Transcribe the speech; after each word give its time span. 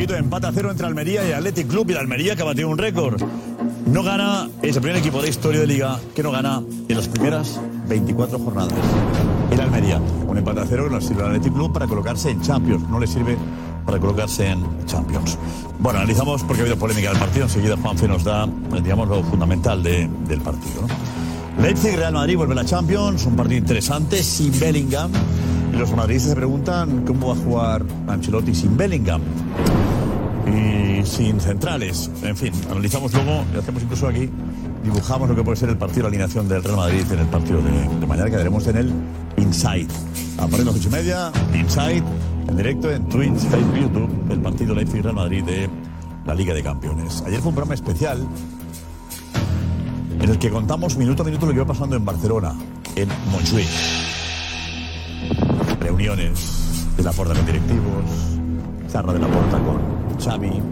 Chiringuito. 0.00 0.14
Empate 0.16 0.46
a 0.46 0.52
cero 0.52 0.70
entre 0.70 0.86
Almería 0.86 1.28
y 1.28 1.32
Athletic 1.32 1.68
Club 1.68 1.90
y 1.90 1.94
la 1.94 2.00
Almería 2.00 2.34
que 2.36 2.42
ha 2.42 2.46
batido 2.46 2.68
un 2.68 2.78
récord. 2.78 3.20
No 3.86 4.02
gana, 4.02 4.48
es 4.62 4.76
el 4.76 4.82
primer 4.82 4.98
equipo 4.98 5.20
de 5.20 5.28
historia 5.28 5.60
de 5.60 5.66
liga 5.66 5.98
que 6.14 6.22
no 6.22 6.30
gana 6.30 6.62
en 6.88 6.96
las 6.96 7.08
primeras 7.08 7.60
24 7.88 8.38
jornadas. 8.38 8.72
El 9.50 9.60
Almería, 9.60 9.98
un 10.26 10.38
empate 10.38 10.60
a 10.60 10.64
cero 10.66 10.84
que 10.88 10.94
nos 10.94 11.04
sirve 11.04 11.22
al 11.22 11.28
Athletic 11.30 11.52
Club 11.52 11.72
para 11.72 11.86
colocarse 11.86 12.30
en 12.30 12.40
Champions. 12.40 12.88
No 12.88 12.98
le 13.00 13.06
sirve 13.06 13.36
para 13.84 13.98
colocarse 13.98 14.46
en 14.48 14.64
Champions. 14.86 15.36
Bueno, 15.80 15.98
analizamos 15.98 16.42
porque 16.44 16.60
ha 16.60 16.64
habido 16.64 16.78
polémica 16.78 17.10
del 17.10 17.18
partido. 17.18 17.44
Enseguida 17.46 17.76
Juanfe 17.76 18.06
nos 18.08 18.24
da, 18.24 18.46
digamos, 18.82 19.08
lo 19.08 19.22
fundamental 19.24 19.82
de- 19.82 20.08
del 20.28 20.40
partido. 20.40 20.82
¿no? 20.82 21.62
Leipzig, 21.62 21.96
Real 21.96 22.12
Madrid 22.14 22.36
vuelve 22.36 22.52
a 22.52 22.56
la 22.56 22.64
Champions. 22.64 23.26
Un 23.26 23.34
partido 23.36 23.58
interesante, 23.58 24.22
sin 24.22 24.58
Bellingham. 24.58 25.10
Los 25.72 25.94
madridistas 25.94 26.30
se 26.30 26.36
preguntan 26.36 27.04
cómo 27.06 27.28
va 27.28 27.34
a 27.34 27.36
jugar 27.36 27.84
Ancelotti 28.08 28.54
sin 28.54 28.76
Bellingham 28.76 29.22
y 30.46 31.04
sin 31.06 31.40
centrales. 31.40 32.10
En 32.22 32.36
fin, 32.36 32.52
analizamos 32.70 33.12
luego 33.12 33.44
y 33.54 33.58
hacemos 33.58 33.82
incluso 33.82 34.08
aquí, 34.08 34.28
dibujamos 34.82 35.28
lo 35.28 35.36
que 35.36 35.42
puede 35.42 35.56
ser 35.56 35.68
el 35.68 35.78
partido 35.78 36.02
de 36.02 36.08
alineación 36.08 36.48
del 36.48 36.62
Real 36.62 36.76
Madrid 36.76 37.04
en 37.10 37.18
el 37.18 37.26
partido 37.26 37.60
de, 37.62 38.06
mañana, 38.06 38.30
que 38.30 38.36
haremos 38.36 38.66
en 38.66 38.76
el 38.76 38.92
Inside. 39.36 39.88
A 40.38 40.46
las 40.46 40.66
ocho 40.66 40.88
y 40.88 40.92
media, 40.92 41.32
Inside, 41.54 42.02
en 42.48 42.56
directo 42.56 42.90
en 42.90 43.08
Twitch, 43.08 43.38
Facebook, 43.38 43.76
YouTube, 43.76 44.10
el 44.30 44.40
partido 44.40 44.74
Leipzig-Real 44.74 45.14
Madrid 45.14 45.44
de 45.44 45.68
la 46.26 46.34
Liga 46.34 46.52
de 46.52 46.62
Campeones. 46.62 47.22
Ayer 47.26 47.40
fue 47.40 47.50
un 47.50 47.54
programa 47.54 47.74
especial 47.74 48.26
en 50.20 50.28
el 50.28 50.38
que 50.38 50.50
contamos 50.50 50.96
minuto 50.96 51.22
a 51.22 51.26
minuto 51.26 51.46
lo 51.46 51.52
que 51.52 51.58
iba 51.58 51.66
pasando 51.66 51.96
en 51.96 52.04
Barcelona, 52.04 52.54
en 52.96 53.08
Montjuic. 53.32 54.09
Reuniones 56.00 56.96
de 56.96 57.02
la 57.02 57.12
puerta 57.12 57.34
con 57.34 57.44
directivos, 57.44 58.04
charla 58.90 59.12
de 59.12 59.18
la 59.18 59.26
puerta 59.26 59.58
con 59.58 60.18
Xavi, 60.18 60.62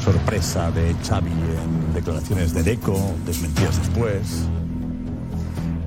sorpresa 0.00 0.70
de 0.70 0.94
Xavi 1.02 1.32
en 1.32 1.92
declaraciones 1.92 2.54
de 2.54 2.62
Deco, 2.62 2.96
desmentidas 3.26 3.78
después. 3.78 4.46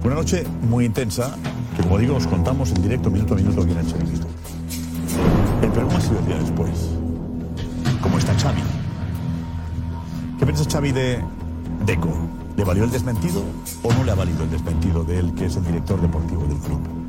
Una 0.04 0.16
noche 0.16 0.44
muy 0.70 0.84
intensa 0.84 1.38
que, 1.78 1.84
como 1.84 1.98
digo, 1.98 2.18
os 2.18 2.28
contamos 2.28 2.72
en 2.72 2.82
directo, 2.82 3.10
minuto 3.10 3.36
a 3.36 3.38
minuto 3.38 3.62
aquí 3.62 3.72
en 3.72 3.78
el 3.78 3.86
Chiringuito. 3.86 4.28
El 5.62 5.70
programa 5.70 5.98
ha 5.98 6.02
sido 6.02 6.20
día 6.24 6.38
después. 6.38 6.90
¿Cómo 8.02 8.18
está 8.18 8.34
Xavi? 8.34 8.62
¿Qué 10.40 10.46
piensa 10.46 10.70
Xavi 10.70 10.92
de 10.92 11.24
Deco? 11.86 12.14
¿Le 12.58 12.66
valió 12.66 12.84
el 12.84 12.92
desmentido 12.92 13.46
o 13.82 13.94
no 13.94 14.04
le 14.04 14.12
ha 14.12 14.16
valido 14.16 14.44
el 14.44 14.50
desmentido 14.50 15.06
de 15.06 15.20
él, 15.20 15.34
que 15.36 15.46
es 15.46 15.56
el 15.56 15.66
director 15.66 16.02
deportivo 16.02 16.46
del 16.48 16.58
club? 16.58 17.05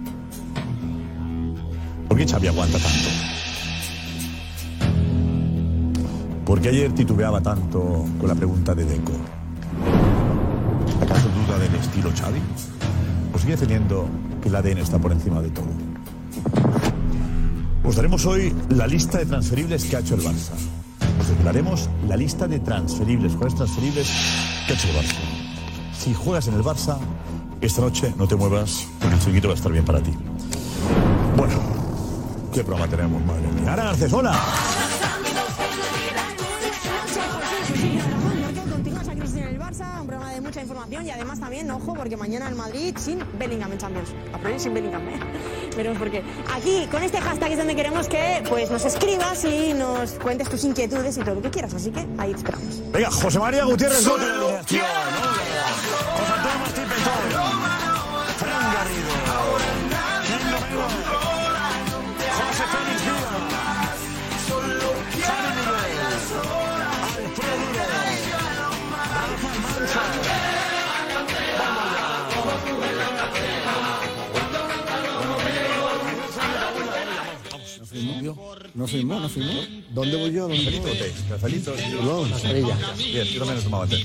¿Por 2.08 2.16
qué 2.16 2.26
Xavi 2.26 2.46
aguanta 2.46 2.78
tanto? 2.78 3.08
¿Por 6.44 6.60
qué 6.60 6.68
ayer 6.68 6.92
titubeaba 6.92 7.40
tanto 7.40 8.04
con 8.18 8.28
la 8.28 8.34
pregunta 8.34 8.74
de 8.74 8.84
Deco? 8.84 9.12
¿Acaso 11.02 11.28
duda 11.28 11.58
del 11.58 11.74
estilo 11.74 12.10
Xavi? 12.16 12.40
¿O 13.34 13.38
sigue 13.38 13.56
teniendo 13.56 14.08
que 14.40 14.48
el 14.48 14.54
ADN 14.54 14.78
está 14.78 14.98
por 14.98 15.12
encima 15.12 15.42
de 15.42 15.50
todo? 15.50 15.66
Os 17.84 17.96
daremos 17.96 18.24
hoy 18.26 18.54
la 18.70 18.86
lista 18.86 19.18
de 19.18 19.26
transferibles 19.26 19.84
que 19.84 19.96
ha 19.96 20.00
hecho 20.00 20.14
el 20.14 20.22
Barça. 20.22 20.54
Os 21.20 21.28
declararemos 21.28 21.88
la 22.08 22.16
lista 22.16 22.46
de 22.46 22.60
transferibles, 22.60 23.32
jugadores 23.32 23.56
transferibles 23.56 24.08
que 24.66 24.72
ha 24.72 24.76
hecho 24.76 24.88
el 24.88 24.96
Barça. 24.96 25.20
Si 25.98 26.14
juegas 26.14 26.46
en 26.48 26.54
el 26.54 26.62
Barça, 26.62 26.98
esta 27.60 27.80
noche 27.80 28.14
no 28.16 28.28
te 28.28 28.36
muevas, 28.36 28.86
porque 29.00 29.16
el 29.16 29.20
chiquito 29.22 29.48
va 29.48 29.54
a 29.54 29.56
estar 29.56 29.72
bien 29.72 29.84
para 29.84 30.00
ti. 30.00 30.12
¿Qué 32.56 32.64
programa 32.64 32.88
tenemos, 32.88 33.22
madre 33.26 33.48
mía? 33.48 33.72
Ara 33.74 33.84
Garcés, 33.84 34.10
hola. 34.14 34.32
Continúas 38.70 39.08
aquí 39.08 39.20
en 39.20 39.48
el 39.48 39.58
Barça, 39.58 40.00
un 40.00 40.06
programa 40.06 40.32
de 40.32 40.40
mucha 40.40 40.62
información 40.62 41.06
y 41.06 41.10
además 41.10 41.38
también, 41.38 41.70
ojo, 41.70 41.92
porque 41.92 42.16
mañana 42.16 42.48
el 42.48 42.54
Madrid 42.54 42.96
sin 42.98 43.22
Bellingham 43.38 43.72
en 43.72 43.78
Champions. 43.78 44.08
A 44.32 44.38
priori 44.38 44.58
sin 44.58 44.72
Bellingham, 44.72 45.02
¿eh? 45.06 45.20
Veremos 45.76 45.98
por 45.98 46.10
qué. 46.10 46.22
Aquí, 46.54 46.88
con 46.90 47.02
este 47.02 47.20
hashtag 47.20 47.52
es 47.52 47.58
donde 47.58 47.76
queremos 47.76 48.08
que 48.08 48.42
pues, 48.48 48.70
nos 48.70 48.86
escribas 48.86 49.44
y 49.44 49.74
nos 49.74 50.12
cuentes 50.12 50.48
tus 50.48 50.64
inquietudes 50.64 51.18
y 51.18 51.20
todo 51.20 51.34
lo 51.34 51.42
que 51.42 51.50
quieras. 51.50 51.74
Así 51.74 51.90
que 51.90 52.06
ahí 52.16 52.30
te 52.30 52.38
esperamos. 52.38 52.90
Venga, 52.90 53.10
José 53.10 53.38
María 53.38 53.64
Gutiérrez 53.64 54.08
Gómez. 54.08 54.26
No 78.76 78.86
firmó, 78.86 79.18
no 79.18 79.28
firmó. 79.30 79.58
¿Dónde 79.88 80.16
voy 80.16 80.32
yo? 80.32 80.48
¿Dónde 80.48 80.80
voy? 80.80 80.92
Rafaelito. 81.30 81.74
No. 82.02 82.24
Bien, 82.24 83.24
yo 83.24 83.38
también 83.38 83.56
os 83.56 83.64
tomaba 83.64 83.86
té. 83.86 84.04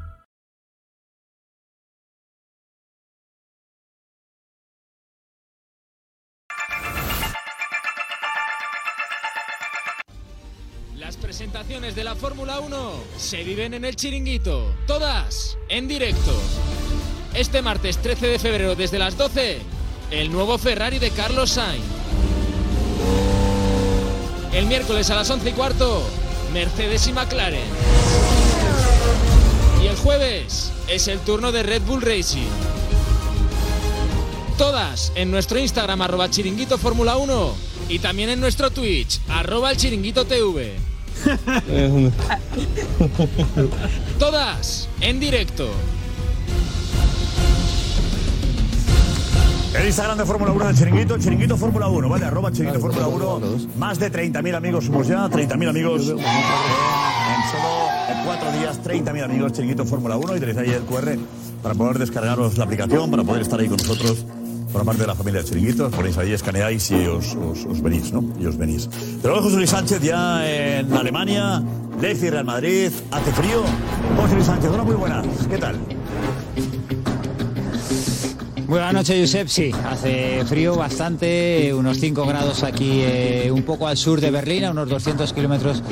De 11.71 12.03
la 12.03 12.17
Fórmula 12.17 12.59
1 12.59 12.91
se 13.17 13.45
viven 13.45 13.73
en 13.73 13.85
el 13.85 13.95
chiringuito. 13.95 14.75
Todas 14.85 15.57
en 15.69 15.87
directo. 15.87 16.33
Este 17.33 17.61
martes 17.61 17.97
13 17.97 18.27
de 18.27 18.39
febrero 18.39 18.75
desde 18.75 18.99
las 18.99 19.17
12, 19.17 19.59
el 20.11 20.33
nuevo 20.33 20.57
Ferrari 20.57 20.99
de 20.99 21.11
Carlos 21.11 21.51
Sainz. 21.51 21.81
El 24.51 24.65
miércoles 24.65 25.09
a 25.11 25.15
las 25.15 25.29
11 25.29 25.49
y 25.49 25.53
cuarto, 25.53 26.03
Mercedes 26.53 27.07
y 27.07 27.13
McLaren. 27.13 27.63
Y 29.81 29.87
el 29.87 29.95
jueves 29.95 30.73
es 30.89 31.07
el 31.07 31.19
turno 31.19 31.53
de 31.53 31.63
Red 31.63 31.83
Bull 31.83 32.01
Racing. 32.01 32.51
Todas 34.57 35.13
en 35.15 35.31
nuestro 35.31 35.57
Instagram 35.57 36.01
arroba 36.01 36.29
chiringuito 36.29 36.77
Fórmula 36.77 37.15
1 37.15 37.55
y 37.87 37.99
también 37.99 38.29
en 38.29 38.41
nuestro 38.41 38.71
Twitch 38.71 39.21
arroba 39.29 39.71
el 39.71 39.77
chiringuito 39.77 40.25
TV. 40.25 40.90
Todas 44.19 44.89
en 45.01 45.19
directo. 45.19 45.69
El 49.73 49.87
Instagram 49.87 50.17
de 50.17 50.25
Fórmula 50.25 50.51
1 50.51 50.67
del 50.67 50.75
Chiringuito, 50.75 51.17
Chiringuito 51.17 51.55
Fórmula 51.55 51.87
1, 51.87 52.09
¿vale? 52.09 52.25
Arroba 52.25 52.51
Chiringuito 52.51 52.81
Fórmula 52.81 53.07
1. 53.07 53.39
Más 53.77 53.99
de 53.99 54.11
30.000 54.11 54.55
amigos 54.55 54.85
somos 54.85 55.07
ya, 55.07 55.29
30.000 55.29 55.69
amigos. 55.69 56.09
En 56.09 56.17
solo 56.17 56.25
cuatro 58.25 58.51
días, 58.51 58.81
30.000 58.83 59.23
amigos, 59.23 59.53
Chiringuito 59.53 59.85
Fórmula 59.85 60.17
1. 60.17 60.35
Y 60.35 60.39
tenéis 60.39 60.57
ahí 60.57 60.71
el 60.71 60.83
QR 60.83 61.17
para 61.63 61.75
poder 61.75 61.99
descargaros 61.99 62.57
la 62.57 62.65
aplicación, 62.65 63.09
para 63.09 63.23
poder 63.23 63.43
estar 63.43 63.59
ahí 63.59 63.67
con 63.67 63.77
nosotros. 63.77 64.25
Por 64.71 64.85
parte 64.85 65.01
de 65.01 65.07
la 65.07 65.15
familia 65.15 65.41
del 65.41 65.49
Chiringuito, 65.49 65.87
os 65.87 65.93
ponéis 65.93 66.17
ahí, 66.17 66.31
escaneáis 66.31 66.89
y 66.91 67.05
os, 67.05 67.35
os- 67.35 67.81
venís, 67.81 68.11
¿no? 68.13 68.23
Y 68.39 68.45
os 68.45 68.57
venís. 68.57 68.89
José 69.21 69.55
Luis 69.57 69.69
Sánchez 69.69 70.01
ya 70.01 70.49
en 70.49 70.93
Alemania, 70.93 71.61
Leipzig, 71.99 72.29
Real 72.31 72.45
Madrid, 72.45 72.89
hace 73.11 73.31
frío. 73.33 73.63
José 74.17 74.35
Luis 74.35 74.45
Sánchez, 74.47 74.69
hola, 74.71 74.83
muy 74.83 74.95
buenas. 74.95 75.25
¿Qué 75.49 75.57
tal? 75.57 75.75
Buenas 78.71 78.93
noches, 78.93 79.19
Josep. 79.19 79.49
Sí, 79.49 79.71
hace 79.83 80.45
frío 80.45 80.77
bastante, 80.77 81.73
unos 81.73 81.99
5 81.99 82.25
grados 82.25 82.63
aquí, 82.63 83.01
eh, 83.03 83.51
un 83.51 83.63
poco 83.63 83.85
al 83.85 83.97
sur 83.97 84.21
de 84.21 84.31
Berlín, 84.31 84.63
a 84.63 84.71
unos 84.71 84.87
200 84.87 85.33
kilómetros 85.33 85.83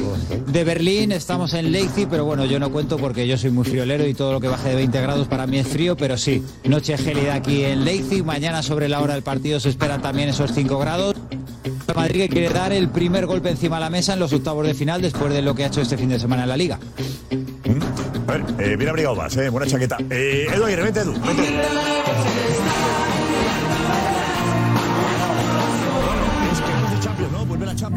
de 0.48 0.64
Berlín. 0.64 1.12
Estamos 1.12 1.54
en 1.56 1.74
Leipzig, 1.74 2.08
pero 2.10 2.24
bueno, 2.24 2.46
yo 2.46 2.58
no 2.58 2.72
cuento 2.72 2.96
porque 2.96 3.28
yo 3.28 3.38
soy 3.38 3.52
muy 3.52 3.66
friolero 3.66 4.08
y 4.08 4.14
todo 4.14 4.32
lo 4.32 4.40
que 4.40 4.48
baje 4.48 4.70
de 4.70 4.76
20 4.76 5.02
grados 5.02 5.28
para 5.28 5.46
mí 5.46 5.60
es 5.60 5.68
frío, 5.68 5.98
pero 5.98 6.16
sí, 6.18 6.42
noche 6.64 6.98
gélida 6.98 7.34
aquí 7.34 7.66
en 7.66 7.84
Leipzig. 7.84 8.24
Mañana 8.24 8.64
sobre 8.64 8.88
la 8.88 9.02
hora 9.02 9.16
del 9.16 9.24
partido 9.24 9.60
se 9.60 9.68
esperan 9.68 10.02
también 10.02 10.30
esos 10.30 10.54
5 10.54 10.80
grados. 10.80 11.18
Madrid 11.94 12.22
que 12.22 12.30
quiere 12.30 12.48
dar 12.48 12.72
el 12.72 12.88
primer 12.88 13.26
golpe 13.26 13.50
encima 13.50 13.76
de 13.76 13.82
la 13.82 13.90
mesa 13.90 14.14
en 14.14 14.20
los 14.20 14.32
octavos 14.32 14.66
de 14.66 14.74
final 14.74 15.02
después 15.02 15.34
de 15.34 15.42
lo 15.42 15.54
que 15.54 15.66
ha 15.66 15.68
hecho 15.68 15.82
este 15.82 15.98
fin 15.98 16.08
de 16.08 16.18
semana 16.18 16.44
en 16.44 16.50
la 16.50 16.56
Liga. 16.56 16.80
A 18.26 18.32
ver, 18.32 18.46
eh, 18.58 18.78
bien 18.78 18.90
abrigado 18.90 19.18
vas, 19.18 19.36
eh, 19.36 19.50
buena 19.50 19.68
chaqueta. 19.68 19.98
Eh, 20.10 20.48
Edu 20.54 20.64
vente, 20.64 21.02
Edu. 21.02 21.14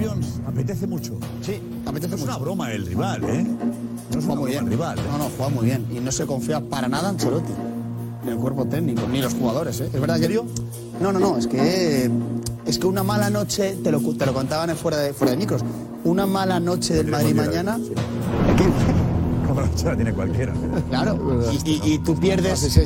Champions, 0.09 0.41
apetece 0.47 0.87
mucho. 0.87 1.13
Sí, 1.45 1.61
apetece 1.87 2.15
Es 2.15 2.21
mucho. 2.21 2.33
una 2.33 2.39
broma 2.39 2.73
el 2.73 2.87
rival, 2.87 3.25
¿eh? 3.25 3.45
No 3.45 4.19
es 4.19 4.25
una 4.25 4.35
Juega 4.35 4.35
muy 4.35 4.35
broma 4.35 4.47
bien. 4.51 4.65
el 4.65 4.71
rival. 4.71 4.99
¿eh? 4.99 5.03
No, 5.11 5.19
no, 5.19 5.31
juega 5.37 5.49
muy 5.55 5.65
bien. 5.67 5.87
Y 5.95 6.01
no 6.01 6.13
se 6.13 6.27
confía 6.27 6.61
para 6.61 6.89
nada 6.89 7.09
en 7.09 7.15
Ancelotti. 7.15 7.53
Ni 8.25 8.31
el 8.31 8.37
cuerpo 8.37 8.65
técnico, 8.67 9.03
ni 9.11 9.21
los 9.21 9.35
jugadores, 9.35 9.81
¿eh? 9.81 9.91
¿Es 9.93 10.01
verdad, 10.01 10.19
Yerio? 10.19 10.45
No, 11.01 11.13
no, 11.13 11.19
no. 11.19 11.37
Es 11.37 11.47
que, 11.47 12.11
es 12.67 12.79
que 12.79 12.87
una 12.87 13.03
mala 13.03 13.31
noche, 13.31 13.77
te 13.83 13.91
lo, 13.91 14.01
te 14.01 14.27
lo 14.27 14.33
contaban 14.35 14.71
en 14.71 14.77
fuera 14.77 14.99
de, 14.99 15.13
fuera 15.13 15.33
de 15.33 15.37
micros, 15.39 15.63
una 16.05 16.27
mala 16.27 16.61
noche 16.61 16.95
del 16.95 17.09
Madrid 17.09 17.35
mañana... 17.35 17.79
Como 19.47 19.61
la 19.61 19.67
noche 19.67 19.85
la 19.85 19.97
tiene 19.97 20.13
cualquiera. 20.15 20.55
Claro, 20.89 21.43
y, 21.53 21.71
y- 21.71 21.81
y 21.95 21.99
tú 21.99 22.15
pierdes, 22.15 22.79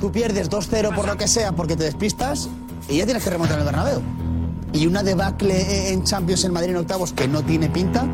tú 0.00 0.10
pierdes 0.12 0.48
2-0 0.48 0.94
por 0.94 1.06
lo 1.06 1.16
que 1.16 1.28
sea 1.28 1.52
porque 1.52 1.76
te 1.76 1.84
despistas 1.84 2.48
y 2.88 2.98
ya 2.98 3.04
tienes 3.04 3.22
que 3.24 3.30
remontar 3.30 3.58
el 3.58 3.64
Bernabéu. 3.66 4.00
Y 4.76 4.86
una 4.86 5.02
debacle 5.02 5.92
en 5.92 6.04
Champions 6.04 6.44
en 6.44 6.52
Madrid 6.52 6.70
en 6.70 6.76
octavos 6.76 7.12
que 7.12 7.26
no 7.26 7.42
tiene 7.42 7.68
pinta 7.70 8.06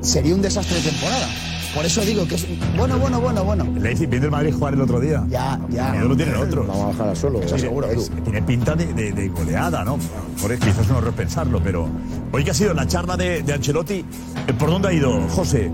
sería 0.00 0.34
un 0.34 0.42
desastre 0.42 0.76
de 0.80 0.90
temporada. 0.90 1.28
Por 1.74 1.84
eso 1.84 2.02
digo 2.02 2.26
que 2.28 2.36
es 2.36 2.46
bueno, 2.76 2.98
bueno, 2.98 3.20
bueno, 3.20 3.42
bueno. 3.44 3.64
El 3.64 3.82
Leipzig 3.82 4.08
viene 4.08 4.26
el 4.26 4.30
Madrid 4.30 4.52
jugar 4.54 4.74
el 4.74 4.80
otro 4.80 5.00
día. 5.00 5.24
Ya, 5.28 5.58
ya. 5.70 5.90
Miedo 5.90 6.08
lo 6.08 6.16
tienen 6.16 6.36
otros. 6.36 6.66
Vamos 6.68 6.82
a 6.84 6.86
bajar 6.88 7.08
a 7.08 7.14
suelo, 7.16 7.40
Eso 7.42 7.58
seguro. 7.58 7.88
Tiene 8.22 8.42
pinta 8.42 8.74
de, 8.76 8.92
de- 8.92 9.12
de 9.12 9.28
goleada, 9.28 9.84
¿no? 9.84 9.98
Por 10.40 10.52
eso 10.52 10.64
quizás 10.64 10.86
no 10.88 11.00
repensarlo, 11.00 11.60
pero 11.62 11.88
hoy 12.32 12.44
que 12.44 12.50
ha 12.52 12.54
sido 12.54 12.74
la 12.74 12.86
charla 12.86 13.16
de, 13.16 13.42
de 13.42 13.52
Ancelotti, 13.54 13.94
eh, 13.94 14.52
¿por 14.58 14.70
dónde 14.70 14.88
ha 14.88 14.92
ido 14.92 15.20
José? 15.30 15.70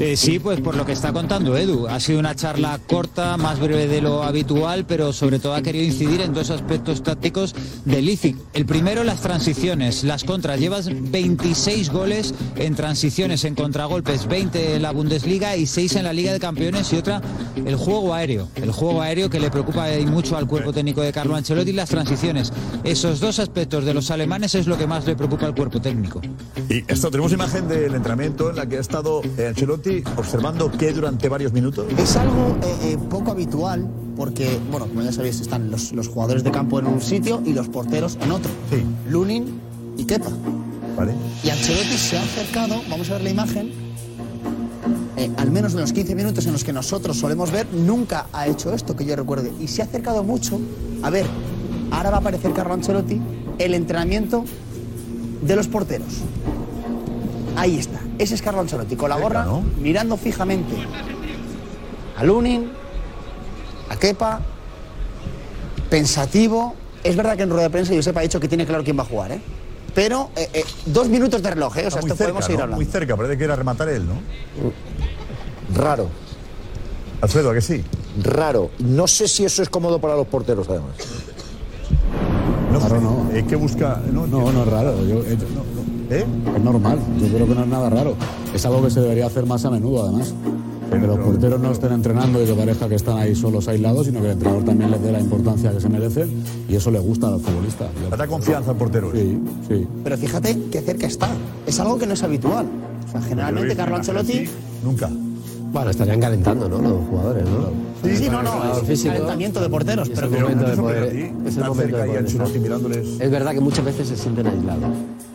Eh, 0.00 0.16
sí, 0.16 0.38
pues 0.38 0.62
por 0.62 0.76
lo 0.76 0.86
que 0.86 0.92
está 0.92 1.12
contando 1.12 1.58
Edu. 1.58 1.86
Ha 1.86 2.00
sido 2.00 2.20
una 2.20 2.34
charla 2.34 2.80
corta, 2.86 3.36
más 3.36 3.60
breve 3.60 3.86
de 3.86 4.00
lo 4.00 4.22
habitual, 4.22 4.86
pero 4.86 5.12
sobre 5.12 5.38
todo 5.38 5.54
ha 5.54 5.60
querido 5.60 5.84
incidir 5.84 6.22
en 6.22 6.32
dos 6.32 6.48
aspectos 6.48 7.02
tácticos 7.02 7.54
del 7.84 8.06
Leipzig. 8.06 8.34
El 8.54 8.64
primero, 8.64 9.04
las 9.04 9.20
transiciones, 9.20 10.02
las 10.02 10.24
contras. 10.24 10.58
Llevas 10.58 10.88
26 10.90 11.90
goles 11.90 12.32
en 12.56 12.74
transiciones, 12.76 13.44
en 13.44 13.54
contragolpes, 13.54 14.26
20 14.26 14.76
en 14.76 14.80
la 14.80 14.92
Bundesliga 14.92 15.54
y 15.58 15.66
6 15.66 15.96
en 15.96 16.04
la 16.04 16.14
Liga 16.14 16.32
de 16.32 16.40
Campeones 16.40 16.90
y 16.94 16.96
otra, 16.96 17.20
el 17.62 17.76
juego 17.76 18.14
aéreo. 18.14 18.48
El 18.54 18.72
juego 18.72 19.02
aéreo 19.02 19.28
que 19.28 19.38
le 19.38 19.50
preocupa 19.50 19.86
mucho 20.06 20.38
al 20.38 20.46
cuerpo 20.46 20.72
técnico 20.72 21.02
de 21.02 21.12
Carlo 21.12 21.36
Ancelotti 21.36 21.72
las 21.72 21.90
transiciones. 21.90 22.54
Esos 22.84 23.20
dos 23.20 23.38
aspectos 23.38 23.84
de 23.84 23.92
los 23.92 24.10
alemanes 24.10 24.54
es 24.54 24.66
lo 24.66 24.78
que 24.78 24.86
más 24.86 25.04
le 25.04 25.14
preocupa 25.14 25.44
al 25.44 25.54
cuerpo 25.54 25.78
técnico. 25.78 26.22
Y 26.70 26.84
esto, 26.88 27.10
tenemos 27.10 27.32
imagen 27.32 27.68
del 27.68 27.94
entrenamiento 27.94 28.48
en 28.48 28.56
la 28.56 28.66
que 28.66 28.78
ha 28.78 28.80
estado 28.80 29.20
eh, 29.36 29.52
Ancelotti 29.90 30.20
observando 30.20 30.70
que 30.70 30.92
durante 30.92 31.28
varios 31.28 31.52
minutos. 31.52 31.86
Es 31.98 32.16
algo 32.16 32.56
eh, 32.62 32.92
eh, 32.92 32.98
poco 33.08 33.32
habitual 33.32 33.88
porque, 34.16 34.58
bueno, 34.70 34.86
como 34.86 35.02
ya 35.02 35.12
sabéis, 35.12 35.40
están 35.40 35.70
los, 35.70 35.92
los 35.92 36.08
jugadores 36.08 36.44
de 36.44 36.50
campo 36.50 36.78
en 36.78 36.86
un 36.86 37.00
sitio 37.00 37.42
y 37.44 37.52
los 37.52 37.68
porteros 37.68 38.18
en 38.20 38.30
otro. 38.32 38.50
Sí. 38.70 38.84
Lunin 39.08 39.60
y 39.96 40.04
Kepa. 40.04 40.30
¿Vale? 40.96 41.14
Y 41.42 41.50
Ancelotti 41.50 41.96
se 41.96 42.18
ha 42.18 42.22
acercado, 42.22 42.82
vamos 42.90 43.08
a 43.10 43.14
ver 43.14 43.22
la 43.22 43.30
imagen, 43.30 43.70
eh, 45.16 45.30
al 45.36 45.50
menos 45.50 45.72
en 45.72 45.80
los 45.80 45.92
15 45.92 46.14
minutos 46.14 46.44
en 46.46 46.52
los 46.52 46.64
que 46.64 46.72
nosotros 46.72 47.16
solemos 47.16 47.50
ver, 47.50 47.66
nunca 47.72 48.26
ha 48.32 48.46
hecho 48.46 48.74
esto 48.74 48.96
que 48.96 49.04
yo 49.04 49.16
recuerde. 49.16 49.52
Y 49.60 49.68
se 49.68 49.82
ha 49.82 49.86
acercado 49.86 50.22
mucho. 50.22 50.60
A 51.02 51.10
ver, 51.10 51.26
ahora 51.90 52.10
va 52.10 52.16
a 52.16 52.20
aparecer 52.20 52.52
Carlo 52.52 52.74
Ancelotti, 52.74 53.20
el 53.58 53.74
entrenamiento 53.74 54.44
de 55.42 55.56
los 55.56 55.68
porteros. 55.68 56.18
Ahí 57.56 57.78
está. 57.78 58.00
Ese 58.20 58.34
es 58.34 58.42
Carlo 58.42 58.60
Ancelotti, 58.60 58.96
con 58.96 59.08
la 59.08 59.16
gorra, 59.16 59.46
¿no? 59.46 59.62
mirando 59.80 60.14
fijamente 60.18 60.74
a 62.18 62.22
Lunin, 62.22 62.70
a 63.88 63.96
Kepa, 63.96 64.42
pensativo. 65.88 66.74
Es 67.02 67.16
verdad 67.16 67.34
que 67.38 67.44
en 67.44 67.48
rueda 67.48 67.62
de 67.64 67.70
prensa 67.70 67.94
Josep 67.94 68.14
ha 68.18 68.20
dicho 68.20 68.38
que 68.38 68.46
tiene 68.46 68.66
claro 68.66 68.84
quién 68.84 68.98
va 68.98 69.04
a 69.04 69.06
jugar, 69.06 69.32
¿eh? 69.32 69.40
Pero 69.94 70.28
eh, 70.36 70.50
eh, 70.52 70.64
dos 70.84 71.08
minutos 71.08 71.42
de 71.42 71.50
reloj, 71.50 71.78
¿eh? 71.78 71.86
O 71.86 71.90
sea, 71.90 72.00
esto 72.00 72.14
podemos 72.14 72.18
cerca, 72.18 72.42
seguir 72.42 72.58
¿no? 72.58 72.64
hablando. 72.64 72.84
Muy 72.84 72.92
cerca, 72.92 73.16
parece 73.16 73.38
que 73.38 73.44
era 73.44 73.56
rematar 73.56 73.88
él, 73.88 74.04
¿no? 74.06 74.14
Raro, 75.74 76.08
Alfredo, 77.22 77.50
¿a 77.50 77.54
que 77.54 77.62
sí? 77.62 77.82
raro. 78.22 78.70
No 78.80 79.08
sé 79.08 79.28
si 79.28 79.46
eso 79.46 79.62
es 79.62 79.70
cómodo 79.70 79.98
para 79.98 80.14
los 80.14 80.26
porteros, 80.26 80.68
además. 80.68 80.90
No 82.70 82.80
sé. 82.86 83.00
no. 83.00 83.30
Eh, 83.32 83.44
¿Qué 83.48 83.56
busca? 83.56 84.00
No, 84.12 84.26
No, 84.26 84.52
no 84.52 84.62
es 84.62 84.68
raro. 84.68 85.04
Yo- 85.06 85.22
eh, 85.24 85.38
¿Eh? 86.10 86.24
es 86.56 86.62
normal. 86.62 86.98
Yo 87.20 87.28
creo 87.28 87.46
que 87.46 87.54
no 87.54 87.62
es 87.62 87.68
nada 87.68 87.88
raro. 87.88 88.14
Es 88.54 88.66
algo 88.66 88.82
que 88.82 88.90
se 88.90 89.00
debería 89.00 89.26
hacer 89.26 89.46
más 89.46 89.64
a 89.64 89.70
menudo, 89.70 90.04
además. 90.04 90.34
Que 90.90 91.06
los 91.06 91.18
porteros 91.18 91.60
no 91.60 91.70
estén 91.70 91.92
entrenando 91.92 92.42
y 92.42 92.46
que 92.46 92.52
parezca 92.52 92.88
que 92.88 92.96
están 92.96 93.16
ahí 93.16 93.36
solos 93.36 93.68
aislados, 93.68 94.06
sino 94.06 94.18
que 94.18 94.26
el 94.26 94.32
entrenador 94.32 94.64
también 94.64 94.90
les 94.90 95.00
dé 95.00 95.12
la 95.12 95.20
importancia 95.20 95.70
que 95.70 95.80
se 95.80 95.88
merecen 95.88 96.42
y 96.68 96.74
eso 96.74 96.90
le 96.90 96.98
gusta 96.98 97.28
a 97.28 97.30
los 97.30 97.42
futbolistas. 97.42 97.90
Da 98.16 98.26
confianza 98.26 98.72
al 98.72 98.76
portero. 98.76 99.12
Sí, 99.14 99.38
sí. 99.68 99.86
Pero 100.02 100.18
fíjate 100.18 100.58
qué 100.72 100.80
cerca 100.80 101.06
está. 101.06 101.28
Es 101.64 101.78
algo 101.78 101.96
que 101.96 102.06
no 102.06 102.14
es 102.14 102.22
habitual. 102.24 102.66
O 103.06 103.12
sea, 103.12 103.22
generalmente 103.22 103.76
Carlo 103.76 103.96
Ancelotti. 103.96 104.48
Nunca. 104.82 105.08
Bueno, 105.72 105.90
estarían 105.90 106.20
calentando, 106.20 106.68
¿no? 106.68 106.78
Los 106.80 107.08
jugadores, 107.08 107.44
¿no? 107.44 107.70
Sí, 108.02 108.28
no, 108.28 108.42
no. 108.42 108.72
Es 108.72 108.82
físico. 108.82 109.12
calentamiento 109.12 109.60
de 109.60 109.68
porteros. 109.68 110.08
Y 110.08 110.12
es 110.12 110.18
el 110.18 110.30
momento 110.30 110.64
de 110.66 110.76
poder. 110.76 111.04
Es 111.46 111.56
el 111.56 111.64
momento 111.64 111.96
de 111.96 112.78
poder. 112.80 113.04
Es 113.20 113.30
verdad 113.30 113.52
que 113.52 113.60
muchas 113.60 113.84
veces 113.84 114.08
se 114.08 114.16
sienten 114.16 114.48
aislados. 114.48 114.90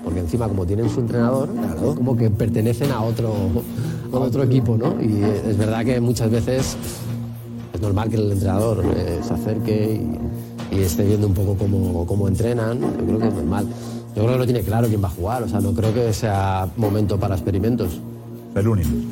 Porque 0.06 0.20
encima, 0.22 0.48
como 0.48 0.66
tienen 0.66 0.90
su 0.90 1.00
entrenador, 1.02 1.50
como 1.96 2.16
que 2.16 2.30
pertenecen 2.30 2.92
a 2.92 3.02
otro, 3.02 3.34
a 4.14 4.18
otro 4.18 4.44
equipo, 4.44 4.78
¿no? 4.78 5.02
Y 5.02 5.24
es 5.24 5.58
verdad 5.58 5.84
que 5.84 6.00
muchas 6.00 6.30
veces 6.32 6.78
es 7.74 7.82
normal 7.82 8.10
que 8.10 8.16
el 8.18 8.32
entrenador 8.32 8.84
eh, 8.96 9.20
se 9.28 9.34
acerque 9.34 10.00
y, 10.72 10.76
y 10.76 10.82
esté 10.84 11.04
viendo 11.04 11.26
un 11.28 11.34
poco 11.34 11.56
cómo, 11.56 12.06
cómo 12.06 12.28
entrenan. 12.28 12.80
Yo 12.80 13.06
creo 13.06 13.20
que 13.20 13.28
es 13.28 13.34
normal. 13.34 13.66
Yo 14.16 14.22
creo 14.24 14.34
que 14.34 14.38
no 14.38 14.46
tiene 14.46 14.62
claro 14.62 14.88
quién 14.88 15.04
va 15.04 15.08
a 15.08 15.12
jugar. 15.12 15.44
O 15.44 15.50
sea, 15.50 15.60
no 15.60 15.74
creo 15.74 15.94
que 15.94 16.14
sea 16.14 16.70
momento 16.78 17.20
para 17.20 17.36
experimentos. 17.36 18.00
El 18.56 18.64
Lunin. 18.64 19.10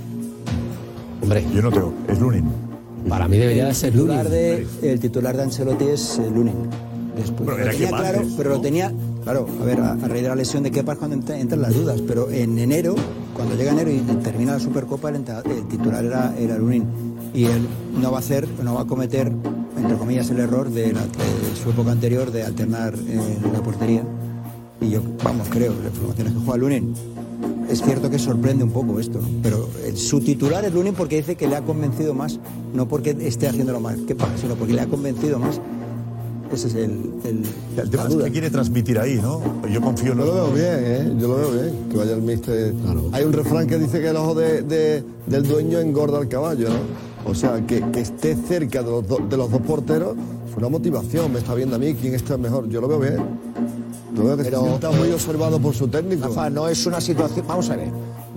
Hombre, 1.21 1.43
Yo 1.53 1.61
no 1.61 1.71
tengo. 1.71 1.93
Es 2.07 2.19
Lunin. 2.19 2.45
para 3.09 3.27
mí 3.27 3.37
debería 3.37 3.63
de 3.63 3.69
el 3.71 3.75
ser 3.75 3.91
titular 3.93 4.25
Lunin. 4.25 4.31
de 4.81 4.91
el 4.93 4.99
titular 4.99 5.35
de 5.35 5.43
Ancelotti 5.43 5.85
es 5.85 6.19
eh, 6.19 6.29
Lunin. 6.33 6.53
Después, 7.17 7.49
Pero 7.49 7.57
lo 7.57 7.71
tenía 7.71 7.89
que 7.89 7.95
claro, 7.95 8.21
pero 8.37 8.49
lo 8.51 8.61
tenía 8.61 8.91
Claro, 9.23 9.47
a 9.61 9.63
ver, 9.65 9.79
a, 9.79 9.95
raíz 9.95 10.23
de 10.23 10.29
la 10.29 10.35
lesión 10.35 10.63
de 10.63 10.71
Kepa 10.71 10.93
es 10.93 10.97
cuando 10.99 11.15
entra- 11.15 11.39
entran 11.39 11.61
las 11.61 11.73
dudas, 11.73 12.01
pero 12.05 12.29
en 12.29 12.57
enero, 12.59 12.95
cuando 13.35 13.55
llega 13.55 13.71
enero 13.71 13.89
y 13.91 13.99
termina 14.21 14.53
la 14.53 14.59
Supercopa, 14.59 15.09
el, 15.09 15.23
titular 15.69 16.03
era, 16.03 16.35
era 16.37 16.57
Lunin. 16.57 16.85
Y 17.33 17.45
él 17.45 17.65
no 18.01 18.11
va 18.11 18.17
a 18.17 18.19
hacer, 18.19 18.47
no 18.63 18.75
va 18.75 18.81
a 18.81 18.85
cometer, 18.85 19.31
entre 19.77 19.97
comillas, 19.97 20.29
el 20.29 20.39
error 20.39 20.69
de, 20.69 20.93
su 21.63 21.69
época 21.69 21.91
anterior 21.91 22.31
de 22.31 22.43
alternar 22.43 22.93
en 22.95 23.53
la 23.53 23.63
portería. 23.63 24.03
Y 24.81 24.89
yo, 24.89 25.01
vamos, 25.23 25.47
creo, 25.49 25.73
la 25.81 25.87
información 25.89 26.27
es 26.27 26.33
que 26.33 26.39
juega 26.39 26.57
Lunin. 26.57 26.93
Es 27.69 27.81
cierto 27.81 28.09
que 28.09 28.19
sorprende 28.19 28.63
un 28.65 28.71
poco 28.71 28.99
esto, 28.99 29.19
pero 29.41 29.69
el- 29.85 29.97
su 29.97 30.19
titular 30.19 30.65
es 30.65 30.73
Lunin 30.73 30.93
porque 30.93 31.15
dice 31.15 31.35
que 31.35 31.47
le 31.47 31.55
ha 31.55 31.61
convencido 31.61 32.13
más, 32.13 32.39
no 32.73 32.87
porque 32.89 33.15
esté 33.21 33.47
haciéndolo 33.47 33.79
mal, 33.79 34.05
Kepa, 34.05 34.27
sino 34.39 34.55
porque 34.55 34.73
le 34.73 34.81
ha 34.81 34.87
convencido 34.87 35.39
más. 35.39 35.61
Ese 36.53 36.67
es 36.67 36.75
el, 36.75 36.91
el, 37.25 37.43
El 37.77 37.89
tema 37.89 38.03
es 38.07 38.15
que 38.15 38.31
quiere 38.31 38.49
transmitir 38.51 38.99
ahí, 38.99 39.15
¿no? 39.21 39.41
Yo 39.67 39.81
confío 39.81 40.11
en 40.11 40.19
Yo 40.19 40.25
lo 40.25 40.33
veo 40.33 40.47
bien, 40.51 40.65
¿eh? 40.79 41.13
Yo 41.19 41.27
lo 41.29 41.35
veo 41.37 41.51
bien, 41.51 41.73
que 41.89 41.97
vaya 41.97 42.13
el 42.13 42.21
mister. 42.21 42.73
Hay 43.11 43.23
un 43.23 43.33
refrán 43.33 43.65
que 43.67 43.77
dice 43.79 43.99
que 44.01 44.09
el 44.09 44.15
ojo 44.17 44.35
de, 44.35 44.61
de- 44.61 45.03
del 45.27 45.43
dueño 45.47 45.79
engorda 45.79 46.19
al 46.19 46.27
caballo, 46.27 46.69
¿no? 46.69 47.29
O 47.31 47.33
sea, 47.33 47.65
que, 47.65 47.81
que 47.91 48.01
esté 48.01 48.35
cerca 48.35 48.83
de 48.83 48.91
los, 48.91 49.07
do- 49.07 49.21
de 49.29 49.37
los 49.37 49.49
dos 49.49 49.61
porteros 49.61 50.15
fue 50.51 50.59
una 50.59 50.69
motivación. 50.69 51.31
Me 51.31 51.39
está 51.39 51.53
viendo 51.55 51.75
a 51.75 51.79
mí 51.79 51.93
quién 51.95 52.13
está 52.13 52.37
mejor. 52.37 52.67
Yo 52.69 52.81
lo 52.81 52.87
veo 52.87 52.99
bien. 52.99 53.17
Lo 54.15 54.25
veo 54.25 54.37
que 54.37 54.43
Pero, 54.43 54.61
sienta 54.61 54.91
muy 54.91 55.09
observado 55.11 55.59
por 55.59 55.73
su 55.73 55.87
técnico. 55.87 56.27
Rafa, 56.27 56.49
no 56.49 56.67
es 56.67 56.85
una 56.85 57.01
situación. 57.01 57.45
Vamos 57.47 57.69
a 57.69 57.75
ver. 57.77 57.89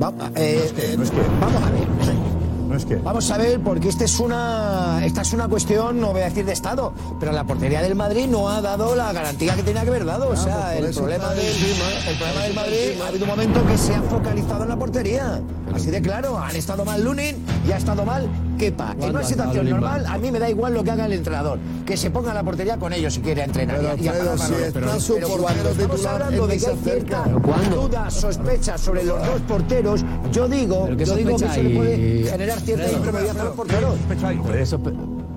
Va- 0.02 0.14
eh, 0.36 0.70
eh, 0.78 0.96
Vamos 1.40 1.62
a 1.62 1.70
ver. 1.70 2.35
No 2.68 2.76
es 2.76 2.84
que. 2.84 2.96
Vamos 2.96 3.30
a 3.30 3.38
ver, 3.38 3.60
porque 3.60 3.88
esta 3.88 4.04
es 4.04 4.18
una 4.18 5.00
esta 5.04 5.22
es 5.22 5.32
una 5.32 5.48
cuestión, 5.48 6.00
no 6.00 6.12
voy 6.12 6.22
a 6.22 6.24
decir 6.26 6.44
de 6.44 6.52
Estado, 6.52 6.92
pero 7.20 7.32
la 7.32 7.44
portería 7.44 7.82
del 7.82 7.94
Madrid 7.94 8.26
no 8.26 8.48
ha 8.48 8.60
dado 8.60 8.94
la 8.96 9.12
garantía 9.12 9.54
que 9.54 9.62
tenía 9.62 9.82
que 9.82 9.88
haber 9.88 10.04
dado. 10.04 10.28
O 10.30 10.36
sea, 10.36 10.72
pues 10.76 10.90
el 10.90 10.94
problema, 10.94 11.30
del, 11.30 11.46
el 11.46 12.16
problema 12.18 12.62
Madrid 12.62 13.00
ha 13.02 13.08
habido 13.08 13.24
un 13.24 13.30
momento 13.30 13.66
que 13.66 13.78
se 13.78 13.94
ha 13.94 14.02
focalizado 14.02 14.64
en 14.64 14.68
la 14.68 14.76
portería. 14.76 15.40
Así 15.74 15.90
de 15.90 16.00
claro, 16.02 16.38
han 16.38 16.56
estado 16.56 16.84
mal 16.84 17.02
Lunin 17.04 17.36
y 17.66 17.72
ha 17.72 17.76
estado 17.76 18.04
mal 18.04 18.28
Kepa. 18.56 18.92
En 18.92 18.98
¿Cuándo 18.98 19.18
una 19.18 19.26
situación 19.28 19.70
normal, 19.70 20.06
a 20.06 20.18
mí 20.18 20.30
me 20.30 20.38
da 20.38 20.48
igual 20.50 20.74
lo 20.74 20.82
que 20.84 20.90
haga 20.90 21.06
el 21.06 21.12
entrenador. 21.12 21.58
Que 21.84 21.96
se 21.96 22.10
ponga 22.10 22.32
la 22.34 22.42
portería 22.42 22.76
con 22.78 22.92
ellos 22.92 23.14
si 23.14 23.20
quiere 23.20 23.44
entrenar. 23.44 23.76
Pero, 23.76 23.96
y- 24.02 24.08
apagar 24.08 24.38
si 24.38 24.52
está 24.54 24.80
Pero- 24.80 25.00
su 25.00 25.14
pero 25.14 25.28
portero 25.28 25.42
cuando 25.42 25.70
estamos 25.70 26.06
hablando 26.06 26.46
de 26.46 26.54
que 26.54 26.60
se 26.60 26.70
hay 26.70 26.76
cierta 26.78 27.24
duda, 27.70 28.10
sospecha 28.10 28.78
sobre 28.78 29.04
los 29.04 29.18
dos 29.18 29.40
porteros, 29.48 30.04
yo 30.32 30.48
digo, 30.48 30.84
¿Pero 30.84 30.96
qué 30.96 31.04
yo 31.04 31.14
digo 31.16 31.36
que 31.36 31.44
eso 31.46 31.62
le 31.62 31.76
puede 31.76 32.24
generar 32.30 32.60
cierta 32.60 32.92
incomodidad 32.92 33.40
a 33.40 33.44
los 33.44 33.54
porteros. 33.54 33.94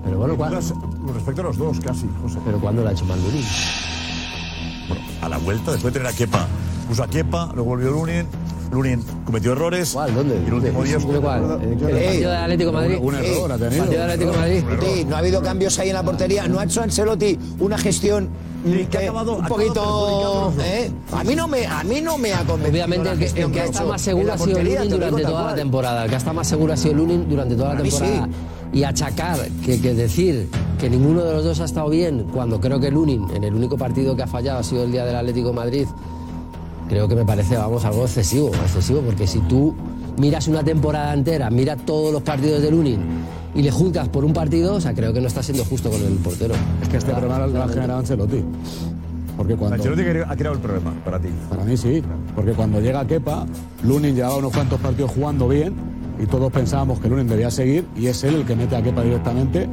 Pero 0.04 0.18
bueno, 0.18 0.36
¿cuándo, 0.36 0.58
Con 0.60 1.14
respecto 1.14 1.40
a 1.40 1.44
los 1.44 1.56
dos, 1.58 1.80
casi, 1.80 2.08
José. 2.22 2.38
pero 2.44 2.58
¿cuándo 2.60 2.82
lo 2.82 2.88
ha 2.88 2.92
hecho 2.92 3.04
Mandurín? 3.04 3.44
Bueno, 4.88 5.04
a 5.22 5.28
la 5.28 5.38
vuelta, 5.38 5.72
después 5.72 5.92
de 5.94 6.00
tener 6.00 6.12
a 6.12 6.16
Kepa. 6.16 6.46
Puso 6.88 7.04
a 7.04 7.08
Kepa, 7.08 7.46
luego 7.54 7.70
volvió 7.70 7.90
Lunin. 7.90 8.26
Lunin 8.70 9.02
cometió 9.24 9.52
errores. 9.52 9.90
¿Cuál? 9.92 10.14
¿Dónde? 10.14 10.36
Y 10.42 10.46
el 10.46 10.54
último 10.54 10.82
día 10.84 10.98
¿Dónde 10.98 11.18
cuál? 11.20 11.60
¿El, 11.62 11.72
el 11.72 11.78
partido 11.78 12.30
del 12.30 12.40
Atlético 12.40 12.70
de 12.70 12.76
Madrid? 12.76 12.98
Un 13.00 13.14
error 13.14 13.50
ha 13.50 13.54
¿El 13.54 13.60
tenido. 13.60 13.78
partido 13.84 14.00
del 14.02 14.10
Atlético 14.10 14.30
de 14.32 14.38
Madrid? 14.38 14.64
Sí, 14.94 15.04
no 15.04 15.16
ha 15.16 15.18
habido 15.18 15.42
cambios 15.42 15.78
ahí 15.78 15.88
en 15.88 15.94
la 15.94 16.02
portería. 16.02 16.48
No 16.48 16.58
ha 16.60 16.64
hecho 16.64 16.82
Ancelotti 16.82 17.38
una 17.58 17.78
gestión 17.78 18.28
Y 18.64 18.84
que 18.84 18.98
ha 18.98 19.02
eh, 19.02 19.04
acabado- 19.08 19.36
un 19.38 19.44
ha 19.44 19.48
poquito. 19.48 20.52
eh, 20.62 20.90
A 21.12 21.24
mí 21.24 21.34
no 21.34 21.48
me, 21.48 21.66
a 21.66 21.82
mí 21.82 22.00
no 22.00 22.16
me 22.18 22.32
ha 22.32 22.38
convencido. 22.44 22.84
Obviamente 22.84 23.10
el 23.10 23.18
que, 23.18 23.24
gestión 23.24 23.46
el 23.50 23.54
que 23.54 23.60
ha 23.60 23.66
hecho 23.66 23.86
más 23.86 24.00
en 24.06 24.12
seguro 24.14 24.32
ha 24.32 24.38
sido 24.38 24.58
Lunin 24.62 24.88
durante 24.90 25.22
toda 25.22 25.46
la 25.46 25.54
temporada. 25.54 26.04
El 26.04 26.10
que 26.10 26.16
está 26.16 26.32
más 26.32 26.46
seguro 26.46 26.72
ha 26.72 26.76
sido 26.76 26.94
Lunin 26.94 27.28
durante 27.28 27.54
toda 27.56 27.74
la 27.74 27.82
temporada. 27.82 28.28
Y 28.72 28.84
achacar, 28.84 29.36
que, 29.66 29.80
que 29.80 29.94
decir 29.94 30.48
que 30.78 30.88
ninguno 30.88 31.24
de 31.24 31.32
los 31.34 31.42
dos 31.44 31.58
ha 31.58 31.64
estado 31.64 31.88
bien, 31.88 32.26
cuando 32.32 32.60
creo 32.60 32.78
que 32.78 32.88
Lunin, 32.88 33.28
en 33.34 33.42
el 33.42 33.52
único 33.52 33.76
partido 33.76 34.14
que 34.14 34.22
ha 34.22 34.28
fallado 34.28 34.60
ha 34.60 34.62
sido 34.62 34.84
el 34.84 34.92
día 34.92 35.04
del 35.04 35.16
Atlético 35.16 35.48
de 35.48 35.54
Madrid, 35.54 35.86
creo 36.90 37.06
que 37.06 37.14
me 37.14 37.24
parece, 37.24 37.56
vamos, 37.56 37.84
algo 37.84 38.02
excesivo, 38.02 38.48
excesivo, 38.48 39.00
porque 39.00 39.24
si 39.24 39.38
tú 39.42 39.72
miras 40.18 40.48
una 40.48 40.64
temporada 40.64 41.14
entera, 41.14 41.48
miras 41.48 41.78
todos 41.86 42.12
los 42.12 42.20
partidos 42.20 42.60
de 42.60 42.70
Lunin 42.72 43.00
y 43.54 43.62
le 43.62 43.70
juzgas 43.70 44.08
por 44.08 44.24
un 44.24 44.32
partido, 44.32 44.74
o 44.74 44.80
sea, 44.80 44.92
creo 44.92 45.12
que 45.12 45.20
no 45.20 45.28
está 45.28 45.40
siendo 45.40 45.64
justo 45.64 45.88
con 45.88 46.02
el 46.02 46.14
portero. 46.14 46.54
Es 46.82 46.88
que 46.88 46.96
este 46.96 47.12
problema 47.12 47.46
lo 47.46 47.62
ha 47.62 47.68
generado 47.68 48.00
Ancelotti. 48.00 48.44
Porque 49.36 49.54
cuando... 49.54 49.76
Ancelotti 49.76 50.02
ha 50.02 50.36
creado 50.36 50.56
el 50.56 50.60
problema 50.60 50.92
para 51.04 51.20
ti. 51.20 51.28
Para 51.48 51.64
mí 51.64 51.76
sí, 51.76 52.02
porque 52.34 52.52
cuando 52.54 52.80
llega 52.80 53.06
Kepa, 53.06 53.46
Lunin 53.84 54.16
llevaba 54.16 54.38
unos 54.38 54.52
cuantos 54.52 54.80
partidos 54.80 55.12
jugando 55.12 55.46
bien 55.46 55.74
y 56.20 56.26
todos 56.26 56.52
pensábamos 56.52 56.98
que 56.98 57.08
Lunin 57.08 57.28
debía 57.28 57.52
seguir 57.52 57.86
y 57.96 58.08
es 58.08 58.24
él 58.24 58.34
el 58.34 58.44
que 58.44 58.56
mete 58.56 58.74
a 58.74 58.82
Kepa 58.82 59.02
directamente 59.02 59.68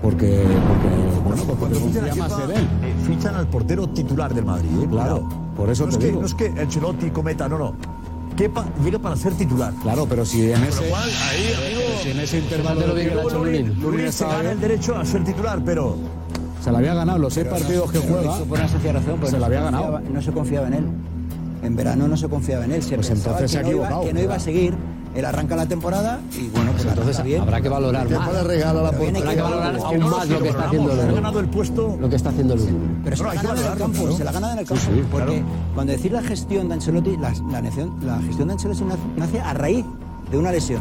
porque, 0.00 0.42
porque 0.68 1.22
bueno, 1.22 1.42
pues 1.44 1.58
porque 1.58 1.74
Cuando 1.74 1.80
fichan 1.80 2.10
a 2.10 2.14
más 2.14 2.32
Kepa, 2.32 2.44
en 2.44 2.50
él. 2.58 2.64
eh, 2.82 2.94
fichan 3.06 3.34
al 3.34 3.46
portero 3.46 3.88
titular 3.90 4.34
del 4.34 4.46
Madrid. 4.46 4.70
¿eh? 4.82 4.86
Claro. 4.90 5.41
Por 5.56 5.70
eso 5.70 5.86
no 5.86 5.90
te 5.90 5.94
es 5.96 5.98
que, 6.00 6.06
digo. 6.08 6.20
No 6.20 6.26
es 6.26 6.34
que 6.34 6.46
Ancelotti 6.60 7.10
cometa, 7.10 7.48
no, 7.48 7.58
no. 7.58 7.74
Kepa 8.36 8.64
llega 8.82 8.98
para 8.98 9.14
ser 9.16 9.34
titular. 9.34 9.72
Claro, 9.82 10.06
pero 10.08 10.24
si 10.24 10.50
en 10.50 10.62
ese, 10.64 10.84
cual, 10.88 11.10
ahí, 11.28 11.52
amigo, 11.52 11.80
si 12.02 12.10
en 12.10 12.20
ese 12.20 12.38
intervalo 12.38 12.86
lo 12.86 12.94
de 12.94 13.08
que 13.08 13.14
lo 13.14 13.28
Lunin. 13.30 13.66
Lunin 13.68 13.82
Lunin 13.82 14.12
se 14.12 14.24
gana 14.26 14.52
el 14.52 14.60
derecho 14.60 14.96
a 14.96 15.04
ser 15.04 15.22
titular, 15.22 15.60
pero 15.64 15.96
se 16.64 16.70
le 16.70 16.78
había 16.78 16.94
ganado 16.94 17.18
los 17.18 17.34
seis 17.34 17.46
partidos 17.46 17.92
que 17.92 17.98
juega. 17.98 18.38
Por 18.38 18.58
una 18.58 18.68
sencilla 18.68 18.92
razón, 18.94 19.10
porque 19.16 19.26
Se 19.26 19.32
no 19.32 19.40
la 19.40 19.46
había 19.46 19.60
confiaba- 19.62 19.90
ganado. 19.98 20.10
No 20.14 20.22
se 20.22 20.32
confiaba 20.32 20.66
en 20.68 20.74
él. 20.74 20.84
En 21.62 21.76
verano 21.76 22.08
no 22.08 22.16
se 22.16 22.28
confiaba 22.28 22.64
en 22.64 22.72
él. 22.72 22.82
Se 22.82 22.94
Pues 22.96 23.10
entonces 23.10 23.50
se 23.50 23.56
que 23.58 23.60
ha 23.60 23.62
no 23.64 23.68
iba- 23.68 23.84
equivocado, 23.84 24.04
que 24.06 24.12
no 24.14 24.20
iba 24.20 24.28
a 24.34 24.36
¿verdad? 24.38 24.44
seguir. 24.44 24.74
Él 25.14 25.24
arranca 25.26 25.54
la 25.56 25.66
temporada 25.66 26.20
y 26.38 26.48
bueno, 26.48 26.72
pues 26.72 26.84
la 26.86 26.92
Entonces 26.92 27.22
bien. 27.22 27.42
habrá 27.42 27.60
que 27.60 27.68
valorar 27.68 28.06
¿Qué 28.06 28.14
más. 28.16 28.28
Habrá 28.28 28.54
que 29.34 29.42
valorar 29.42 29.76
aún 29.84 29.98
no 30.00 30.08
más 30.08 30.28
lo 30.28 30.40
que 30.40 30.48
está 30.48 30.66
haciendo 30.66 30.88
Se 30.88 30.94
ha 30.94 31.02
Lunin. 31.04 31.14
ganado 31.16 31.40
el 31.40 31.48
puesto. 31.48 31.96
Lo 32.00 32.08
que 32.08 32.16
está 32.16 32.28
haciendo 32.30 32.56
Lunin. 32.56 33.00
Pero 33.04 33.16
se 33.16 33.22
No, 33.22 33.28
la 33.34 33.42
gana 33.42 33.60
en 33.60 33.72
el 33.72 33.78
campo, 33.78 34.12
se 34.16 34.24
la 34.24 34.32
gana 34.32 34.52
en 34.52 34.58
el 34.60 34.66
campo. 34.66 34.82
sí, 34.82 35.02
porque 35.10 35.26
claro. 35.40 35.46
cuando 35.74 35.92
decir 35.92 36.12
la 36.12 36.22
gestión 36.22 36.68
de 36.68 36.74
Ancelotti, 36.74 37.16
la, 37.18 37.32
la, 37.50 37.60
gestión- 37.62 37.94
la 38.04 38.18
gestión 38.20 38.48
de 38.48 38.54
Ancelotti 38.54 38.84
nace, 39.16 39.40
a 39.40 39.52
raíz 39.54 39.84
de 40.30 40.38
una 40.38 40.50
lesión, 40.50 40.80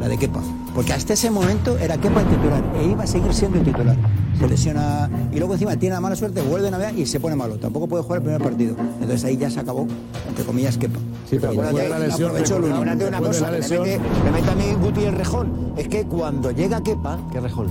la 0.00 0.08
de 0.08 0.18
Kepa. 0.18 0.40
Porque 0.74 0.92
hasta 0.92 1.12
ese 1.12 1.30
momento 1.30 1.78
era 1.78 1.96
Kepa 1.98 2.20
el 2.20 2.26
titular 2.28 2.62
e 2.80 2.84
iba 2.88 3.04
a 3.04 3.06
seguir 3.06 3.32
siendo 3.32 3.58
el 3.58 3.64
titular. 3.64 3.96
Se 4.38 4.46
lesiona 4.48 5.08
y 5.32 5.38
luego 5.38 5.54
encima 5.54 5.76
tiene 5.76 5.94
la 5.94 6.00
mala 6.00 6.14
suerte, 6.16 6.40
vuelve 6.42 6.68
a 6.68 6.70
navegar 6.72 6.96
y 6.98 7.06
se 7.06 7.18
pone 7.20 7.34
malo. 7.36 7.56
Tampoco 7.58 7.86
puede 7.88 8.02
jugar 8.02 8.18
el 8.18 8.22
primer 8.24 8.42
partido. 8.42 8.76
Entonces 9.00 9.24
ahí 9.24 9.36
ya 9.36 9.50
se 9.50 9.58
acabó, 9.60 9.86
entre 10.28 10.44
comillas, 10.44 10.76
Kepa. 10.78 10.98
Sí, 11.28 11.36
pero 11.40 11.52
después 11.52 11.74
de 11.84 11.88
la 11.88 11.98
lesión. 11.98 12.30
Acuérdate 12.36 13.06
una 13.06 13.18
cosa, 13.20 13.50
me 13.50 13.58
mete, 13.58 13.78
me 14.24 14.30
mete 14.30 14.50
a 14.50 14.54
mí 14.54 14.64
Guti 14.80 15.04
el 15.04 15.12
rejón. 15.14 15.72
Es 15.76 15.88
que 15.88 16.04
cuando 16.06 16.50
llega 16.50 16.82
Kepa, 16.82 17.18
¿Qué 17.30 17.40
rejón? 17.40 17.68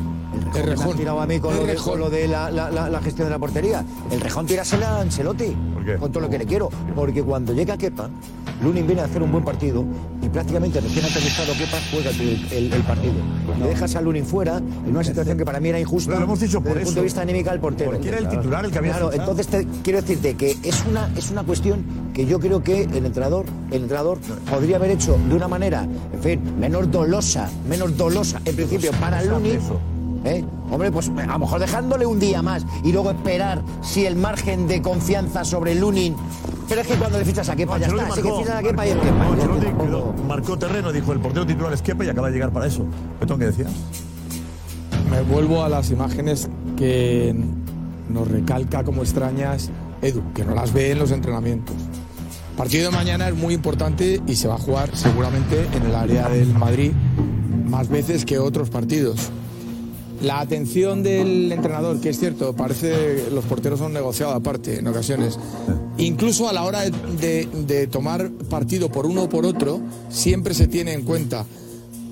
el 0.55 0.63
rejón, 0.63 0.85
me 0.85 0.91
has 0.91 0.97
tirado 0.97 1.21
a 1.21 1.27
mí 1.27 1.39
con 1.39 1.55
lo 1.55 1.65
de, 1.65 1.75
con 1.75 1.99
lo 1.99 2.09
de 2.09 2.27
la, 2.27 2.51
la- 2.51 2.69
la- 2.69 2.89
la 2.89 3.01
gestión 3.01 3.27
de 3.27 3.31
la 3.31 3.39
portería. 3.39 3.83
El 4.11 4.21
rejón 4.21 4.45
tírasela 4.45 4.97
a 4.97 5.01
Ancelotti. 5.01 5.55
¿Por 5.73 5.83
qué? 5.85 5.95
Con 5.95 6.11
todo 6.11 6.21
lo 6.21 6.29
que 6.29 6.37
le 6.37 6.45
quiero. 6.45 6.69
Porque 6.95 7.23
cuando 7.23 7.53
llega 7.53 7.77
Kepa, 7.77 8.09
Lunin 8.61 8.85
viene 8.87 9.01
a 9.01 9.05
hacer 9.05 9.21
un 9.21 9.31
buen 9.31 9.43
partido 9.43 9.83
y 10.21 10.29
prácticamente 10.29 10.79
recién 10.79 11.05
aterrizado 11.05 11.53
Kepa 11.53 11.77
juega 11.91 12.09
el, 12.11 12.47
el- 12.51 12.73
el 12.73 12.81
partido. 12.83 13.13
Le 13.59 13.67
dejas 13.67 13.95
a 13.95 14.01
Lunin 14.01 14.25
fuera 14.25 14.57
en 14.57 14.89
una 14.91 15.03
situación 15.03 15.37
que 15.37 15.45
para 15.45 15.59
mí 15.59 15.69
era 15.69 15.79
injusta. 15.79 16.11
Lo 16.11 16.23
hemos 16.23 16.39
dicho 16.39 16.59
desde 16.59 16.69
por 16.69 16.77
el 16.77 16.83
eso. 16.83 16.89
punto 16.89 16.99
de 17.01 17.03
vista 17.05 17.21
anímica 17.21 17.51
del 17.51 17.59
portero. 17.59 17.91
Porque 17.91 18.07
era 18.09 18.17
el 18.19 18.29
titular 18.29 18.65
el 18.65 18.71
que 18.71 18.77
había 18.77 18.91
Claro, 18.93 19.11
fichado. 19.11 19.31
entonces 19.31 19.47
te- 19.47 19.81
quiero 19.83 20.01
decirte 20.01 20.35
que 20.35 20.55
es 20.63 20.83
una, 20.89 21.09
es 21.15 21.31
una 21.31 21.43
cuestión 21.43 21.83
que 22.17 22.25
yo 22.25 22.39
creo 22.39 22.63
que 22.63 22.81
el 22.81 23.05
entrenador, 23.05 23.45
el 23.69 23.83
entrenador 23.83 24.17
podría 24.49 24.77
haber 24.77 24.89
hecho 24.89 25.19
de 25.29 25.35
una 25.35 25.47
manera, 25.47 25.83
en 25.83 26.19
fin, 26.19 26.41
menos 26.59 26.89
dolosa, 26.91 27.47
menos 27.69 27.95
dolosa, 27.95 28.41
en 28.43 28.55
principio, 28.55 28.91
para 28.99 29.23
Lunin. 29.23 29.57
eso. 29.57 29.79
¿eh? 30.25 30.43
Hombre, 30.71 30.91
pues 30.91 31.09
a 31.09 31.25
lo 31.33 31.37
mejor 31.39 31.59
dejándole 31.59 32.07
un 32.07 32.19
día 32.19 32.41
más 32.41 32.65
y 32.83 32.91
luego 32.91 33.11
esperar 33.11 33.61
si 33.83 34.07
el 34.07 34.15
margen 34.15 34.67
de 34.67 34.81
confianza 34.81 35.45
sobre 35.45 35.75
Lunin. 35.75 36.15
Pero 36.67 36.81
es 36.81 36.87
que 36.87 36.95
cuando 36.95 37.19
le 37.19 37.23
fichas 37.23 37.47
a 37.49 37.55
Kepa 37.55 37.77
ya 37.77 37.85
Ancelotti 37.85 38.09
está. 38.09 38.13
Así 38.15 38.21
que 38.23 38.27
marcó- 38.29 38.41
fichas 38.41 38.55
a 38.57 38.63
Kepa 38.63 38.87
y 38.87 38.89
es 38.89 38.95
marcó- 38.95 39.37
Kepa. 39.37 39.73
no, 39.77 39.83
quedó- 39.85 40.13
marcó 40.27 40.57
terreno, 40.57 40.91
dijo 40.91 41.13
el 41.13 41.19
portero 41.19 41.45
titular 41.45 41.71
es 41.71 41.83
Kepa 41.83 42.03
y 42.03 42.09
acaba 42.09 42.27
de 42.29 42.33
llegar 42.33 42.51
para 42.51 42.65
eso. 42.65 42.83
¿qué 43.27 43.45
decías? 43.45 43.71
Me 45.11 45.21
vuelvo 45.21 45.63
a 45.63 45.69
las 45.69 45.91
imágenes 45.91 46.49
que 46.75 47.35
nos 48.09 48.27
recalca 48.27 48.83
como 48.83 49.03
extrañas 49.03 49.69
Edu, 50.01 50.21
que 50.33 50.43
no 50.45 50.53
las 50.53 50.73
ve 50.73 50.91
en 50.91 50.99
los 50.99 51.11
entrenamientos. 51.11 51.75
Partido 52.57 52.85
de 52.85 52.97
mañana 52.97 53.29
es 53.29 53.35
muy 53.35 53.53
importante 53.53 54.19
y 54.25 54.35
se 54.35 54.47
va 54.47 54.55
a 54.55 54.57
jugar 54.57 54.89
seguramente 54.97 55.67
en 55.73 55.83
el 55.83 55.93
área 55.93 56.27
del 56.27 56.51
Madrid 56.55 56.91
más 57.67 57.87
veces 57.87 58.25
que 58.25 58.39
otros 58.39 58.71
partidos. 58.71 59.29
La 60.23 60.39
atención 60.39 61.03
del 61.03 61.51
entrenador, 61.51 62.01
que 62.01 62.09
es 62.09 62.19
cierto, 62.19 62.55
parece 62.55 63.29
los 63.31 63.45
porteros 63.45 63.77
son 63.77 63.93
negociados 63.93 64.35
aparte 64.35 64.79
en 64.79 64.87
ocasiones. 64.87 65.37
Incluso 65.99 66.49
a 66.49 66.53
la 66.53 66.63
hora 66.63 66.81
de, 66.81 67.87
tomar 67.91 68.31
partido 68.49 68.89
por 68.89 69.05
uno 69.05 69.23
o 69.25 69.29
por 69.29 69.45
otro, 69.45 69.79
siempre 70.09 70.55
se 70.55 70.67
tiene 70.67 70.93
en 70.93 71.03
cuenta, 71.03 71.45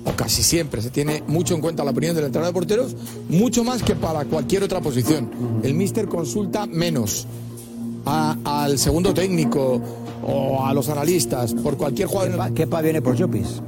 o 0.04 0.12
casi 0.12 0.44
siempre 0.44 0.80
se 0.80 0.90
tiene 0.90 1.24
mucho 1.26 1.56
en 1.56 1.60
cuenta 1.60 1.82
la 1.82 1.90
opinión 1.90 2.14
del 2.14 2.26
entrenador 2.26 2.54
de 2.54 2.60
porteros, 2.60 2.96
mucho 3.28 3.64
más 3.64 3.82
que 3.82 3.96
para 3.96 4.24
cualquier 4.26 4.62
otra 4.62 4.80
posición. 4.80 5.28
El 5.64 5.74
míster 5.74 6.06
consulta 6.06 6.66
menos 6.66 7.26
al 8.04 8.78
segundo 8.78 9.12
técnico 9.12 9.82
o 10.22 10.64
a 10.64 10.72
los 10.74 10.88
analistas 10.88 11.54
por 11.54 11.76
cualquier 11.76 12.08
jugador. 12.08 12.52
Kepa, 12.54 12.80
viene 12.82 13.02
por 13.02 13.18
Jopis. 13.18 13.60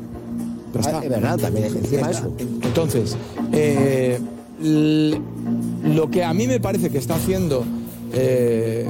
Ya 0.74 0.80
está. 0.80 0.98
Ah, 0.98 1.04
Es 1.04 1.10
verdad, 1.10 1.38
también 1.38 1.66
encima 1.66 2.10
eso. 2.10 2.32
Entonces, 2.62 3.16
eh, 3.52 4.18
lo 4.60 6.10
que 6.10 6.24
a 6.24 6.34
mí 6.34 6.46
me 6.46 6.60
parece 6.60 6.90
que 6.90 6.98
está 6.98 7.14
haciendo 7.14 7.64
eh, 8.12 8.88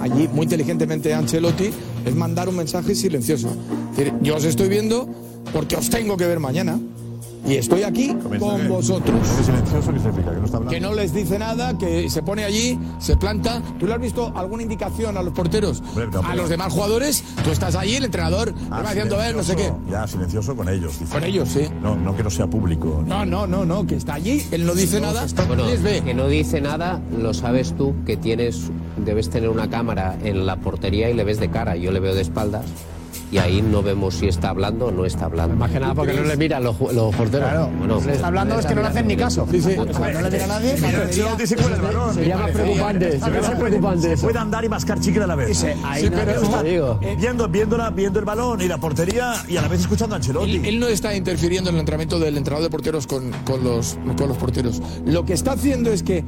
allí 0.00 0.28
muy 0.28 0.44
inteligentemente 0.44 1.12
Ancelotti 1.14 1.70
es 2.04 2.14
mandar 2.14 2.48
un 2.48 2.56
mensaje 2.56 2.94
silencioso. 2.94 3.48
Es 3.92 3.96
decir, 3.96 4.14
yo 4.22 4.36
os 4.36 4.44
estoy 4.44 4.68
viendo 4.68 5.08
porque 5.52 5.76
os 5.76 5.90
tengo 5.90 6.16
que 6.16 6.26
ver 6.26 6.40
mañana. 6.40 6.78
Y 7.48 7.56
estoy 7.56 7.82
aquí 7.82 8.14
con 8.38 8.68
vosotros. 8.68 9.16
¿Es 9.40 9.46
silencioso 9.46 9.92
que 9.92 9.98
significa? 10.00 10.32
Que 10.34 10.40
no 10.40 10.44
está. 10.46 10.58
Que 10.66 10.80
no 10.80 10.92
les 10.94 11.12
dice 11.14 11.38
nada, 11.38 11.76
que 11.78 12.10
se 12.10 12.22
pone 12.22 12.44
allí, 12.44 12.78
se 12.98 13.16
planta. 13.16 13.62
¿Tú 13.78 13.86
le 13.86 13.94
has 13.94 14.00
visto 14.00 14.32
alguna 14.36 14.62
indicación 14.62 15.16
a 15.16 15.22
los 15.22 15.32
porteros? 15.32 15.82
no, 16.12 16.20
a 16.26 16.34
los 16.34 16.48
demás 16.48 16.72
jugadores, 16.72 17.24
tú 17.44 17.50
estás 17.50 17.74
allí, 17.74 17.96
el 17.96 18.04
entrenador 18.04 18.52
Ah, 18.70 18.82
va 18.82 18.90
haciendo 18.90 19.16
ver 19.16 19.34
no 19.34 19.42
sé 19.42 19.56
qué. 19.56 19.72
Ya, 19.90 20.06
silencioso 20.06 20.54
con 20.54 20.68
ellos. 20.68 20.98
dice. 20.98 21.12
Con 21.12 21.24
ellos, 21.24 21.48
sí. 21.48 21.62
No, 21.82 21.96
no 21.96 22.16
que 22.16 22.22
no 22.22 22.30
sea 22.30 22.46
público. 22.46 23.02
No, 23.06 23.24
no, 23.24 23.46
no, 23.46 23.64
no, 23.64 23.86
que 23.86 23.96
está 23.96 24.14
allí, 24.14 24.46
él 24.50 24.66
no 24.66 24.74
dice 24.74 25.00
nada, 25.00 25.26
Bueno, 25.46 25.66
les 25.66 25.82
ve. 25.82 26.02
que 26.04 26.14
no 26.14 26.28
dice 26.28 26.60
nada, 26.60 27.00
lo 27.16 27.32
sabes 27.34 27.74
tú, 27.76 27.94
que 28.04 28.16
tienes, 28.16 28.70
debes 28.96 29.30
tener 29.30 29.48
una 29.48 29.70
cámara 29.70 30.16
en 30.22 30.44
la 30.46 30.56
portería 30.56 31.08
y 31.10 31.14
le 31.14 31.24
ves 31.24 31.40
de 31.40 31.50
cara. 31.50 31.76
Yo 31.76 31.92
le 31.92 32.00
veo 32.00 32.14
de 32.14 32.22
espaldas 32.22 32.64
y 33.30 33.38
ahí 33.38 33.60
no 33.62 33.82
vemos 33.82 34.14
si 34.14 34.26
está 34.28 34.50
hablando 34.50 34.86
o 34.86 34.90
no 34.90 35.04
está 35.04 35.26
hablando. 35.26 35.54
Más 35.56 35.70
que 35.70 35.80
nada 35.80 35.94
porque 35.94 36.12
no 36.14 36.22
le 36.22 36.36
miran 36.36 36.62
los, 36.62 36.78
los 36.80 37.14
porteros. 37.14 37.48
Claro, 37.48 37.70
Bueno, 37.78 38.00
si 38.00 38.06
le 38.06 38.14
está 38.14 38.26
hablando 38.28 38.58
es 38.58 38.66
que 38.66 38.74
no 38.74 38.82
le 38.82 38.88
hacen 38.88 39.06
ni 39.06 39.16
caso. 39.16 39.46
Sí, 39.50 39.60
sí. 39.60 39.74
No 39.76 39.84
le 39.84 39.92
mira 40.30 40.44
a 40.44 40.46
nadie, 40.48 40.76
sería- 40.76 41.36
se 42.14 42.26
más 42.36 42.50
preocupante, 42.50 43.18
preocupante 43.58 44.12
eso. 44.12 44.22
Puede 44.26 44.38
andar 44.38 44.64
y 44.64 44.68
mascar 44.68 45.00
chicle 45.00 45.24
a 45.24 45.26
la 45.26 45.34
vez. 45.34 45.64
Ahí 45.84 46.08
digo. 46.64 46.98
eh, 47.02 47.16
viendo, 47.18 47.48
viéndola, 47.48 47.90
viendo 47.90 48.18
el 48.18 48.24
balón 48.24 48.60
y 48.60 48.68
la 48.68 48.78
portería 48.78 49.34
y 49.48 49.56
a 49.56 49.62
la 49.62 49.68
vez 49.68 49.80
escuchando 49.80 50.14
a 50.14 50.18
Ancelotti. 50.18 50.56
Él, 50.56 50.64
él 50.66 50.80
no 50.80 50.88
está 50.88 51.14
interfiriendo 51.14 51.70
en 51.70 51.76
el 51.76 51.80
entrenamiento 51.80 52.18
del 52.18 52.36
entrenador 52.36 52.64
de 52.64 52.70
porteros 52.70 53.06
con, 53.06 53.30
con 53.44 53.62
los, 53.64 53.98
con 54.16 54.28
los 54.28 54.36
porteros. 54.36 54.80
Lo 55.04 55.24
que 55.24 55.32
está 55.34 55.52
haciendo 55.52 55.90
es 55.92 56.02
que, 56.02 56.24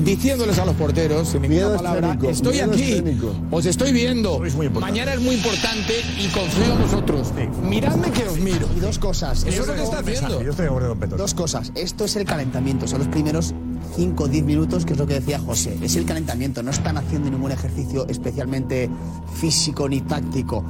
diciéndoles 0.00 0.58
a 0.58 0.64
los 0.64 0.74
porteros, 0.76 1.34
ninguna 1.34 1.48
Miedo 1.48 1.76
palabra, 1.76 2.08
escénico, 2.08 2.30
estoy 2.30 2.52
miedo 2.54 2.72
aquí, 2.72 2.82
escénico. 2.82 3.34
os 3.50 3.66
estoy 3.66 3.92
viendo, 3.92 4.40
mañana 4.80 5.14
es 5.14 5.20
muy 5.20 5.36
importante 5.36 5.94
y 6.18 6.26
confío 6.28 6.72
en 6.72 6.82
vosotros. 6.82 7.32
Miradme 7.62 8.10
que 8.10 8.24
os 8.24 8.38
miro. 8.38 8.68
Y 8.76 8.80
dos 8.80 8.98
cosas. 8.98 9.44
Eso 9.44 9.62
es 9.62 9.68
lo 9.68 9.74
que 9.74 9.82
está 9.82 9.98
haciendo. 9.98 10.42
Yo 10.42 10.50
estoy 10.50 10.66
de 10.66 10.70
con. 10.70 11.16
Dos 11.16 11.34
cosas. 11.34 11.72
Esto 11.74 12.04
es 12.04 12.16
el 12.16 12.24
calentamiento. 12.24 12.86
Son 12.86 12.98
los 12.98 13.08
primeros 13.08 13.54
5 13.96 14.24
o 14.24 14.28
10 14.28 14.44
minutos, 14.44 14.86
que 14.86 14.92
es 14.94 14.98
lo 14.98 15.06
que 15.06 15.14
decía 15.14 15.38
José. 15.38 15.76
Es 15.82 15.96
el 15.96 16.04
calentamiento. 16.04 16.62
No 16.62 16.70
están 16.70 16.96
haciendo 16.96 17.30
ningún 17.30 17.52
ejercicio 17.52 18.06
especialmente 18.08 18.88
físico 19.34 19.88
ni 19.88 20.00
táctico. 20.00 20.64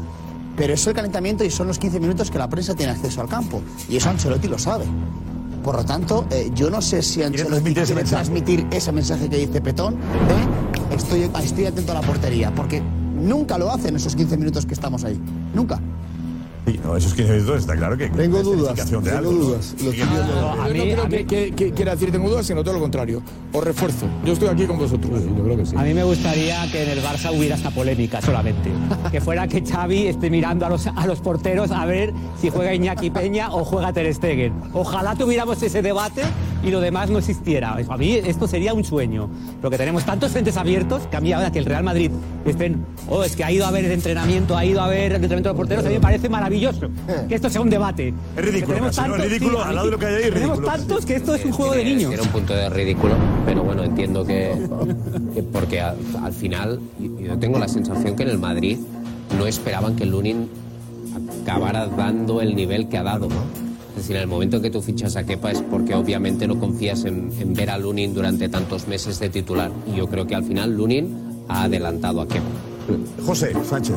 Pero 0.56 0.74
es 0.74 0.86
el 0.86 0.94
calentamiento 0.94 1.44
y 1.44 1.50
son 1.50 1.66
los 1.68 1.78
15 1.78 2.00
minutos 2.00 2.30
que 2.30 2.38
la 2.38 2.48
prensa 2.48 2.74
tiene 2.74 2.92
acceso 2.92 3.20
al 3.20 3.28
campo. 3.28 3.62
Y 3.88 3.96
eso 3.96 4.10
Ancelotti 4.10 4.48
lo 4.48 4.58
sabe. 4.58 4.84
Por 5.62 5.76
lo 5.76 5.84
tanto, 5.84 6.26
eh, 6.30 6.50
yo 6.54 6.70
no 6.70 6.82
sé 6.82 7.02
si 7.02 7.22
Ancelotti 7.22 7.72
transmitir 7.72 7.78
ese 7.82 7.86
quiere 7.86 8.00
mensaje. 8.02 8.24
transmitir 8.24 8.66
ese 8.70 8.92
mensaje 8.92 9.28
que 9.28 9.36
dice 9.38 9.60
Petón. 9.60 9.96
de, 9.96 10.96
estoy, 10.96 11.30
estoy 11.42 11.66
atento 11.66 11.92
a 11.92 11.94
la 11.96 12.00
portería. 12.00 12.52
Porque 12.54 12.82
nunca 12.82 13.58
lo 13.58 13.70
hace 13.70 13.88
en 13.88 13.96
esos 13.96 14.16
15 14.16 14.36
minutos 14.36 14.66
que 14.66 14.74
estamos 14.74 15.04
ahí. 15.04 15.20
Nunca. 15.54 15.80
Sí, 16.64 16.78
no, 16.84 16.96
esos 16.96 17.12
15 17.14 17.32
minutos 17.32 17.56
está 17.62 17.74
claro 17.76 17.96
que 17.96 18.08
Tengo 18.08 18.38
es 18.38 18.44
dudas, 18.44 18.88
tengo 18.88 18.98
algo, 19.10 19.32
¿no? 19.32 19.38
dudas. 19.38 19.74
Lo 19.82 19.90
Y 19.92 19.96
que- 19.96 20.02
estoy 20.02 20.16
viendo. 20.16 20.32
Yo 20.32 20.50
a 20.52 20.56
no 20.56 20.62
mí- 20.72 20.80
creo 20.80 21.02
a 21.02 21.08
que, 21.08 21.16
mí- 21.18 21.24
que- 21.24 21.52
que 21.56 21.72
quiera 21.72 21.92
decir 21.92 22.12
tengo 22.12 22.30
dudas, 22.30 22.46
sino 22.46 22.62
todo 22.62 22.74
lo 22.74 22.80
contrario. 22.80 23.20
Os 23.52 23.64
refuerzo. 23.64 24.06
Yo 24.24 24.32
estoy 24.34 24.46
aquí 24.48 24.64
con 24.66 24.78
vosotros. 24.78 25.10
Yo 25.24 25.42
creo 25.42 25.56
que 25.56 25.66
sí. 25.66 25.74
A 25.76 25.82
mí 25.82 25.92
me 25.92 26.04
gustaría 26.04 26.70
que 26.70 26.84
en 26.84 26.90
el 26.90 27.02
Barça 27.02 27.36
hubiera 27.36 27.56
esta 27.56 27.70
polémica 27.72 28.22
solamente. 28.22 28.70
Que 29.10 29.20
fuera 29.20 29.48
que 29.48 29.60
Xavi 29.62 30.06
esté 30.06 30.30
mirando 30.30 30.64
a 30.64 30.68
los, 30.68 30.86
a 30.86 31.04
los 31.06 31.18
porteros 31.20 31.72
a 31.72 31.84
ver 31.84 32.14
si 32.40 32.48
juega 32.50 32.72
Iñaki 32.72 33.10
Peña 33.10 33.52
o 33.52 33.64
juega 33.64 33.92
Ter 33.92 34.14
Stegen. 34.14 34.52
Ojalá 34.72 35.16
tuviéramos 35.16 35.60
ese 35.64 35.82
debate 35.82 36.22
y 36.62 36.70
lo 36.70 36.80
demás 36.80 37.10
no 37.10 37.18
existiera. 37.18 37.76
A 37.88 37.96
mí 37.96 38.12
esto 38.14 38.46
sería 38.46 38.72
un 38.74 38.84
sueño. 38.84 39.28
Porque 39.60 39.76
tenemos 39.78 40.04
tantos 40.04 40.30
frentes 40.32 40.56
abiertos 40.56 41.02
que 41.10 41.16
a 41.16 41.20
mí 41.20 41.32
ahora 41.32 41.50
que 41.50 41.58
el 41.58 41.64
Real 41.64 41.82
Madrid 41.84 42.10
estén, 42.44 42.84
oh, 43.08 43.22
es 43.24 43.34
que 43.36 43.44
ha 43.44 43.50
ido 43.50 43.66
a 43.66 43.70
ver 43.70 43.84
el 43.84 43.92
entrenamiento, 43.92 44.56
ha 44.56 44.64
ido 44.64 44.80
a 44.80 44.88
ver 44.88 45.12
el 45.12 45.16
entrenamiento 45.16 45.48
de 45.48 45.52
los 45.54 45.56
porteros, 45.56 45.84
a 45.84 45.88
mí 45.88 45.94
me 45.94 46.00
parece 46.00 46.28
maravilloso 46.28 46.88
que 47.28 47.34
esto 47.34 47.48
sea 47.50 47.60
un 47.60 47.70
debate. 47.70 48.14
Es 48.36 48.44
ridículo, 48.44 48.60
Que 48.60 48.66
tenemos 48.66 48.82
¿no? 48.82 48.88
Es 48.90 48.96
tantos- 48.96 49.26
ridículo, 49.26 49.58
sí, 49.58 49.64
al 49.68 49.74
lado 49.74 49.86
de 49.86 49.92
lo 49.92 49.98
que 49.98 50.06
hay 50.06 50.14
ahí, 50.14 50.22
Tenemos 50.30 50.58
ridículo. 50.58 50.66
tantos 50.78 51.06
que 51.06 51.16
esto 51.16 51.34
es 51.34 51.44
un 51.44 51.52
juego 51.52 51.72
de 51.74 51.84
niños. 51.84 52.08
Tiene 52.10 52.22
un 52.22 52.28
punto 52.28 52.54
de 52.54 52.68
ridículo, 52.70 53.14
pero 53.46 53.62
bueno, 53.64 53.82
entiendo 53.84 54.24
que, 54.24 54.52
que 55.34 55.42
porque 55.42 55.80
al, 55.80 55.96
al 56.22 56.32
final 56.32 56.80
yo 57.20 57.38
tengo 57.38 57.58
la 57.58 57.68
sensación 57.68 58.14
que 58.16 58.22
en 58.22 58.28
el 58.30 58.38
Madrid 58.38 58.78
no 59.38 59.46
esperaban 59.46 59.96
que 59.96 60.06
Lunin 60.06 60.48
acabara 61.42 61.86
dando 61.86 62.40
el 62.40 62.54
nivel 62.54 62.88
que 62.88 62.98
ha 62.98 63.02
dado, 63.02 63.28
¿no? 63.28 63.62
Es 64.02 64.08
decir, 64.08 64.16
en 64.16 64.22
el 64.22 64.28
momento 64.28 64.56
en 64.56 64.62
que 64.64 64.70
tú 64.70 64.82
fichas 64.82 65.14
a 65.14 65.22
Kepa 65.22 65.52
es 65.52 65.62
porque 65.62 65.94
obviamente 65.94 66.48
no 66.48 66.58
confías 66.58 67.04
en, 67.04 67.30
en 67.38 67.54
ver 67.54 67.70
a 67.70 67.78
Lunin 67.78 68.12
durante 68.12 68.48
tantos 68.48 68.88
meses 68.88 69.20
de 69.20 69.28
titular. 69.28 69.70
Y 69.86 69.96
yo 69.96 70.08
creo 70.08 70.26
que 70.26 70.34
al 70.34 70.42
final 70.42 70.76
Lunin 70.76 71.44
ha 71.46 71.62
adelantado 71.62 72.20
a 72.20 72.26
Kepa. 72.26 72.42
José 73.24 73.52
Sánchez. 73.64 73.94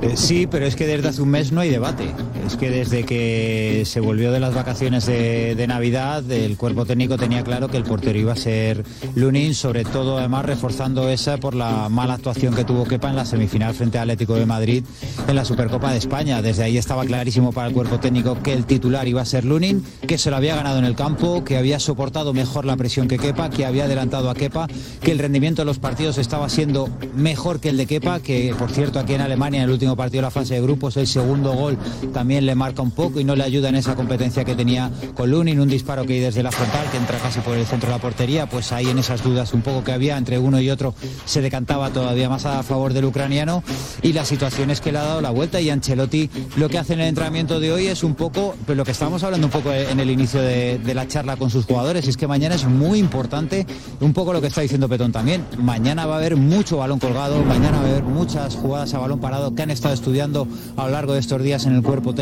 Eh, 0.00 0.16
Sí, 0.16 0.46
pero 0.46 0.64
es 0.64 0.74
que 0.74 0.86
desde 0.86 1.08
hace 1.08 1.20
un 1.20 1.28
mes 1.28 1.52
no 1.52 1.60
hay 1.60 1.68
debate. 1.68 2.04
Es 2.46 2.56
que 2.56 2.70
desde 2.70 3.04
que 3.04 3.84
se 3.86 4.00
volvió 4.00 4.32
de 4.32 4.40
las 4.40 4.54
vacaciones 4.54 5.06
de, 5.06 5.64
Navidad, 5.68 6.28
el 6.30 6.56
cuerpo 6.56 6.84
técnico 6.84 7.16
tenía 7.16 7.44
claro 7.44 7.68
que 7.68 7.76
el 7.76 7.84
portero 7.84 8.18
iba 8.18 8.32
a 8.32 8.36
ser 8.36 8.84
Lunin, 9.14 9.54
sobre 9.54 9.84
todo 9.84 10.18
además 10.18 10.44
reforzando 10.44 11.08
esa 11.08 11.36
por 11.38 11.54
la 11.54 11.88
mala 11.88 12.14
actuación 12.14 12.54
que 12.54 12.64
tuvo 12.64 12.84
Kepa 12.84 13.10
en 13.10 13.16
la 13.16 13.24
semifinal 13.24 13.74
frente 13.74 13.98
al 13.98 14.10
Atlético 14.10 14.34
de 14.34 14.44
Madrid 14.44 14.84
en 15.28 15.36
la 15.36 15.44
Supercopa 15.44 15.92
de 15.92 15.98
España. 15.98 16.42
Desde 16.42 16.64
ahí 16.64 16.78
estaba 16.78 17.04
clarísimo 17.04 17.52
para 17.52 17.68
el 17.68 17.74
cuerpo 17.74 18.00
técnico 18.00 18.42
que 18.42 18.52
el 18.52 18.66
titular 18.66 19.06
iba 19.06 19.22
a 19.22 19.24
ser 19.24 19.44
Lunin, 19.44 19.84
que 20.06 20.18
se 20.18 20.30
lo 20.30 20.36
había 20.36 20.56
ganado 20.56 20.78
en 20.78 20.84
el 20.84 20.96
campo, 20.96 21.44
que 21.44 21.56
había 21.56 21.78
soportado 21.78 22.34
mejor 22.34 22.64
la 22.64 22.76
presión 22.76 23.06
que 23.06 23.18
Kepa, 23.18 23.50
que 23.50 23.64
había 23.64 23.84
adelantado 23.84 24.28
a 24.28 24.34
Kepa, 24.34 24.66
que 25.00 25.12
el 25.12 25.20
rendimiento 25.20 25.62
de 25.62 25.66
los 25.66 25.78
partidos 25.78 26.18
estaba 26.18 26.48
siendo 26.48 26.88
mejor 27.14 27.60
que 27.60 27.68
el 27.68 27.76
de 27.76 27.86
Kepa, 27.86 28.20
que 28.20 28.52
por 28.58 28.70
cierto 28.72 28.98
aquí 28.98 29.14
en 29.14 29.20
Alemania 29.20 29.58
en 29.58 29.64
el 29.64 29.70
último 29.70 29.96
partido 29.96 30.22
de 30.22 30.26
la 30.26 30.30
fase 30.30 30.54
de 30.54 30.62
grupos 30.62 30.96
el 30.96 31.06
segundo 31.06 31.52
gol 31.52 31.78
también 32.12 32.31
le 32.40 32.54
marca 32.54 32.82
un 32.82 32.90
poco 32.90 33.20
y 33.20 33.24
no 33.24 33.36
le 33.36 33.44
ayuda 33.44 33.68
en 33.68 33.76
esa 33.76 33.94
competencia 33.94 34.44
que 34.44 34.54
tenía 34.54 34.90
con 35.14 35.30
Lunin, 35.30 35.60
un 35.60 35.68
disparo 35.68 36.06
que 36.06 36.20
desde 36.20 36.42
la 36.42 36.50
frontal 36.50 36.90
que 36.90 36.96
entra 36.96 37.18
casi 37.18 37.40
por 37.40 37.56
el 37.56 37.66
centro 37.66 37.90
de 37.90 37.96
la 37.96 38.00
portería, 38.00 38.46
pues 38.48 38.72
ahí 38.72 38.88
en 38.88 38.98
esas 38.98 39.22
dudas 39.22 39.52
un 39.52 39.62
poco 39.62 39.84
que 39.84 39.92
había 39.92 40.16
entre 40.16 40.38
uno 40.38 40.60
y 40.60 40.70
otro 40.70 40.94
se 41.24 41.40
decantaba 41.40 41.90
todavía 41.90 42.28
más 42.28 42.46
a 42.46 42.62
favor 42.62 42.92
del 42.92 43.04
ucraniano 43.04 43.62
y 44.02 44.12
la 44.12 44.24
situación 44.24 44.70
es 44.70 44.80
que 44.80 44.92
le 44.92 44.98
ha 44.98 45.02
dado 45.02 45.20
la 45.20 45.30
vuelta 45.30 45.60
y 45.60 45.68
Ancelotti 45.68 46.30
lo 46.56 46.68
que 46.68 46.78
hace 46.78 46.94
en 46.94 47.00
el 47.00 47.08
entrenamiento 47.08 47.60
de 47.60 47.72
hoy 47.72 47.86
es 47.86 48.02
un 48.02 48.14
poco 48.14 48.54
pues 48.64 48.76
lo 48.78 48.84
que 48.84 48.92
estábamos 48.92 49.22
hablando 49.22 49.46
un 49.46 49.52
poco 49.52 49.72
en 49.72 50.00
el 50.00 50.10
inicio 50.10 50.40
de, 50.40 50.78
de 50.78 50.94
la 50.94 51.06
charla 51.06 51.36
con 51.36 51.50
sus 51.50 51.66
jugadores, 51.66 52.08
es 52.08 52.16
que 52.16 52.26
mañana 52.26 52.54
es 52.54 52.64
muy 52.64 52.98
importante, 52.98 53.66
un 54.00 54.12
poco 54.12 54.32
lo 54.32 54.40
que 54.40 54.46
está 54.46 54.60
diciendo 54.60 54.88
Petón 54.88 55.12
también, 55.12 55.44
mañana 55.58 56.06
va 56.06 56.14
a 56.14 56.18
haber 56.18 56.36
mucho 56.36 56.78
balón 56.78 56.98
colgado, 56.98 57.42
mañana 57.44 57.78
va 57.78 57.84
a 57.84 57.90
haber 57.90 58.02
muchas 58.04 58.56
jugadas 58.56 58.94
a 58.94 58.98
balón 58.98 59.20
parado 59.20 59.54
que 59.54 59.62
han 59.62 59.70
estado 59.70 59.94
estudiando 59.94 60.46
a 60.76 60.86
lo 60.86 60.92
largo 60.92 61.12
de 61.12 61.20
estos 61.20 61.42
días 61.42 61.66
en 61.66 61.74
el 61.74 61.82
cuerpo 61.82 62.14
técnico 62.14 62.21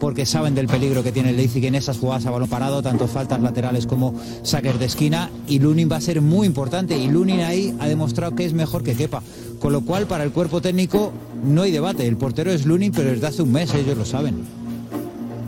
porque 0.00 0.26
saben 0.26 0.54
del 0.54 0.66
peligro 0.66 1.02
que 1.02 1.12
tiene 1.12 1.30
el 1.30 1.36
Leipzig 1.36 1.64
en 1.64 1.74
esas 1.74 1.98
jugadas 1.98 2.26
a 2.26 2.30
balón 2.30 2.48
parado, 2.48 2.82
tanto 2.82 3.06
faltas 3.06 3.40
laterales 3.40 3.86
como 3.86 4.14
saques 4.42 4.78
de 4.78 4.86
esquina 4.86 5.30
y 5.46 5.58
Lunin 5.58 5.88
va 5.90 5.96
a 5.96 6.00
ser 6.00 6.20
muy 6.20 6.46
importante 6.46 6.96
y 6.96 7.08
Lunin 7.08 7.40
ahí 7.40 7.74
ha 7.80 7.88
demostrado 7.88 8.34
que 8.34 8.44
es 8.44 8.52
mejor 8.52 8.82
que 8.82 8.94
Kepa, 8.94 9.22
con 9.60 9.72
lo 9.72 9.82
cual 9.82 10.06
para 10.06 10.24
el 10.24 10.32
cuerpo 10.32 10.60
técnico 10.60 11.12
no 11.44 11.62
hay 11.62 11.70
debate, 11.70 12.06
el 12.06 12.16
portero 12.16 12.50
es 12.50 12.66
Lunin 12.66 12.92
pero 12.92 13.10
desde 13.10 13.26
hace 13.26 13.42
un 13.42 13.52
mes 13.52 13.74
ellos 13.74 13.96
lo 13.96 14.04
saben. 14.04 14.36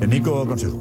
El 0.00 0.10
Nico 0.10 0.46
Consejo. 0.46 0.80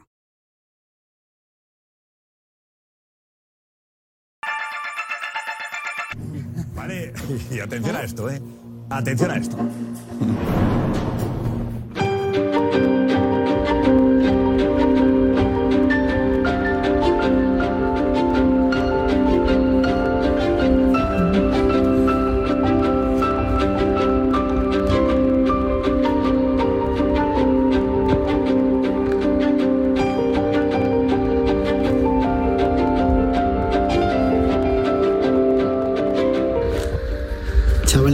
y 7.51 7.59
atención 7.59 7.95
a 7.95 8.01
esto, 8.03 8.29
¿eh? 8.29 8.41
Atención 8.89 9.31
a 9.31 9.37
esto. 9.37 9.57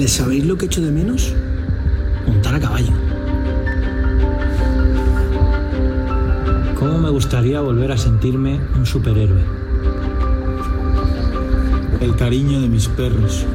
¿Sabéis 0.08 0.46
lo 0.46 0.58
que 0.58 0.66
echo 0.66 0.82
de 0.82 0.90
menos? 0.90 1.34
Montar 2.26 2.56
a 2.56 2.60
caballo. 2.60 2.94
¿Cómo 6.80 6.98
me 6.98 7.10
gustaría 7.10 7.62
volver 7.62 7.92
a 7.92 7.98
sentirme 7.98 8.60
un 8.76 8.86
superhéroe? 8.86 9.44
El 12.00 12.16
cariño 12.16 12.62
de 12.62 12.68
mis 12.68 12.88
perros. 12.88 13.46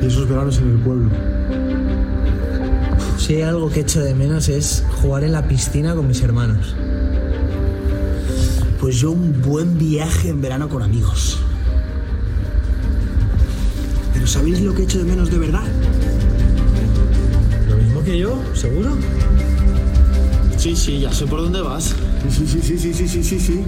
Y 0.00 0.06
esos 0.06 0.28
veranos 0.28 0.58
en 0.58 0.70
el 0.70 0.78
pueblo. 0.78 1.10
Si 3.18 3.34
hay 3.34 3.42
algo 3.42 3.68
que 3.68 3.80
echo 3.80 4.00
de 4.00 4.14
menos 4.14 4.48
es 4.48 4.84
jugar 5.02 5.24
en 5.24 5.32
la 5.32 5.48
piscina 5.48 5.94
con 5.94 6.06
mis 6.06 6.22
hermanos. 6.22 6.76
Pues 8.78 9.00
yo 9.00 9.10
un 9.10 9.42
buen 9.42 9.76
viaje 9.76 10.28
en 10.28 10.40
verano 10.40 10.68
con 10.68 10.82
amigos. 10.82 11.38
Pero 14.20 14.30
¿sabéis 14.30 14.60
lo 14.60 14.74
que 14.74 14.82
echo 14.82 14.98
de 14.98 15.04
menos 15.04 15.30
de 15.30 15.38
verdad? 15.38 15.64
¿Lo 17.70 17.76
mismo 17.76 18.04
que 18.04 18.18
yo? 18.18 18.38
¿Seguro? 18.52 18.90
Sí, 20.58 20.76
sí, 20.76 21.00
ya 21.00 21.10
sé 21.10 21.26
por 21.26 21.40
dónde 21.40 21.62
vas. 21.62 21.94
Sí, 22.28 22.46
sí, 22.46 22.60
sí, 22.60 22.78
sí, 22.78 22.92
sí, 22.92 23.08
sí, 23.08 23.24
sí, 23.24 23.40
sí. 23.40 23.64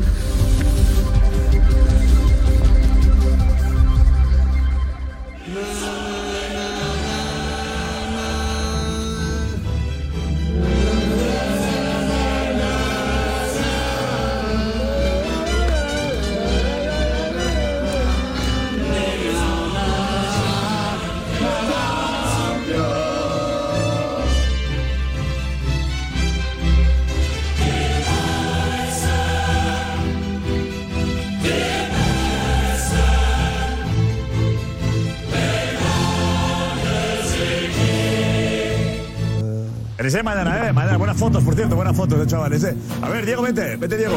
Por 41.53 41.59
cierto, 41.59 41.77
buenas 41.77 41.95
fotos 41.95 42.19
de 42.19 42.27
chavales, 42.27 42.65
¿eh? 42.65 42.75
A 43.03 43.11
ver, 43.11 43.27
Diego, 43.27 43.43
vete, 43.43 43.77
vete, 43.77 43.99
Diego. 43.99 44.15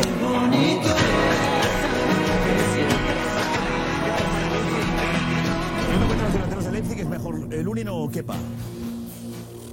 ¿Los 6.56 6.72
Leipzig 6.72 7.00
es 7.02 7.10
mejor 7.10 7.36
el 7.52 7.62
Lunin 7.62 7.90
o 7.90 8.10
Kepa? 8.10 8.36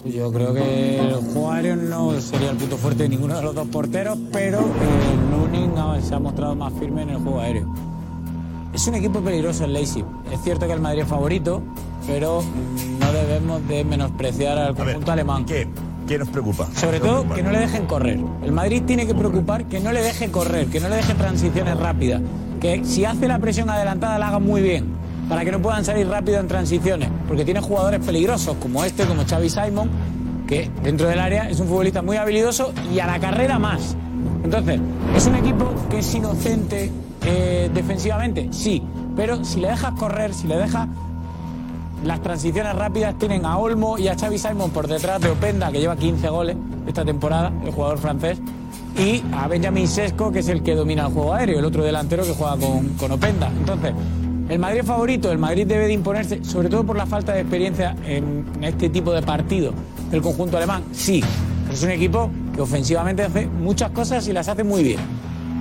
Yo 0.05 0.33
creo 0.33 0.53
que 0.53 0.98
el 0.98 1.14
aéreo 1.48 1.77
no 1.77 2.20
sería 2.20 2.51
el 2.51 2.57
punto 2.57 2.77
fuerte 2.79 3.05
de 3.05 3.11
ninguno 3.11 3.37
de 3.37 3.42
los 3.42 3.55
dos 3.55 3.68
porteros, 3.68 4.18
pero 4.33 4.59
el 4.59 5.31
Lunin 5.31 5.72
no, 5.72 6.03
se 6.03 6.16
ha 6.16 6.18
mostrado 6.18 6.57
más 6.57 6.72
firme 6.81 7.03
en 7.03 7.11
el 7.11 7.18
juego 7.18 7.38
aéreo. 7.38 7.72
Es 8.75 8.85
un 8.88 8.96
equipo 8.96 9.20
peligroso 9.20 9.66
el 9.66 9.72
Leipzig. 9.72 10.05
Es 10.33 10.42
cierto 10.42 10.66
que 10.66 10.72
el 10.72 10.81
Madrid 10.81 11.03
es 11.03 11.09
favorito, 11.09 11.62
pero 12.09 12.42
no 12.98 13.12
debemos 13.12 13.68
de 13.68 13.85
menospreciar 13.85 14.59
al 14.59 14.75
conjunto 14.75 15.12
alemán. 15.12 15.44
¿Qué? 15.44 15.68
¿Qué 16.12 16.18
nos 16.18 16.29
preocupa? 16.29 16.68
Sobre 16.75 17.01
¿Qué 17.01 17.07
nos 17.07 17.22
todo 17.22 17.35
que 17.35 17.42
no 17.42 17.51
le 17.51 17.61
dejen 17.61 17.87
correr. 17.87 18.20
El 18.44 18.53
Madrid 18.53 18.83
tiene 18.87 19.07
que 19.07 19.14
preocupar 19.14 19.64
que 19.64 19.81
no 19.81 19.92
le 19.92 20.03
deje 20.03 20.31
correr, 20.31 20.66
que 20.66 20.79
no 20.79 20.90
le 20.90 20.96
deje 20.96 21.14
transiciones 21.14 21.75
rápidas. 21.79 22.20
Que 22.61 22.85
si 22.85 23.07
hace 23.07 23.27
la 23.27 23.38
presión 23.38 23.70
adelantada 23.70 24.18
la 24.18 24.29
haga 24.29 24.38
muy 24.38 24.61
bien, 24.61 24.88
para 25.31 25.42
que 25.42 25.51
no 25.51 25.62
puedan 25.62 25.87
salir 25.87 26.07
rápido 26.07 26.38
en 26.38 26.48
transiciones. 26.48 27.09
Porque 27.27 27.46
tiene 27.46 27.61
jugadores 27.61 28.01
peligrosos 28.05 28.59
como 28.59 28.85
este, 28.85 29.07
como 29.07 29.25
Xavi 29.25 29.48
Simon, 29.48 29.88
que 30.46 30.70
dentro 30.83 31.09
del 31.09 31.18
área 31.18 31.48
es 31.48 31.61
un 31.61 31.66
futbolista 31.66 32.03
muy 32.03 32.18
habilidoso 32.18 32.75
y 32.94 32.98
a 32.98 33.07
la 33.07 33.18
carrera 33.18 33.59
más. 33.59 33.96
Entonces, 34.44 34.81
¿es 35.16 35.27
un 35.27 35.37
equipo 35.37 35.72
que 35.88 36.01
es 36.01 36.14
inocente 36.14 36.92
eh, 37.25 37.70
defensivamente? 37.72 38.48
Sí, 38.51 38.83
pero 39.16 39.46
si 39.46 39.61
le 39.61 39.68
dejas 39.68 39.94
correr, 39.94 40.35
si 40.35 40.46
le 40.46 40.59
dejas 40.59 40.88
las 42.04 42.20
transiciones 42.22 42.74
rápidas 42.74 43.16
tienen 43.18 43.44
a 43.44 43.58
Olmo 43.58 43.98
y 43.98 44.08
a 44.08 44.18
Xavi 44.18 44.38
Simon 44.38 44.70
por 44.70 44.88
detrás 44.88 45.20
de 45.20 45.30
Openda, 45.30 45.70
que 45.70 45.80
lleva 45.80 45.96
15 45.96 46.28
goles 46.28 46.56
esta 46.86 47.04
temporada, 47.04 47.52
el 47.64 47.72
jugador 47.72 47.98
francés, 47.98 48.38
y 48.98 49.22
a 49.32 49.48
Benjamin 49.48 49.88
Sesco, 49.88 50.32
que 50.32 50.40
es 50.40 50.48
el 50.48 50.62
que 50.62 50.74
domina 50.74 51.06
el 51.06 51.12
juego 51.12 51.34
aéreo, 51.34 51.58
el 51.58 51.64
otro 51.64 51.84
delantero 51.84 52.24
que 52.24 52.34
juega 52.34 52.56
con, 52.56 52.88
con 52.90 53.12
Openda. 53.12 53.48
Entonces, 53.48 53.94
el 54.48 54.58
Madrid 54.58 54.82
favorito, 54.82 55.30
el 55.30 55.38
Madrid 55.38 55.66
debe 55.66 55.86
de 55.86 55.92
imponerse, 55.92 56.44
sobre 56.44 56.68
todo 56.68 56.84
por 56.84 56.96
la 56.96 57.06
falta 57.06 57.32
de 57.32 57.40
experiencia 57.40 57.96
en 58.04 58.44
este 58.60 58.90
tipo 58.90 59.12
de 59.12 59.22
partido 59.22 59.72
del 60.10 60.20
conjunto 60.20 60.56
alemán. 60.56 60.82
Sí, 60.92 61.22
es 61.72 61.82
un 61.82 61.90
equipo 61.90 62.30
que 62.54 62.60
ofensivamente 62.60 63.22
hace 63.22 63.46
muchas 63.46 63.90
cosas 63.90 64.26
y 64.28 64.32
las 64.32 64.48
hace 64.48 64.64
muy 64.64 64.82
bien. 64.82 65.00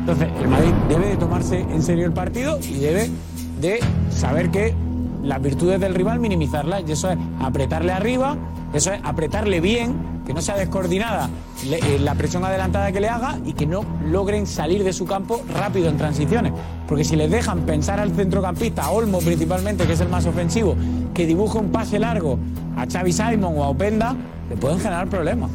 Entonces, 0.02 0.28
el 0.42 0.48
Madrid 0.48 0.72
debe 0.90 1.10
de 1.10 1.18
tomarse 1.18 1.60
en 1.60 1.82
serio 1.84 2.06
el 2.06 2.14
partido 2.14 2.60
y 2.60 2.80
debe 2.80 3.10
de 3.62 3.80
saber 4.10 4.50
que 4.50 4.74
las 5.24 5.42
virtudes 5.42 5.80
del 5.80 5.96
rival 5.96 6.20
minimizarlas. 6.20 6.84
Y 6.88 6.92
eso 6.92 7.10
es 7.12 7.18
apretarle 7.40 7.92
arriba, 7.92 8.36
eso 8.74 8.92
es 8.94 9.00
apretarle 9.04 9.60
bien, 9.62 10.22
que 10.26 10.34
no 10.34 10.42
sea 10.42 10.56
descoordinada 10.56 11.30
le- 11.68 11.78
eh, 11.80 12.00
la 12.00 12.14
presión 12.16 12.44
adelantada 12.46 12.92
que 12.92 13.00
le 13.02 13.10
haga 13.10 13.38
y 13.46 13.54
que 13.54 13.66
no 13.66 13.84
logren 14.06 14.46
salir 14.48 14.84
de 14.84 14.94
su 14.94 15.06
campo 15.06 15.42
rápido 15.54 15.90
en 15.90 15.98
transiciones. 15.98 16.54
Porque 16.88 17.04
si 17.04 17.16
les 17.16 17.30
dejan 17.32 17.62
pensar 17.62 18.00
al 18.00 18.12
centrocampista, 18.12 18.84
a 18.86 18.92
Olmo 18.92 19.20
principalmente, 19.20 19.86
que 19.86 19.94
es 19.94 20.00
el 20.02 20.10
más 20.10 20.26
ofensivo, 20.26 20.76
que 21.14 21.26
dibuje 21.26 21.58
un 21.58 21.70
pase 21.72 21.98
largo 22.00 22.38
a 22.78 22.86
Xavi 22.86 23.12
Simon 23.12 23.54
o 23.58 23.64
a 23.64 23.70
Openda, 23.70 24.16
le 24.50 24.58
pueden 24.58 24.80
generar 24.80 25.08
problemas. 25.08 25.50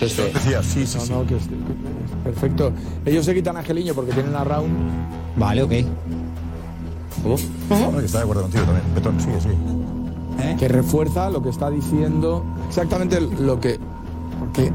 Eso 0.00 0.24
decía, 0.24 0.62
sí, 0.62 0.86
sí, 0.86 0.98
No, 0.98 1.04
sí. 1.04 1.12
no, 1.12 1.26
que 1.26 1.36
es- 1.36 1.46
que 1.48 1.54
es 1.54 2.22
perfecto. 2.24 2.72
Ellos 3.06 3.24
se 3.24 3.34
quitan 3.34 3.56
a 3.56 3.60
Angeliño 3.60 3.94
porque 3.94 4.12
tienen 4.12 4.34
a 4.36 4.44
Raúl. 4.44 4.68
Vale, 5.36 5.62
ok. 5.62 5.72
¿Cómo? 7.68 7.92
No, 7.92 7.98
que 7.98 8.06
está 8.06 8.18
de 8.18 8.24
acuerdo 8.24 8.42
contigo 8.42 8.64
también. 8.64 8.94
Betón, 8.94 9.20
sigue, 9.20 9.40
sigue. 9.40 10.56
que 10.58 10.68
refuerza 10.68 11.30
lo 11.30 11.42
que 11.42 11.48
está 11.48 11.70
diciendo 11.70 12.44
exactamente 12.68 13.20
lo 13.20 13.60
que 13.60 13.78
porque 14.38 14.72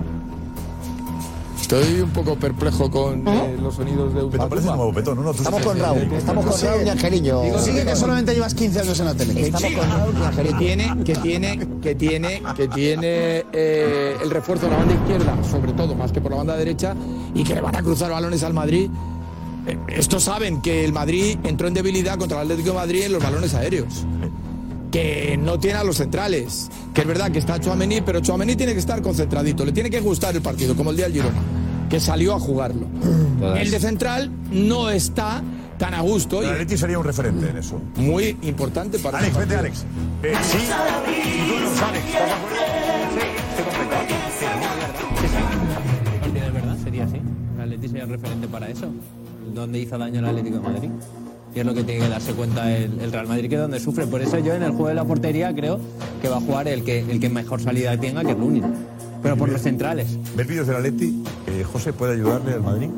estoy 1.60 2.02
un 2.02 2.10
poco 2.10 2.36
perplejo 2.36 2.92
con 2.92 3.26
eh, 3.26 3.58
los 3.62 3.76
sonidos 3.76 4.14
de 4.14 4.24
Betón, 4.24 4.50
parece 4.50 4.70
un 4.70 4.76
nuevo 4.76 4.92
Betón, 4.92 5.16
¿no? 5.16 5.24
no 5.24 5.32
tú 5.32 5.38
Estamos 5.38 5.62
con 5.62 5.80
Raúl, 5.80 6.02
estamos 6.12 6.46
con 6.46 6.62
Raúl 6.62 6.86
y 6.86 6.90
Angeliño. 6.90 7.42
Digo, 7.44 7.60
sigue 7.60 7.86
que 7.86 7.96
solamente 7.96 8.34
llevas 8.34 8.54
15 8.54 8.80
años 8.82 9.00
en 9.00 9.06
la 9.06 9.16
tele. 9.16 9.42
Estamos 9.42 9.72
con 9.72 9.90
Raúl 9.90 10.16
y 10.20 10.24
Angeliño. 10.24 10.58
Tiene, 10.58 11.04
que 11.06 11.16
tiene, 11.16 11.60
que 11.82 11.96
tiene, 11.96 12.44
que 12.58 12.68
tiene 12.68 13.46
eh, 13.54 14.18
el 14.22 14.30
refuerzo 14.30 14.66
de 14.66 14.72
la 14.74 14.78
banda 14.80 14.96
izquierda, 14.96 15.38
sobre 15.50 15.72
todo, 15.72 15.96
más 15.96 16.12
que 16.12 16.20
por 16.20 16.32
la 16.32 16.38
banda 16.38 16.58
derecha, 16.58 16.94
y 17.34 17.44
que 17.46 17.56
le 17.56 17.62
van 17.62 17.76
a 17.76 17.82
cruzar 17.82 18.12
balones 18.12 18.44
al 18.44 18.54
Madrid. 18.54 18.90
Estos 19.88 20.24
saben 20.24 20.62
que 20.62 20.84
el 20.84 20.94
Madrid 20.94 21.38
entró 21.44 21.68
en 21.68 21.74
debilidad 21.74 22.18
contra 22.18 22.38
el 22.38 22.44
Atlético 22.44 22.70
de 22.70 22.76
Madrid 22.76 23.04
en 23.04 23.14
los 23.14 23.24
balones 23.24 23.54
aéreos. 23.54 24.06
Que 24.92 25.38
no 25.42 25.60
tiene 25.60 25.78
a 25.80 25.84
los 25.84 25.98
centrales. 25.98 26.70
Que 26.94 27.02
es 27.02 27.08
verdad 27.08 27.32
que 27.32 27.40
está 27.40 27.60
Chouameni, 27.60 28.02
pero 28.02 28.20
Chouameni 28.20 28.56
tiene 28.56 28.74
que 28.74 28.80
estar 28.80 29.02
concentradito. 29.02 29.64
Le 29.66 29.72
tiene 29.72 29.90
que 29.90 30.02
gustar 30.02 30.36
el 30.36 30.42
partido, 30.42 30.76
como 30.76 30.90
el 30.90 30.98
día 30.98 31.06
del 31.06 31.14
Girona, 31.14 31.40
que 31.90 32.00
salió 32.00 32.34
a 32.34 32.40
jugarlo. 32.40 32.88
El 33.56 33.72
de 33.72 33.80
central 33.80 34.32
no 34.52 34.90
está 34.90 35.42
tan 35.78 35.94
a 35.94 36.02
gusto. 36.02 36.44
Y 36.44 36.48
Atleti 36.48 36.78
sería 36.78 37.00
un 37.00 37.06
referente 37.06 37.50
en 37.50 37.58
eso. 37.58 37.82
muy 37.96 38.38
importante 38.42 39.00
para 39.00 39.20
Alex, 39.20 39.38
vete. 39.38 39.56
Alex. 39.56 39.86
Eh, 40.24 40.34
sí, 40.44 40.58
Alex. 40.72 42.06
¿Estás 42.08 42.26
de 42.26 42.34
acuerdo? 42.34 42.62
partido 46.22 46.46
de 46.46 46.52
verdad 46.52 46.78
sería 46.84 47.04
así. 47.06 47.22
El 47.56 47.62
Atleti 47.62 47.88
sería 47.88 48.04
el 48.04 48.10
referente 48.10 48.48
para 48.48 48.70
eso. 48.70 48.92
Donde 49.54 49.80
hizo 49.80 49.98
daño 49.98 50.20
el 50.20 50.26
Atlético 50.26 50.58
de 50.58 50.64
Madrid. 50.64 50.90
Y 51.54 51.60
es 51.60 51.66
lo 51.66 51.74
que 51.74 51.84
tiene 51.84 52.02
que 52.06 52.10
darse 52.10 52.32
cuenta 52.32 52.76
el, 52.76 53.00
el 53.02 53.12
Real 53.12 53.28
Madrid, 53.28 53.50
que 53.50 53.56
es 53.56 53.62
donde 53.62 53.80
sufre. 53.80 54.08
Por 54.08 54.22
eso 54.22 54.40
yo 54.40 54.54
en 54.54 54.64
el 54.64 54.72
juego 54.72 54.88
de 54.88 54.96
la 54.96 55.04
portería 55.04 55.54
creo 55.54 55.80
que 56.22 56.30
va 56.30 56.38
a 56.38 56.42
jugar 56.42 56.68
el 56.70 56.84
que, 56.84 57.00
el 57.00 57.20
que 57.20 57.30
mejor 57.30 57.60
salida 57.62 57.98
tenga, 57.98 58.24
que 58.24 58.32
es 58.32 58.38
Lunin. 58.38 58.64
Pero 59.22 59.36
por 59.36 59.50
los 59.50 59.62
centrales. 59.62 60.18
¿Ves 60.36 60.48
vídeos 60.48 60.66
del 60.68 60.78
Atleti? 60.78 61.22
Eh, 61.48 61.64
José, 61.64 61.92
¿puede 61.94 62.14
ayudarle 62.14 62.54
al 62.54 62.64
Madrid? 62.64 62.90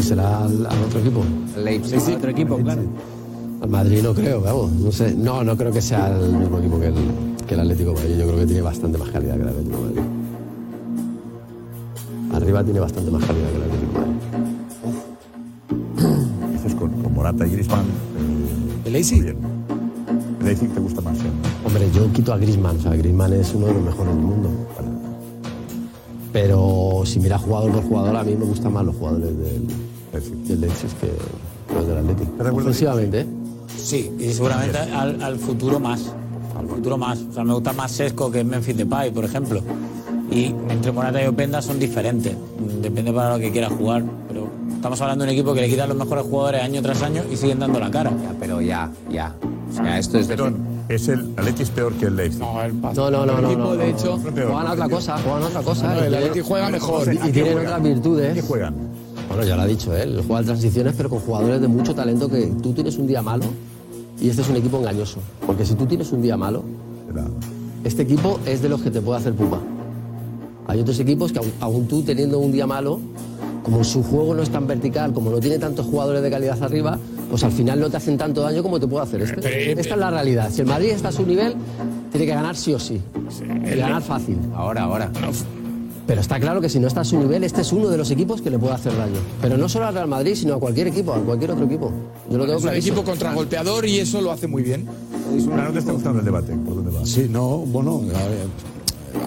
¿Será 0.00 0.42
al, 0.44 0.66
al 0.66 0.82
otro 0.82 1.00
equipo? 1.00 1.24
Leipzig. 1.56 2.00
Al 2.00 2.14
otro 2.14 2.30
equipo, 2.30 2.56
claro. 2.56 2.82
Al 3.62 3.68
Madrid 3.68 4.02
no 4.02 4.12
creo, 4.14 4.40
vamos. 4.40 4.72
No 4.72 4.90
sé. 4.90 5.14
No, 5.14 5.44
no 5.44 5.56
creo 5.56 5.70
que 5.70 5.80
sea 5.80 6.08
el 6.08 6.32
mismo 6.32 6.58
equipo 6.58 6.80
que 6.80 6.88
el, 6.88 6.94
que 7.46 7.54
el 7.54 7.60
Atlético 7.60 7.90
de 7.90 7.96
Madrid. 7.96 8.16
Yo 8.18 8.26
creo 8.26 8.38
que 8.40 8.46
tiene 8.46 8.62
bastante 8.62 8.98
más 8.98 9.10
calidad 9.10 9.36
que 9.36 9.42
el 9.42 9.48
Atlético 9.48 9.76
de 9.76 9.82
Madrid. 9.84 10.02
Arriba 12.34 12.64
tiene 12.64 12.80
bastante 12.80 13.10
más 13.10 13.24
calidad 13.24 13.48
que 13.50 13.56
el 13.56 13.62
Atlético 13.62 13.92
de 13.92 13.98
Madrid. 14.00 14.11
Morata 17.22 17.46
y 17.46 17.50
Griezmann. 17.50 17.84
¿El 18.84 18.92
Leipzig? 18.94 19.24
El 19.26 19.36
Leipzig 20.44 20.68
te 20.74 20.80
gusta 20.80 21.00
más, 21.02 21.16
¿eh? 21.18 21.30
Hombre, 21.64 21.88
yo 21.94 22.12
quito 22.12 22.32
a 22.32 22.36
Griezmann. 22.36 22.78
O 22.78 22.80
sea, 22.80 22.96
Griezmann 22.96 23.32
es 23.32 23.54
uno 23.54 23.68
de 23.68 23.74
los 23.74 23.82
mejores 23.84 24.16
del 24.16 24.24
mundo. 24.24 24.50
Pero 26.32 27.02
si 27.04 27.20
mira 27.20 27.38
jugador 27.38 27.70
por 27.70 27.84
jugador, 27.84 28.16
a 28.16 28.24
mí 28.24 28.34
me 28.34 28.44
gustan 28.44 28.72
más 28.72 28.84
los 28.84 28.96
jugadores 28.96 29.38
del, 29.38 30.48
del 30.48 30.60
Leipzig 30.62 30.88
que 31.00 31.12
que 31.68 31.74
los 31.74 31.86
del 31.86 31.98
Atlético. 31.98 32.32
Ofensivamente, 32.56 33.20
¿eh? 33.20 33.26
Sí, 33.76 34.10
y 34.18 34.32
seguramente 34.32 34.78
al, 34.78 35.22
al 35.22 35.38
futuro 35.38 35.78
más. 35.78 36.12
Al 36.58 36.66
futuro 36.66 36.98
más. 36.98 37.20
O 37.20 37.32
sea, 37.32 37.44
me 37.44 37.54
gusta 37.54 37.72
más 37.72 37.92
Sesco 37.92 38.32
que 38.32 38.42
Memphis 38.42 38.76
Depay, 38.78 39.12
por 39.12 39.24
ejemplo. 39.24 39.62
Y 40.28 40.46
entre 40.46 40.90
Morata 40.90 41.22
y 41.22 41.28
Openda 41.28 41.62
son 41.62 41.78
diferentes. 41.78 42.34
Depende 42.80 43.12
para 43.12 43.34
lo 43.34 43.38
que 43.38 43.52
quiera 43.52 43.68
jugar. 43.68 44.02
Pero 44.82 44.94
estamos 44.94 45.00
hablando 45.02 45.24
de 45.24 45.30
un 45.30 45.34
equipo 45.38 45.54
que 45.54 45.60
le 45.60 45.68
quita 45.68 45.84
a 45.84 45.86
los 45.86 45.96
mejores 45.96 46.24
jugadores 46.24 46.60
año 46.60 46.82
tras 46.82 47.02
año 47.02 47.22
y 47.30 47.36
siguen 47.36 47.60
dando 47.60 47.78
la 47.78 47.88
cara. 47.88 48.10
pero 48.40 48.60
ya, 48.60 48.90
ya. 49.08 49.32
O 49.70 49.72
sea, 49.72 49.96
esto 49.96 50.18
es 50.18 50.28
Es 50.88 51.06
el 51.06 51.32
Atleti 51.36 51.62
es 51.62 51.70
peor 51.70 51.92
que 51.92 52.06
el 52.06 52.16
Leipzig. 52.16 52.40
No, 52.40 52.60
el 52.60 52.80
No, 52.80 52.92
no, 52.92 53.24
no, 53.24 53.26
no, 53.26 53.46
equipo, 53.46 53.62
no, 53.62 53.76
de 53.76 53.92
no. 53.92 53.96
hecho, 53.96 54.18
Juegan 54.18 54.66
a 54.66 54.72
otra 54.72 54.88
cosa, 54.88 55.18
juegan 55.18 55.44
a 55.44 55.46
otra 55.46 55.62
cosa. 55.62 55.94
No, 55.94 56.02
el 56.02 56.12
Atleti 56.12 56.40
juega 56.40 56.68
mejor. 56.68 57.14
Y, 57.14 57.30
tienen 57.30 57.58
otras 57.58 57.80
virtudes. 57.80 58.34
¿Qué 58.34 58.42
juegan? 58.42 58.74
Bueno, 59.28 59.44
ya 59.44 59.54
lo 59.54 59.62
ha 59.62 59.66
dicho 59.66 59.96
él, 59.96 60.20
juega 60.26 60.40
en 60.40 60.46
transiciones, 60.46 60.94
pero 60.96 61.08
con 61.08 61.20
jugadores 61.20 61.60
de 61.60 61.68
mucho 61.68 61.94
talento 61.94 62.28
que 62.28 62.52
tú 62.60 62.72
tienes 62.72 62.98
un 62.98 63.06
día 63.06 63.22
malo 63.22 63.44
y 64.20 64.30
este 64.30 64.42
es 64.42 64.48
un 64.48 64.56
equipo 64.56 64.78
engañoso. 64.78 65.20
Porque 65.46 65.64
si 65.64 65.76
tú 65.76 65.86
tienes 65.86 66.10
un 66.10 66.22
día 66.22 66.36
malo, 66.36 66.64
este 67.84 68.02
equipo 68.02 68.40
es 68.46 68.60
de 68.60 68.68
los 68.68 68.82
que 68.82 68.90
te 68.90 69.00
puede 69.00 69.20
hacer 69.20 69.32
pupa. 69.34 69.60
Hay 70.66 70.80
otros 70.80 70.98
equipos 70.98 71.32
que 71.32 71.38
aun, 71.38 71.52
aun 71.60 71.86
tú 71.86 72.02
teniendo 72.02 72.40
un 72.40 72.50
día 72.50 72.66
malo, 72.66 73.00
como 73.62 73.84
su 73.84 74.02
juego 74.02 74.34
no 74.34 74.42
es 74.42 74.50
tan 74.50 74.66
vertical, 74.66 75.12
como 75.12 75.30
no 75.30 75.38
tiene 75.40 75.58
tantos 75.58 75.86
jugadores 75.86 76.22
de 76.22 76.30
calidad 76.30 76.60
arriba, 76.62 76.98
pues 77.30 77.44
al 77.44 77.52
final 77.52 77.80
no 77.80 77.88
te 77.90 77.96
hacen 77.96 78.18
tanto 78.18 78.42
daño 78.42 78.62
como 78.62 78.78
te 78.80 78.86
puede 78.86 79.04
hacer 79.04 79.22
este. 79.22 79.72
Esta 79.72 79.94
es 79.94 79.96
la 80.00 80.10
realidad. 80.10 80.50
Si 80.50 80.60
el 80.60 80.66
Madrid 80.66 80.90
está 80.90 81.08
a 81.08 81.12
su 81.12 81.24
nivel, 81.24 81.54
tiene 82.10 82.26
que 82.26 82.34
ganar 82.34 82.56
sí 82.56 82.74
o 82.74 82.78
sí. 82.78 83.00
Y 83.64 83.76
ganar 83.76 84.02
fácil. 84.02 84.36
Ahora, 84.54 84.82
ahora. 84.82 85.10
Pero 86.04 86.20
está 86.20 86.40
claro 86.40 86.60
que 86.60 86.68
si 86.68 86.80
no 86.80 86.88
está 86.88 87.02
a 87.02 87.04
su 87.04 87.16
nivel, 87.18 87.44
este 87.44 87.60
es 87.60 87.72
uno 87.72 87.88
de 87.88 87.96
los 87.96 88.10
equipos 88.10 88.42
que 88.42 88.50
le 88.50 88.58
puede 88.58 88.74
hacer 88.74 88.94
daño. 88.96 89.20
Pero 89.40 89.56
no 89.56 89.68
solo 89.68 89.86
al 89.86 89.94
Real 89.94 90.08
Madrid, 90.08 90.34
sino 90.34 90.54
a 90.54 90.58
cualquier 90.60 90.88
equipo, 90.88 91.14
a 91.14 91.18
cualquier 91.20 91.52
otro 91.52 91.64
equipo. 91.64 91.92
Yo 92.28 92.38
lo 92.38 92.44
tengo 92.44 92.58
Es 92.58 92.64
un 92.64 92.68
clarísimo. 92.68 92.96
equipo 92.96 93.10
contragolpeador 93.10 93.86
y 93.86 93.98
eso 94.00 94.20
lo 94.20 94.32
hace 94.32 94.48
muy 94.48 94.62
bien. 94.64 94.84
Claro, 95.46 95.62
¿no 95.68 95.72
te 95.72 95.78
está 95.78 95.92
gustando 95.92 96.18
el 96.18 96.24
debate? 96.24 96.52
¿Por 96.56 96.74
dónde 96.74 96.90
va? 96.90 97.06
Sí, 97.06 97.28
no, 97.30 97.58
bueno, 97.58 98.02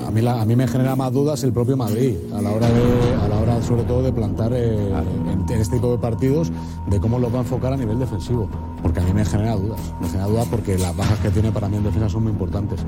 a, 0.08 0.12
mí, 0.12 0.26
a 0.26 0.46
mí 0.46 0.56
me 0.56 0.68
genera 0.68 0.96
más 0.96 1.12
dudas 1.12 1.44
el 1.44 1.54
propio 1.54 1.78
Madrid 1.78 2.16
a 2.34 2.42
la 2.42 2.52
hora 2.52 2.68
a 2.68 3.28
la 3.28 3.40
hora 3.40 3.62
sobre 3.62 3.84
todo 3.84 4.04
de 4.04 4.12
plantar 4.12 4.52
eh, 4.54 4.76
en, 4.76 5.46
en 5.50 5.62
este 5.62 5.76
tipo 5.76 5.92
de 5.92 5.98
partidos 5.98 6.52
de 6.88 7.00
cómo 7.00 7.20
lo 7.20 7.32
va 7.32 7.40
a 7.40 7.42
enfocar 7.42 7.74
a 7.74 7.78
nivel 7.78 8.00
defensivo, 8.00 8.48
porque 8.82 9.00
a 9.00 9.04
mí 9.04 9.14
me 9.14 9.26
genera 9.26 9.56
dudas, 9.56 9.80
me 10.00 10.08
genera 10.08 10.28
dudas 10.28 10.48
porque 10.50 10.78
las 10.78 10.96
bajas 10.96 11.20
que 11.20 11.30
tiene 11.32 11.52
para 11.52 11.68
mí 11.68 11.78
en 11.78 11.84
defensa 11.84 12.10
son 12.10 12.24
muy 12.24 12.32
importantes. 12.32 12.80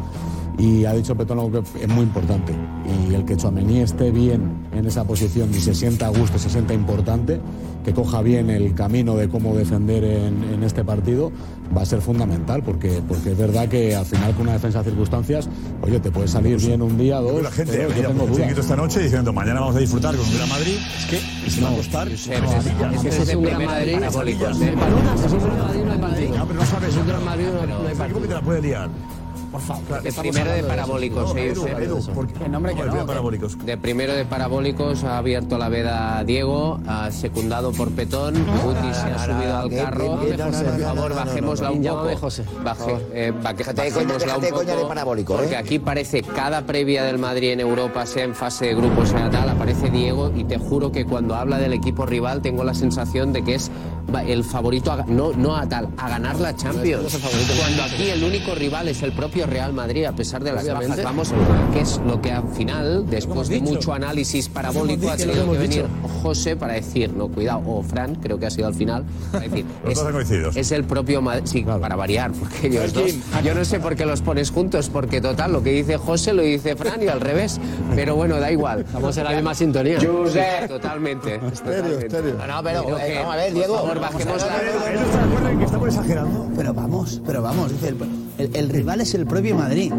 Y 0.57 0.85
ha 0.85 0.93
dicho 0.93 1.15
Petón 1.15 1.37
algo 1.39 1.61
que 1.63 1.83
es 1.83 1.87
muy 1.87 2.03
importante. 2.03 2.51
Y 3.09 3.13
el 3.13 3.25
que 3.25 3.37
Chouameni 3.37 3.79
esté 3.81 4.09
bien 4.11 4.41
en 4.73 4.85
esa 4.87 5.03
posición 5.03 5.49
y 5.51 5.59
se 5.59 5.75
sienta 5.75 6.07
a 6.07 6.09
gusto, 6.09 6.39
se 6.39 6.49
sienta 6.49 6.73
importante, 6.73 7.39
que 7.85 7.93
coja 7.93 8.21
bien 8.23 8.49
el 8.49 8.73
camino 8.73 9.15
de 9.15 9.29
cómo 9.29 9.55
defender 9.55 10.03
en, 10.03 10.43
en 10.53 10.63
este 10.63 10.83
partido, 10.83 11.31
va 11.77 11.83
a 11.83 11.85
ser 11.85 12.01
fundamental, 12.01 12.63
porque, 12.63 13.01
porque 13.07 13.31
es 13.33 13.37
verdad 13.37 13.67
que 13.69 13.95
al 13.95 14.05
final 14.05 14.31
con 14.33 14.41
una 14.43 14.53
defensa 14.53 14.79
de 14.79 14.85
circunstancias, 14.89 15.47
oye, 15.83 15.99
te 15.99 16.09
puede 16.11 16.27
salir 16.27 16.57
bien 16.57 16.81
un 16.81 16.97
día, 16.97 17.17
dos, 17.19 17.41
La 17.43 17.51
gente 17.51 17.73
pero 17.73 17.89
yo 18.01 18.07
tengo 18.09 18.35
chiquito 18.35 18.61
esta 18.61 18.75
noche 18.75 18.99
diciendo 19.03 19.31
mañana 19.31 19.59
vamos 19.59 19.75
a 19.75 19.79
disfrutar 19.79 20.15
con 20.15 20.25
un 20.25 20.35
Gran 20.35 20.49
Madrid. 20.49 20.75
Es 20.97 21.05
que 21.05 21.49
se 21.51 21.61
va 21.61 21.69
a 21.69 21.75
costar. 21.75 22.07
Es 22.07 22.27
que 22.27 22.33
ese 23.09 23.21
es 23.23 23.35
un 23.35 23.43
gran 23.43 23.63
Madrid. 23.63 23.93
Es 24.03 24.15
un 24.15 24.25
gran 24.25 25.57
Madrid, 25.59 25.83
no 25.85 25.91
hay 25.93 25.97
partido. 25.99 26.37
No, 26.37 26.47
pero 26.47 26.59
no 26.59 26.65
sabes. 26.65 26.89
Es 26.89 26.97
un 26.97 27.07
gran 27.07 27.23
Madrid, 27.25 27.45
no 27.53 27.61
hay- 27.61 27.67
no 27.67 27.75
hay 27.77 27.81
¿Sabes 27.83 27.97
partido. 27.97 28.13
cómo 28.19 28.27
te 28.27 28.33
la 28.33 28.41
puede 28.41 28.61
liar? 28.61 28.89
Por 29.57 29.65
favor. 29.65 30.03
De 30.03 30.13
primero 30.13 30.51
de 30.51 30.63
parabólicos, 30.63 31.35
eh. 31.35 31.53
En 32.45 32.51
nombre 32.51 32.75
que 32.75 32.83
no. 32.83 33.05
parabólicos. 33.07 33.57
De 33.65 33.77
primero 33.77 34.13
de 34.13 34.23
parabólicos 34.25 35.03
ha 35.03 35.17
abierto 35.17 35.57
la 35.57 35.67
veda 35.67 36.23
Diego, 36.23 36.79
ha 36.85 37.09
secundado 37.09 37.71
por 37.71 37.91
Petón, 37.91 38.35
Guti 38.35 38.93
se 38.93 39.07
ha 39.07 39.25
subido 39.25 39.57
al 39.57 39.69
carro. 39.71 40.19
Por 40.19 40.75
favor, 40.77 41.09
no, 41.09 41.15
bajémosla 41.15 41.71
un 41.71 41.83
poco. 41.83 42.17
José. 42.17 42.45
Eh, 43.13 43.33
bajémosla 43.41 44.37
un 44.37 44.43
poco, 44.43 44.87
parabólico, 44.87 45.33
¿eh? 45.33 45.37
Porque 45.37 45.57
aquí 45.57 45.79
parece 45.79 46.21
cada 46.21 46.61
previa 46.61 47.03
del 47.03 47.17
Madrid 47.17 47.51
en 47.51 47.59
Europa, 47.59 48.05
sea 48.05 48.25
en 48.25 48.35
fase 48.35 48.67
de 48.67 48.75
grupos, 48.75 49.09
sea 49.09 49.29
tal, 49.31 49.49
aparece 49.49 49.89
Diego 49.89 50.31
y 50.35 50.43
te 50.43 50.59
juro 50.59 50.91
que 50.91 51.05
cuando 51.05 51.35
habla 51.35 51.57
del 51.57 51.73
equipo 51.73 52.05
rival 52.05 52.43
tengo 52.43 52.63
la 52.63 52.75
sensación 52.75 53.33
de 53.33 53.43
que 53.43 53.55
es 53.55 53.71
el 54.25 54.43
favorito, 54.43 54.91
a, 54.91 55.03
no, 55.07 55.33
no 55.33 55.55
a 55.55 55.67
tal, 55.67 55.89
a 55.97 56.09
ganar 56.09 56.39
la 56.39 56.55
Champions. 56.55 57.17
Cuando 57.57 57.83
aquí 57.83 58.09
el 58.09 58.23
único 58.23 58.55
rival 58.55 58.87
es 58.87 59.01
el 59.03 59.11
propio 59.11 59.46
Real 59.47 59.73
Madrid, 59.73 60.05
a 60.05 60.11
pesar 60.11 60.43
de 60.43 60.51
las 60.51 60.63
Obviamente. 60.63 60.89
bajas, 60.89 61.03
vamos, 61.05 61.33
que 61.73 61.79
es 61.81 61.99
lo 62.05 62.21
que 62.21 62.31
al 62.31 62.47
final, 62.49 63.05
después 63.09 63.49
de 63.49 63.59
mucho 63.61 63.93
análisis 63.93 64.49
parabólico, 64.49 65.09
ha 65.09 65.17
tenido 65.17 65.51
que 65.51 65.57
venir 65.57 65.83
dicho. 65.83 65.87
José 66.21 66.55
para 66.55 66.73
decir, 66.73 67.13
no, 67.13 67.27
cuidado, 67.29 67.61
o 67.65 67.81
Fran, 67.83 68.15
creo 68.15 68.37
que 68.39 68.45
ha 68.45 68.49
sido 68.49 68.67
al 68.67 68.73
final, 68.75 69.03
para 69.31 69.45
decir, 69.47 69.65
coincidido. 70.11 70.49
es 70.53 70.71
el 70.71 70.83
propio 70.83 71.21
Madrid, 71.21 71.43
sí, 71.45 71.63
para 71.63 71.95
variar, 71.95 72.31
porque 72.33 72.67
ellos 72.67 72.93
dos, 72.93 73.11
yo 73.43 73.55
no 73.55 73.63
sé 73.65 73.79
por 73.79 73.95
qué 73.95 74.05
los 74.05 74.21
pones 74.21 74.51
juntos, 74.51 74.89
porque 74.89 75.21
total, 75.21 75.53
lo 75.53 75.63
que 75.63 75.71
dice 75.71 75.97
José 75.97 76.33
lo 76.33 76.41
dice 76.41 76.75
Fran 76.75 77.01
y 77.01 77.07
al 77.07 77.21
revés, 77.21 77.59
pero 77.95 78.15
bueno, 78.15 78.39
da 78.39 78.51
igual. 78.51 78.81
Estamos 78.81 79.15
en 79.17 79.23
la 79.23 79.31
misma 79.31 79.53
sintonía. 79.55 79.99
Totalmente. 80.67 81.39
Estéreo, 81.53 81.99
estéreo. 81.99 82.35
No, 82.37 82.47
no, 82.47 82.63
pero, 82.63 82.83
Creo 82.83 82.97
eh, 82.99 83.07
que, 83.07 83.15
vamos 83.19 83.33
a 83.33 83.37
ver, 83.37 83.53
Diego. 83.53 83.73
Por 83.77 83.87
favor, 83.87 83.99
bajemos 84.01 84.41
la... 84.41 84.57
¿Él 84.57 84.97
está 84.99 85.17
de 85.17 85.23
acuerdo 85.23 85.49
en 85.49 85.59
que 85.59 85.65
estamos 85.65 85.87
exagerando? 85.87 86.47
Pero 86.55 86.73
vamos, 86.73 87.21
pero 87.25 87.41
vamos, 87.41 87.71
dice 87.71 87.89
el, 87.89 87.97
el- 88.37 88.55
el 88.55 88.69
rival 88.69 89.01
es 89.01 89.13
el 89.13 89.25
propio 89.27 89.55
Madrid. 89.55 89.91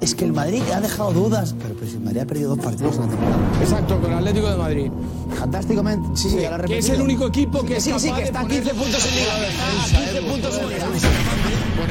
Es 0.00 0.14
que 0.14 0.24
el 0.24 0.32
Madrid 0.32 0.62
ha 0.74 0.80
dejado 0.80 1.12
dudas, 1.12 1.54
pero, 1.60 1.74
si 1.86 1.96
el 1.96 2.00
Madrid 2.00 2.20
ha 2.20 2.26
perdido 2.26 2.56
dos 2.56 2.64
partidos 2.64 2.96
en 2.96 3.02
la 3.02 3.08
temporada. 3.08 3.38
Exacto, 3.60 4.00
con 4.00 4.12
el 4.12 4.18
Atlético 4.18 4.50
de 4.50 4.56
Madrid. 4.56 4.90
Fantásticamente, 5.38 6.08
sí, 6.14 6.30
sí, 6.30 6.38
ya 6.40 6.56
lo 6.56 6.64
que 6.64 6.78
es 6.78 6.88
el 6.88 7.02
único 7.02 7.26
equipo 7.26 7.62
que 7.64 7.76
es 7.76 7.84
sí, 7.84 7.92
sí, 7.98 8.08
capaz 8.08 8.16
que 8.16 8.22
de 8.22 8.28
está 8.28 8.40
a 8.40 8.42
poner 8.44 8.62
15 8.62 8.74
puntos 8.76 9.06
en 9.06 9.14
liga. 9.14 9.48
Está 9.48 9.66
a 9.66 9.70
defensa, 9.72 9.98
15 10.00 10.18
Edu. 10.18 10.26
puntos 10.32 10.58
en 10.58 10.68
liga. 10.70 10.86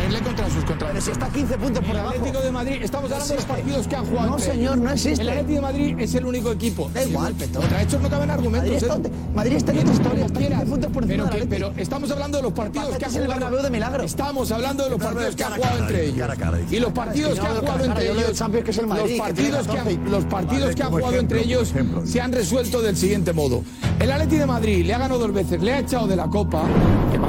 Ponerle 0.10 0.26
contra 0.28 0.50
sus 0.50 0.64
contrarios. 0.64 0.90
Pero 0.90 1.02
si 1.06 1.12
está 1.12 1.26
a 1.28 1.30
15 1.30 1.58
puntos 1.60 1.84
por 1.86 1.96
El. 1.96 2.02
Atlético 2.02 2.40
de 2.42 2.52
Madrid, 2.52 2.78
estamos 2.82 3.12
hablando 3.12 3.28
de 3.30 3.36
los 3.36 3.46
partidos 3.46 3.88
que 3.88 3.96
han 3.96 4.06
jugado. 4.06 4.28
No, 4.30 4.38
entre 4.38 4.52
señor, 4.54 4.78
no 4.80 4.92
existe. 4.92 5.22
El 5.22 5.30
Atlético 5.30 5.54
de 5.56 5.62
Madrid 5.62 5.96
es 6.00 6.16
el 6.16 6.26
único 6.26 6.52
equipo. 6.52 6.90
Da 6.94 7.04
igual, 7.04 7.34
Petón. 7.36 7.62
Contra 7.62 7.82
hechos 7.84 8.02
no 8.02 8.10
caben 8.10 8.32
argumentos. 8.32 8.70
Madrid 8.70 8.78
está, 8.84 8.96
Edu. 8.96 9.10
Madrid 9.36 9.56
está 9.58 9.72
en 9.72 9.78
otra 9.80 9.94
historia, 9.94 10.26
está 10.26 10.40
a 10.40 10.42
15 10.42 10.66
puntos 10.66 10.92
por 10.92 11.08
Pero, 11.08 11.30
que- 11.30 11.38
Atlético. 11.38 11.72
estamos 11.78 12.12
hablando 12.12 12.38
de 12.38 12.44
los 12.44 12.54
partidos 12.54 12.98
que 12.98 13.06
han 13.06 13.12
es 13.12 13.16
el 13.18 13.24
jugado. 13.24 13.40
Bernabéu 13.40 13.64
de 13.64 13.70
milagro. 13.70 14.04
Estamos 14.04 14.52
hablando 14.52 14.84
de 14.84 14.90
los 14.90 15.00
partidos 15.00 15.36
que 15.36 15.44
han 15.44 15.54
jugado 15.54 15.78
entre 15.80 16.06
ellos. 16.08 16.28
Y 16.72 16.80
los 16.80 16.92
partidos 16.92 17.40
que 17.40 17.46
han 17.46 17.56
jugado 17.58 17.86
entre 17.86 18.04
ellos. 18.12 18.28
Los 18.30 18.40
partidos 18.40 19.68
que 19.68 19.78
han, 19.80 20.12
los 20.12 20.26
partidos 20.26 20.76
que 20.76 20.84
han 20.84 20.90
jugado 20.92 21.20
entre 21.20 21.42
ellos 21.44 21.74
se 22.06 22.22
han 22.22 22.32
resuelto 22.32 22.82
del 22.82 22.98
siguiente 22.98 23.32
modo. 23.34 23.64
El 24.00 24.12
Atleti 24.12 24.38
de 24.38 24.46
Madrid 24.46 24.86
le 24.86 24.94
ha 24.94 24.98
ganado 24.98 25.20
dos 25.20 25.34
veces, 25.34 25.62
le 25.62 25.74
ha 25.74 25.80
echado 25.80 26.08
de 26.08 26.16
la 26.16 26.28
Copa, 26.28 26.64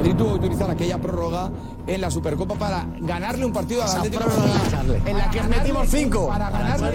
Madrid 0.01 0.17
tuvo 0.17 0.31
que 0.31 0.47
utilizar 0.47 0.71
aquella 0.71 0.99
prórroga 0.99 1.51
en 1.87 2.01
la 2.01 2.11
Supercopa 2.11 2.55
para 2.55 2.87
ganarle 3.01 3.45
un 3.45 3.53
partido 3.53 3.83
al 3.83 3.91
Atlético 3.91 4.25
de 4.25 4.31
prórroga, 4.31 4.55
Madrid. 4.77 4.95
en 5.05 5.19
la 5.19 5.31
que 5.31 5.39
Para 5.41 5.49
metimos 5.59 5.89
cinco. 5.91 6.29
Para 6.29 6.51
ganarle, 6.51 6.91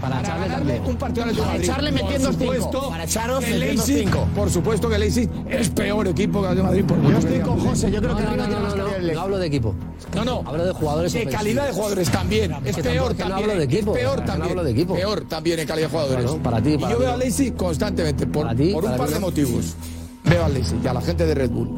Para 0.00 0.22
para 0.22 0.48
también. 0.48 0.82
un 0.86 0.96
partido 0.96 1.24
al 1.24 1.28
Atlético 1.28 1.46
Madrid. 1.46 1.64
echarle 1.64 1.92
Por 1.92 2.02
metiendo 2.02 2.32
cinco. 2.32 2.88
Para 2.88 3.04
echaros 3.04 3.44
que 3.44 3.50
metiendo 3.50 3.82
cinco. 3.82 4.28
Por 4.34 4.50
supuesto 4.50 4.88
que 4.88 4.98
Leipzig 4.98 5.28
es 5.46 5.68
peor 5.68 6.08
equipo 6.08 6.40
que 6.40 6.48
el 6.48 6.58
Atlético 6.60 6.94
de 6.94 7.02
Madrid. 7.02 7.02
por 7.02 7.12
Yo 7.12 7.18
estoy 7.18 7.40
con. 7.40 7.60
José, 7.60 7.90
yo 7.90 8.00
creo 8.00 8.16
que 8.16 8.22
arriba 8.22 8.46
tiene 8.46 8.60
no, 8.60 8.66
más 8.66 8.74
calidad 8.74 9.22
hablo 9.22 9.38
de 9.38 9.46
equipo. 9.46 9.74
No, 10.14 10.24
no. 10.24 10.42
Hablo 10.46 10.64
de 10.64 10.72
jugadores 10.72 11.12
De 11.12 11.26
calidad 11.26 11.66
de 11.66 11.72
jugadores 11.72 12.10
también. 12.10 12.56
Es 12.64 12.76
peor 12.78 13.10
no 13.10 13.14
también. 13.14 13.32
hablo 13.32 13.54
de 13.56 13.64
equipo, 13.64 13.92
peor 13.92 14.24
también. 14.24 14.86
Peor 14.86 15.20
también 15.28 15.58
en 15.60 15.66
calidad 15.66 15.88
de 15.88 15.92
jugadores. 15.92 16.30
Para 16.42 16.62
ti, 16.62 16.78
yo 16.78 16.98
veo 16.98 17.12
a 17.12 17.16
Leipzig 17.18 17.54
constantemente 17.54 18.26
por, 18.26 18.46
un 18.46 18.96
par 18.96 19.10
de 19.10 19.18
motivos. 19.18 19.76
Veo 20.32 20.46
al 20.46 20.54
Leipzig 20.54 20.78
y 20.82 20.86
a 20.86 20.94
la 20.94 21.02
gente 21.02 21.26
de 21.26 21.34
Red 21.34 21.50
Bull. 21.50 21.68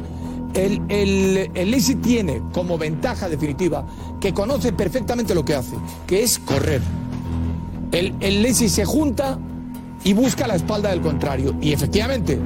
El, 0.53 0.81
el, 0.87 1.51
el 1.53 2.01
tiene 2.01 2.41
como 2.53 2.77
ventaja 2.77 3.27
definitiva 3.27 3.85
que 4.21 4.33
conoce 4.33 4.71
perfectamente 4.71 5.35
lo 5.35 5.43
que 5.43 5.55
hace, 5.55 5.75
que 6.07 6.23
es 6.23 6.39
correr. 6.39 6.81
El, 7.91 8.15
el 8.21 8.55
se 8.55 8.85
junta 8.85 9.37
y 10.05 10.13
busca 10.13 10.47
la 10.47 10.55
espalda 10.55 10.91
del 10.91 11.01
contrario. 11.01 11.53
Y 11.59 11.73
efectivamente, 11.73 12.39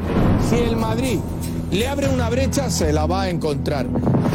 si 0.49 0.55
el 0.55 0.77
Madrid 0.77 1.19
le 1.71 1.87
abre 1.87 2.09
una 2.09 2.29
brecha, 2.29 2.69
se 2.69 2.91
la 2.91 3.05
va 3.05 3.23
a 3.23 3.29
encontrar. 3.29 3.87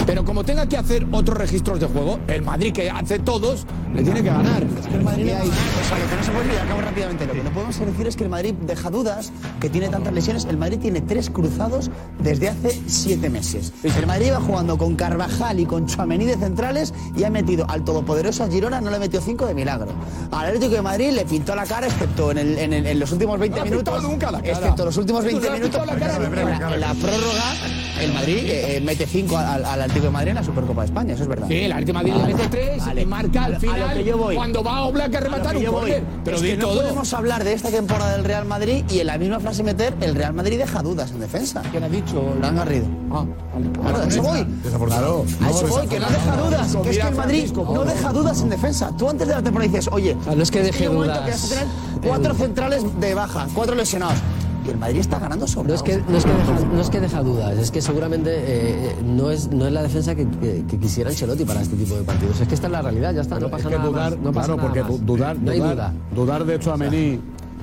Pero 0.07 0.25
como 0.25 0.45
tenga 0.45 0.67
que 0.69 0.77
hacer 0.77 1.07
otros 1.13 1.37
registros 1.39 1.81
de 1.81 1.87
juego, 1.87 2.19
el 2.29 2.43
Madrid 2.43 2.73
que 2.73 2.91
hace 2.91 3.19
todos, 3.19 3.67
le 3.95 4.03
tiene 4.03 4.23
que 4.23 4.29
ganar. 4.29 4.63
El 4.93 5.03
Madrid 5.03 5.25
le 5.25 5.35
ha- 5.35 5.43
o 5.43 5.45
sea, 5.45 5.99
lo 5.99 6.11
que 6.11 6.17
no 6.17 6.23
se 6.25 6.31
puede, 6.31 6.53
y 6.55 6.57
acabo 6.59 6.81
rápidamente, 6.83 7.27
lo 7.27 7.33
que 7.33 7.43
no 7.43 7.51
podemos 7.51 7.79
decir 7.79 8.07
es 8.07 8.17
que 8.17 8.25
el 8.25 8.31
Madrid 8.31 8.55
deja 8.67 8.91
dudas, 8.91 9.33
que 9.61 9.71
tiene 9.71 9.89
tantas 9.89 10.13
lesiones. 10.13 10.45
El 10.45 10.59
Madrid 10.59 10.79
tiene 10.79 11.01
tres 11.01 11.31
cruzados 11.31 11.91
desde 12.19 12.51
hace 12.51 12.79
siete 12.87 13.31
meses. 13.31 13.73
El 13.83 14.07
Madrid 14.07 14.33
va 14.33 14.41
jugando 14.41 14.77
con 14.77 14.95
Carvajal 14.95 15.59
y 15.59 15.65
con 15.67 15.87
Chouameni 15.87 16.27
de 16.27 16.37
centrales 16.37 16.93
y 17.17 17.25
ha 17.25 17.31
metido 17.31 17.65
al 17.71 17.83
todopoderoso 17.85 18.49
Girona, 18.51 18.81
no 18.83 18.91
le 18.91 18.99
metió 18.99 19.21
cinco 19.23 19.47
de 19.47 19.55
milagro. 19.55 19.93
Al 20.33 20.47
Atlético 20.47 20.75
de 20.75 20.83
Madrid 20.83 21.11
le 21.13 21.25
pintó 21.25 21.55
la 21.55 21.65
cara, 21.65 21.87
excepto 21.87 22.31
en, 22.31 22.39
el- 22.39 22.59
en 22.59 22.73
el- 22.75 22.87
en 22.87 22.99
los 23.01 23.11
últimos 23.11 23.39
20 23.39 23.57
No 23.59 23.63
ha 23.63 23.65
minutos, 23.65 24.03
nunca 24.03 24.31
la 24.31 24.43
cara. 24.43 24.53
excepto 24.59 24.85
los 24.85 24.97
últimos 24.99 25.23
Tú 25.25 25.27
20 25.29 25.49
no 25.49 25.55
has 25.55 25.61
minutos, 25.61 25.81
aceptado 25.81 25.99
la 25.99 26.07
cara 26.07 26.25
en 26.25 26.31
nunca. 26.53 26.69
la, 26.69 26.75
en 26.75 26.81
la 26.81 26.95
prórroga, 26.95 27.24
el 28.01 28.13
Madrid 28.13 28.39
eh, 28.45 28.77
eh, 28.77 28.81
mete 28.81 29.07
5 29.07 29.37
al, 29.39 29.65
al 29.65 29.81
Atlético 29.83 30.07
de 30.07 30.11
Madrid 30.11 30.29
en 30.31 30.35
la 30.37 30.45
Supercopa 30.45 30.83
de 30.83 30.87
España, 30.87 31.15
eso 31.15 31.23
es 31.23 31.29
verdad. 31.29 31.47
Sí, 31.49 31.55
el 31.59 31.73
Atlético 31.73 31.99
de 31.99 32.05
Madrid 32.05 32.23
le 32.27 32.35
mete 32.35 32.49
tres 32.49 32.85
vale. 32.85 33.03
y 33.03 33.07
marca 33.07 33.45
al 33.45 33.53
A 33.53 33.55
lo 33.55 33.61
final 33.61 33.95
que 33.95 34.05
yo 34.05 34.19
voy. 34.19 34.35
cuando 34.37 34.63
va 34.63 34.77
a 34.79 34.83
Oblak 34.85 35.15
a 35.15 35.19
A 35.19 35.21
lo 35.21 35.27
rematar 35.27 35.53
que 35.53 35.59
un 35.59 35.65
yo 35.65 35.73
voy. 35.73 35.81
córner. 35.81 36.03
Pero 36.25 36.37
es 36.37 36.43
que 36.43 36.57
no 36.57 36.67
todo. 36.69 36.81
podemos 36.81 37.15
hablar 37.15 37.45
de 37.45 37.53
esta 37.53 37.71
temporada 37.71 38.13
del 38.17 38.25
Real 38.25 38.45
Madrid 38.45 38.85
y 38.91 38.99
en 38.99 39.07
la 39.07 39.19
misma 39.19 39.41
frase 39.41 39.63
meter 39.63 39.95
el 40.01 40.15
Real 40.15 40.33
Madrid 40.35 40.59
deja 40.59 40.83
dudas 40.83 41.11
en 41.13 41.21
defensa. 41.21 41.63
¿Quién 41.71 41.85
ha 41.85 41.89
dicho? 41.89 42.35
Fran 42.39 42.57
Garrido. 42.57 42.87
Ah, 43.13 43.25
Claro, 43.81 43.99
a 43.99 44.07
eso 44.07 44.23
voy. 44.23 44.47
Desafortunado. 44.65 45.25
A 45.43 45.51
eso 45.51 45.67
voy, 45.69 45.87
que 45.87 46.01
no 46.01 46.07
deja 46.09 46.37
dudas. 46.37 46.77
Que 46.83 46.91
es 46.91 46.99
que 46.99 47.09
el 47.09 47.15
Madrid 47.15 47.53
no 47.55 47.85
deja 47.85 48.13
dudas 48.13 48.41
en 48.43 48.51
defensa. 48.51 48.91
Tú 48.99 49.09
antes 49.09 49.29
de 49.29 49.35
la 49.35 49.43
temporada 49.43 49.71
dices, 49.71 49.89
oye, 49.93 50.17
sea, 50.25 50.35
no 50.35 50.43
es 50.43 50.51
que 50.51 50.63
deje 50.63 50.79
llega 50.81 50.91
un 50.91 50.97
momento 50.97 51.15
dudas, 51.21 51.27
que 51.27 51.31
vas 51.33 51.45
a 51.45 51.49
tener 51.49 51.67
cuatro 52.09 52.35
centrales 52.35 53.01
de 53.01 53.15
baja, 53.15 53.47
cuatro 53.55 53.75
lesionados. 53.75 54.19
Y 54.67 54.71
el 54.71 54.79
Madrid 54.79 55.01
está 55.01 55.19
ganando 55.19 55.47
sobre. 55.47 55.69
No 55.69 55.75
es, 55.75 55.83
que, 55.83 55.99
no, 56.09 56.17
es 56.17 56.25
que 56.25 56.33
deja, 56.33 56.61
no 56.75 56.81
es 56.81 56.91
que 56.91 57.01
deja 57.01 57.23
dudas, 57.23 57.59
es 57.59 57.71
que 57.71 57.83
seguramente 57.83 58.31
eh, 58.35 58.97
no, 59.05 59.31
es, 59.31 59.49
no 59.51 59.67
es 59.67 59.73
la 59.73 59.83
defensa 59.83 60.15
que, 60.15 60.27
que- 60.27 60.65
que 60.67 60.79
quisiera 60.79 61.11
Ancelotti 61.11 61.45
para 61.45 61.61
este 61.61 61.77
tipo 61.77 61.95
de 61.97 62.03
partidos. 62.03 62.41
Es 62.41 62.49
que 62.49 62.55
esta 62.55 62.69
es 62.69 62.73
la 62.73 62.81
realidad, 62.83 63.13
ya 63.15 63.21
está, 63.21 63.39
no 63.39 63.51
pasa 63.51 63.65
Es 63.69 63.75
que 63.75 63.77
nada 63.79 63.89
dudar, 63.91 64.11
más. 64.13 64.21
No 64.21 64.33
pasa 64.33 64.47
claro, 64.47 64.57
nada 64.57 64.69
porque 64.69 64.83
más. 64.93 65.07
dudar, 65.07 65.39
no 65.39 65.51
hay 65.51 65.59
dudar, 65.59 65.75
duda. 65.75 65.93
dudar 66.15 66.45
de 66.47 66.59
Chouameni 66.59 67.21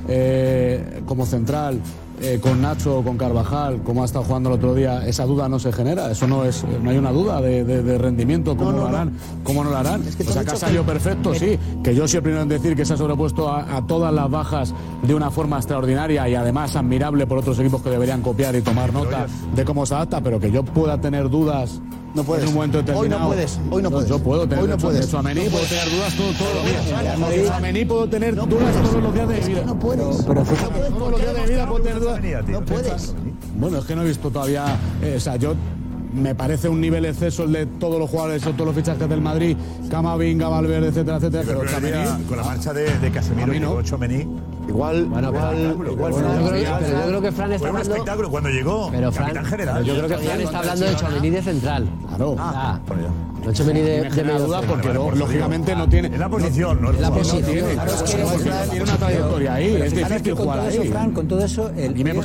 eh, 0.08 1.02
como 1.06 1.26
central, 1.26 1.80
eh, 2.22 2.40
con 2.42 2.62
Nacho 2.62 3.00
o 3.00 3.04
con 3.04 3.18
Carvajal, 3.18 3.82
como 3.84 4.04
ha 4.04 4.06
estado 4.06 4.24
jugando 4.26 4.50
el 4.50 4.56
otro 4.56 4.74
día, 4.76 5.06
esa 5.08 5.26
duda 5.26 5.50
no 5.50 5.60
se 5.60 5.72
genera. 5.72 6.12
Eso 6.12 6.28
no 6.28 6.46
es, 6.46 6.64
no 6.84 6.90
hay 6.90 6.98
una 6.98 7.12
duda 7.12 7.42
de, 7.42 7.64
de- 7.64 7.82
de 7.84 7.98
rendimiento, 7.98 8.56
cómo 8.56 8.72
lo 8.72 8.88
harán, 8.88 9.12
cómo 9.44 9.64
no 9.64 9.72
lo 9.72 9.78
harán. 9.78 10.04
que 10.04 10.24
te 10.24 10.30
o 10.30 10.34
sea, 10.34 10.44
que 10.44 10.52
ha 10.52 10.56
salido 10.56 10.84
que- 10.86 10.92
perfecto, 10.92 11.34
sí. 11.36 11.58
Que 11.84 11.94
yo 11.96 12.08
soy 12.08 12.18
el 12.18 12.24
primero 12.24 12.44
en 12.44 12.50
decir 12.50 12.76
que 12.76 12.86
se 12.86 12.94
ha 12.94 12.98
sobrepuesto 12.98 13.50
a, 13.50 13.78
a 13.78 13.86
todas 13.88 14.14
las 14.14 14.30
bajas 14.30 14.74
de 15.04 15.14
una 15.16 15.32
forma 15.32 15.58
extraordinaria 15.58 16.28
y 16.30 16.36
además 16.36 16.76
admirable 16.76 17.26
por 17.28 17.40
otros 17.40 17.58
equipos 17.60 17.82
que 17.82 17.90
deberían 17.90 18.22
copiar 18.22 18.56
y 18.56 18.62
tomar 18.62 18.94
nota 18.94 19.26
de 19.56 19.66
cómo 19.66 19.86
se 19.86 19.96
adapta, 19.96 20.22
pero 20.22 20.40
que 20.40 20.52
yo 20.52 20.64
pueda 20.64 21.00
tener 21.02 21.30
dudas. 21.30 21.82
No 22.14 22.24
puedes. 22.24 22.44
En 22.44 22.50
un 22.50 22.56
momento 22.56 22.80
Hoy 22.94 23.08
no 23.10 23.28
puedes, 23.28 23.60
hoy 23.70 23.82
no 23.84 23.90
puedes. 23.92 24.10
Yo 24.10 24.20
puedo 24.20 24.42
tener 24.48 24.64
Hoy 24.64 24.70
no 24.70 24.76
de- 24.76 24.82
puedes. 24.84 25.12
de 25.12 25.18
puedo 25.50 25.66
tener 25.66 25.90
dudas 25.90 26.16
todo- 26.16 26.34
todos 26.34 26.56
los 26.56 26.66
días. 26.66 27.32
De 27.32 27.44
Tchouaméni 27.46 27.86
puedo 27.86 28.10
tener 28.10 28.36
dudas 28.36 28.50
todos 28.50 29.04
los 29.04 29.14
días 29.14 29.28
de 29.30 29.40
mi 29.42 29.48
vida. 29.48 29.64
No 29.66 29.80
puedes. 29.80 30.06
Pero 30.28 30.44
Todos 30.44 31.12
los 31.12 31.22
días 31.22 31.34
de 31.34 31.42
mi 31.42 31.48
vida 31.50 31.68
puedo 31.68 31.84
tener 31.84 32.00
dudas. 32.00 32.20
No 32.50 32.62
puedes. 32.66 33.16
Bueno, 33.58 33.78
es 33.78 33.86
que 33.86 33.96
no 33.96 34.02
he 34.02 34.08
visto 34.08 34.30
todavía. 34.30 34.66
eh, 35.02 35.16
o 35.18 35.20
sea, 35.20 35.36
yo. 35.38 35.54
Me 36.14 36.36
parece 36.36 36.68
un 36.68 36.82
nivel 36.82 37.06
exceso 37.06 37.44
el 37.46 37.54
de 37.54 37.66
todos 37.66 37.98
los 37.98 38.10
jugadores, 38.10 38.42
todos 38.44 38.66
los 38.66 38.76
fichajes 38.76 39.08
del 39.08 39.22
Madrid, 39.22 39.56
Camavinga, 39.90 40.50
Valverde, 40.50 40.90
etcétera, 40.90 41.16
etcétera. 41.16 41.44
Pero 41.48 41.60
Pero 41.80 42.18
con 42.28 42.36
la 42.38 42.44
marcha 42.44 42.74
de, 42.74 43.00
de 43.00 43.12
Casemiro 43.12 43.54
y 43.54 43.62
no. 43.62 43.82
Igual, 44.68 45.06
Bueno, 45.06 45.30
igual, 45.30 45.76
pero- 45.78 45.92
igual 45.92 46.12
bueno, 46.12 46.28
Fran- 46.30 46.40
yo 46.44 46.50
creo, 46.50 46.78
pero 46.80 47.00
yo 47.02 47.08
creo 47.08 47.22
que 47.22 47.32
Fran 47.32 47.52
está 47.52 47.60
Fue 47.60 47.70
un 47.70 47.76
hablando. 47.78 47.96
espectáculo 47.96 48.30
cuando 48.30 48.50
llegó. 48.50 48.90
Pero 48.92 49.12
Fran, 49.12 49.46
general. 49.46 49.76
pero 49.82 49.86
yo 50.00 50.06
creo 50.06 50.18
que 50.20 50.26
Fran 50.26 50.42
está 50.42 50.60
hablando 50.60 50.86
de 50.86 50.96
Chouameni 50.96 51.30
de 51.30 51.42
central. 51.42 51.90
Claro. 52.08 52.36
Ah, 52.40 52.80
Bueno, 52.88 53.04
ya. 53.04 53.10
no 53.10 53.52
de, 53.52 53.82
de 53.82 54.12
centro. 54.12 54.62
porque 54.68 54.88
Vale, 54.88 55.00
por 55.00 55.14
eso 55.14 55.16
lógicamente 55.26 55.76
no 55.76 55.90
tiene. 55.90 56.08
En 56.10 56.20
la 56.20 56.30
posición, 56.30 56.82
no 56.82 56.90
el 56.92 56.96
En 56.98 57.02
la 57.02 57.12
posición. 57.12 57.42
No 57.42 57.48
tiene, 57.48 57.74
Claro, 57.74 57.92
es 57.92 58.02
que- 58.04 58.24
Fran- 58.24 58.70
tiene 58.70 58.84
una 58.84 58.98
trayectoria 58.98 59.54
ahí, 59.56 59.66
es 59.76 59.94
difícil 59.96 60.36
jugar 60.36 60.60
todo 60.60 60.68
ahí. 60.70 60.78
eso, 60.78 60.84
Fran, 60.92 61.12
con 61.12 61.28
todo 61.28 61.44
eso, 61.44 61.72
Y 61.76 61.82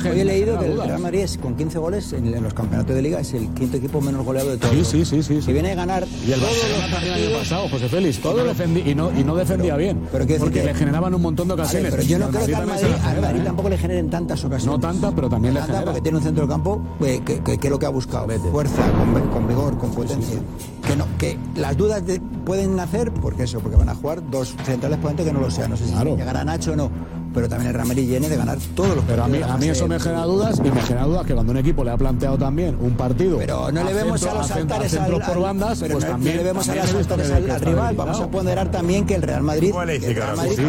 hoy- 0.09 0.19
he 0.21 0.25
leído 0.25 0.59
que 0.59 0.65
el. 0.67 0.77
Real 0.81 0.99
Madrid 0.99 1.19
es 1.21 1.37
con 1.37 1.55
15 1.55 1.79
goles 1.79 2.13
en, 2.13 2.43
los 2.43 2.53
campeonatos 2.53 2.95
de 2.95 3.01
liga 3.01 3.19
es 3.19 3.33
el 3.33 3.49
quinto 3.49 3.77
equipo 3.77 3.99
menos 3.99 4.23
goleado 4.23 4.51
de 4.51 4.57
todos. 4.57 4.87
Sí, 4.87 5.03
sí, 5.05 5.23
sí. 5.23 5.39
Que 5.45 5.53
viene 5.53 5.71
a 5.71 5.75
ganar 5.75 6.05
Y 6.25 6.31
el 6.31 6.39
Barcelona 6.39 6.87
también 6.91 7.13
el 7.15 7.27
año 7.29 7.37
pasado, 7.39 7.67
José 7.69 7.89
Félix, 7.89 8.21
todo 8.21 8.43
defendí, 8.43 8.81
y, 8.89 8.93
no, 8.95 9.11
y 9.17 9.23
no 9.23 9.35
defendía 9.35 9.75
bien. 9.75 10.01
porque 10.11 10.37
que- 10.37 10.63
le 10.63 10.73
generaban 10.75 11.13
un 11.13 11.21
montón 11.21 11.47
de 11.47 11.55
Vale, 11.55 11.63
ocasiones. 11.63 11.91
No 12.31 12.39
al 12.39 12.43
creo 12.45 12.45
que 12.45 12.55
al 12.55 12.67
también 12.69 12.91
Madrid, 12.91 13.29
al 13.29 13.35
¿eh? 13.37 13.43
tampoco 13.43 13.69
le 13.69 13.77
generen 13.77 14.09
tantas 14.09 14.39
ocasiones. 14.45 14.65
No 14.65 14.79
tantas, 14.79 15.13
pero 15.13 15.29
también 15.29 15.53
le 15.53 15.61
genera. 15.61 15.83
porque 15.85 16.01
tiene 16.01 16.17
un 16.17 16.23
centro 16.23 16.41
del 16.43 16.49
campo 16.49 16.81
eh, 17.01 17.21
que, 17.25 17.39
que- 17.41 17.57
que 17.57 17.67
es 17.67 17.71
lo 17.71 17.79
que 17.79 17.85
ha 17.85 17.89
buscado. 17.89 18.27
Fuerza, 18.51 18.81
con, 18.91 19.29
con 19.29 19.47
vigor, 19.47 19.77
con 19.77 19.91
potencia. 19.91 20.39
Que, 20.85 20.95
no, 20.95 21.05
que 21.17 21.37
las 21.55 21.75
dudas 21.77 22.05
de- 22.05 22.19
pueden 22.45 22.75
nacer 22.75 23.11
porque 23.11 23.43
eso, 23.43 23.59
porque 23.59 23.77
van 23.77 23.89
a 23.89 23.95
jugar 23.95 24.21
dos 24.29 24.55
centrales 24.65 24.97
potentes 24.99 25.25
que 25.25 25.33
no 25.33 25.39
lo 25.41 25.51
sean. 25.51 25.69
No 25.71 25.77
sé 25.77 25.85
si 25.85 25.91
Claro. 25.91 26.15
llegará 26.15 26.43
Nacho 26.43 26.73
o 26.73 26.75
no. 26.75 26.89
Pero 27.37 27.49
también 27.49 27.67
el 27.67 27.75
Real 27.75 27.87
Madrid 27.87 28.07
viene 28.07 28.29
de 28.29 28.35
ganar 28.35 28.57
todos 28.73 28.95
los 28.95 29.05
Pero 29.05 29.23
a 29.23 29.27
mí, 29.27 29.37
a 29.43 29.71
eso 29.71 29.87
me 29.87 29.99
genera 29.99 30.23
dudas 30.23 30.57
y 30.57 30.71
me 30.71 30.81
genera 30.81 31.05
dudas 31.05 31.23
que 31.23 31.35
cuando 31.35 31.51
un 31.51 31.59
equipo 31.59 31.83
le 31.83 31.91
ha 31.91 31.97
planteado 31.97 32.35
también 32.35 32.75
un 32.81 32.97
partido. 32.97 33.37
Pero 33.37 33.71
no 33.71 33.83
le 33.83 33.93
vemos 33.93 34.23
a 34.23 34.33
los 34.33 34.49
altares 34.49 34.97
al, 34.97 35.11
por 35.11 35.39
bandas, 35.39 35.77
pero 35.79 35.93
pues 35.93 36.05
no, 36.05 36.11
también 36.13 36.37
le 36.37 36.43
vemos 36.43 36.67
a 36.67 36.73
los 36.73 36.95
altares 36.95 37.29
al, 37.29 37.61
rival. 37.61 37.95
Vamos 37.95 38.21
a 38.21 38.27
ponderar 38.31 38.71
también 38.71 39.05
que 39.05 39.13
el 39.13 39.21
Real 39.21 39.43
Madrid, 39.43 39.71
el 39.87 40.15
Real 40.15 40.35
Madrid 40.35 40.59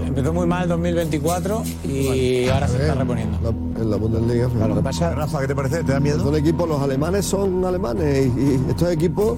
Empezó, 0.00 0.32
muy 0.32 0.46
mal 0.46 0.62
en 0.62 0.68
2024 0.70 1.62
y 1.84 2.48
ahora 2.48 2.66
se 2.66 2.78
está 2.78 2.94
reponiendo. 2.94 3.54
En 3.78 3.90
la 3.90 3.96
Bundesliga. 3.96 4.48
Lo 4.66 4.76
que 4.76 4.82
pasa 4.82 5.14
Rafa, 5.14 5.40
¿qué 5.42 5.48
te 5.48 5.54
parece? 5.54 5.84
¿Te 5.84 5.92
da 5.92 6.00
miedo? 6.00 6.20
Son 6.20 6.34
equipos, 6.34 6.66
los 6.66 6.80
alemanes 6.80 7.26
son 7.26 7.66
alemanes 7.66 8.28
y, 8.34 8.40
y 8.40 8.70
estos 8.70 8.90
equipos 8.90 9.36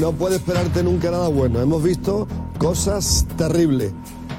no 0.00 0.12
puedes 0.12 0.38
esperarte 0.38 0.82
nunca 0.82 1.10
nada 1.10 1.28
bueno. 1.28 1.60
Hemos 1.60 1.82
visto 1.82 2.26
cosas 2.58 3.26
terribles. 3.36 3.92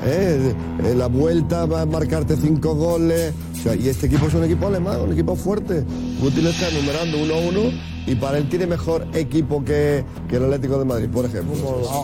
¿Eh? 0.06 0.54
Eh, 0.84 0.96
La 0.96 1.08
vuelta 1.08 1.66
va 1.66 1.82
a 1.82 1.86
marcarte 1.86 2.36
cinco 2.38 2.76
goles. 2.76 3.34
O 3.60 3.62
sea, 3.64 3.76
y 3.76 3.90
este 3.90 4.06
equipo 4.08 4.28
es 4.28 4.34
un 4.34 4.44
equipo 4.46 4.68
alemán, 4.68 5.02
un 5.02 5.12
equipo 5.14 5.36
fuerte. 5.36 5.84
Putin 6.22 6.48
está 6.48 6.70
enumerando 6.70 7.18
uno 7.22 7.34
a 7.34 7.38
uno 7.40 7.62
y 8.08 8.16
para 8.16 8.38
él 8.38 8.48
tiene 8.50 8.66
mejor 8.66 9.06
equipo 9.14 9.64
que, 9.66 10.04
que 10.30 10.38
el 10.38 10.46
Atlético 10.46 10.80
de 10.80 10.86
Madrid, 10.86 11.10
por 11.10 11.26
ejemplo. 11.26 11.54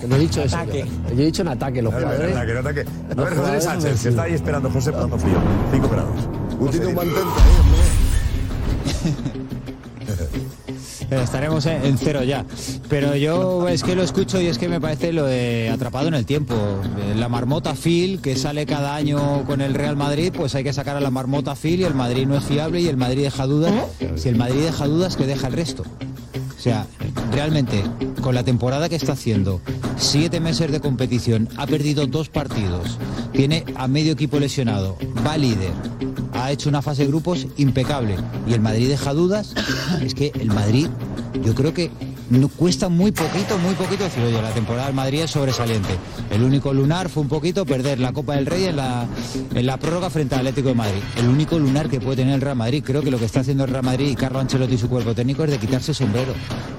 Que 0.02 0.08
no 0.08 0.16
he 0.18 0.20
dicho 0.20 0.42
eso. 0.42 0.58
Ataque. 0.58 0.86
Yo 1.16 1.22
he 1.22 1.26
dicho 1.26 1.42
en 1.44 1.48
ataque, 1.48 1.82
los 1.82 1.94
No, 1.94 2.00
no, 2.00 2.06
jugadores. 2.08 2.36
no, 2.36 2.46
que 2.46 2.54
no 2.54 2.60
ataque. 2.60 2.86
A 3.12 3.24
ver, 3.24 3.36
José 3.38 3.62
Sánchez, 3.62 4.04
que 4.04 4.10
está 4.10 4.24
ahí 4.24 4.34
esperando 4.34 4.70
José 4.70 4.92
pasando 4.92 5.18
frío. 5.18 5.38
5 5.72 5.90
grados. 5.90 6.28
Putin 6.60 6.86
un 6.88 6.96
mantente 6.96 7.20
ahí, 7.22 7.56
hombre. 7.62 7.80
Estaremos 11.10 11.66
en 11.66 11.98
cero 11.98 12.24
ya. 12.24 12.46
Pero 12.90 13.16
yo 13.16 13.68
es 13.68 13.84
que 13.84 13.96
lo 13.96 14.04
escucho 14.04 14.42
y 14.42 14.48
es 14.48 14.58
que 14.58 14.68
me 14.68 14.82
parece 14.82 15.14
lo 15.14 15.26
atrapado 15.74 16.08
en 16.08 16.14
el 16.14 16.26
tiempo. 16.26 16.56
La 17.16 17.30
marmota 17.30 17.76
Phil, 17.76 18.22
que 18.22 18.36
sale 18.36 18.66
cada 18.66 18.96
año 18.96 19.44
con 19.46 19.62
el 19.62 19.74
Real 19.74 19.96
Madrid, 19.96 20.34
pues 20.36 20.56
hay 20.56 20.64
que 20.64 20.74
sacar 20.74 20.96
a 20.98 21.02
la 21.02 21.12
marmota 21.12 21.56
Phil 21.56 21.82
y 21.82 21.84
el 21.84 21.96
Madrid 21.96 22.28
no 22.28 22.38
es 22.38 22.44
fiable 22.44 22.82
y 22.82 22.88
el 22.88 22.98
Madrid 22.98 23.24
deja 23.24 23.46
dudas. 23.46 23.74
Si 24.16 24.30
el 24.30 24.36
Madrid 24.36 24.62
deja 24.62 24.88
dudas, 24.88 25.16
que 25.16 25.26
deja 25.26 25.48
el 25.48 25.54
resto. 25.54 25.84
O 26.58 26.62
sea, 26.66 26.88
realmente, 27.32 27.84
con 28.22 28.34
la 28.34 28.44
temporada 28.44 28.90
que 28.90 28.96
está 28.96 29.14
haciendo, 29.14 29.62
siete 29.98 30.40
meses 30.40 30.72
de 30.72 30.80
competición, 30.80 31.48
ha 31.58 31.68
perdido 31.68 32.08
dos 32.08 32.30
partidos, 32.30 32.98
tiene 33.34 33.66
a 33.76 33.88
medio 33.88 34.14
equipo 34.14 34.40
lesionado, 34.40 34.98
va 35.26 35.38
líder, 35.38 35.74
ha 36.36 36.52
hecho 36.52 36.70
una 36.70 36.82
fase 36.82 37.04
de 37.04 37.08
grupos 37.10 37.48
impecable. 37.58 38.16
Y 38.48 38.54
el 38.54 38.62
Madrid 38.62 38.90
deja 38.90 39.14
dudas, 39.14 39.54
es 40.02 40.14
que 40.14 40.32
el 40.40 40.48
Madrid, 40.48 40.88
yo 41.44 41.56
creo 41.56 41.74
que 41.74 41.92
no 42.30 42.48
cuesta 42.48 42.90
muy 42.90 43.12
poquito, 43.12 43.58
muy 43.60 43.74
poquito 43.76 44.04
decir, 44.04 44.24
oye, 44.24 44.42
la 44.42 44.52
temporada 44.52 44.88
del 44.88 44.96
Madrid 44.96 45.22
es 45.22 45.32
sobresaliente. 45.32 45.96
El 46.30 46.44
único 46.44 46.74
lunar 46.74 47.10
fue 47.10 47.24
un 47.24 47.30
poquito 47.30 47.66
perder 47.66 48.00
la 48.00 48.14
Copa 48.14 48.36
del 48.36 48.46
Rey 48.46 48.66
en 48.66 48.78
la, 48.78 49.08
en 49.54 49.66
la 49.66 49.78
prórroga 49.78 50.10
frente 50.10 50.36
al 50.36 50.42
Atlético 50.42 50.70
de 50.70 50.76
Madrid. 50.76 51.02
El 51.18 51.28
único 51.28 51.60
lunar 51.60 51.90
que 51.90 52.00
puede 52.00 52.18
tener 52.18 52.36
el 52.36 52.42
Real 52.42 52.56
Madrid. 52.56 52.84
Creo 52.86 53.02
que 53.02 53.12
lo 53.12 53.20
que 53.20 53.26
está 53.26 53.42
haciendo 53.42 53.64
el 53.66 53.70
Real 53.70 53.84
Madrid 53.84 54.10
y 54.10 54.16
Carlo 54.16 54.40
Ancelotti 54.40 54.76
y 54.76 54.78
su 54.78 54.90
cuerpo 54.90 55.14
técnico 55.14 55.44
es 55.44 55.52
de 55.52 55.58
quitarse 55.58 55.92
el 55.92 55.96
sombrero. 55.96 56.34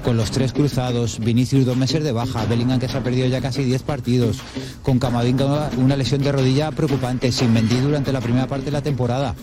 Con 0.04 0.16
los 0.16 0.30
tres 0.30 0.52
cruzados, 0.52 1.18
Vinicius 1.18 1.64
dos 1.64 1.76
meses 1.76 2.02
de 2.02 2.12
baja, 2.12 2.44
Bellingham 2.46 2.78
que 2.78 2.88
se 2.88 2.98
ha 2.98 3.02
perdido 3.02 3.26
ya 3.26 3.40
casi 3.40 3.64
10 3.64 3.82
partidos, 3.82 4.38
con 4.82 4.98
Camavinga 4.98 5.46
una, 5.46 5.70
una 5.78 5.96
lesión 5.96 6.22
de 6.22 6.32
rodilla 6.32 6.70
preocupante, 6.70 7.32
sin 7.32 7.52
Mendy 7.52 7.76
durante 7.80 8.12
la 8.12 8.20
primera 8.20 8.46
parte 8.46 8.66
de 8.66 8.70
la 8.72 8.82
temporada. 8.82 9.34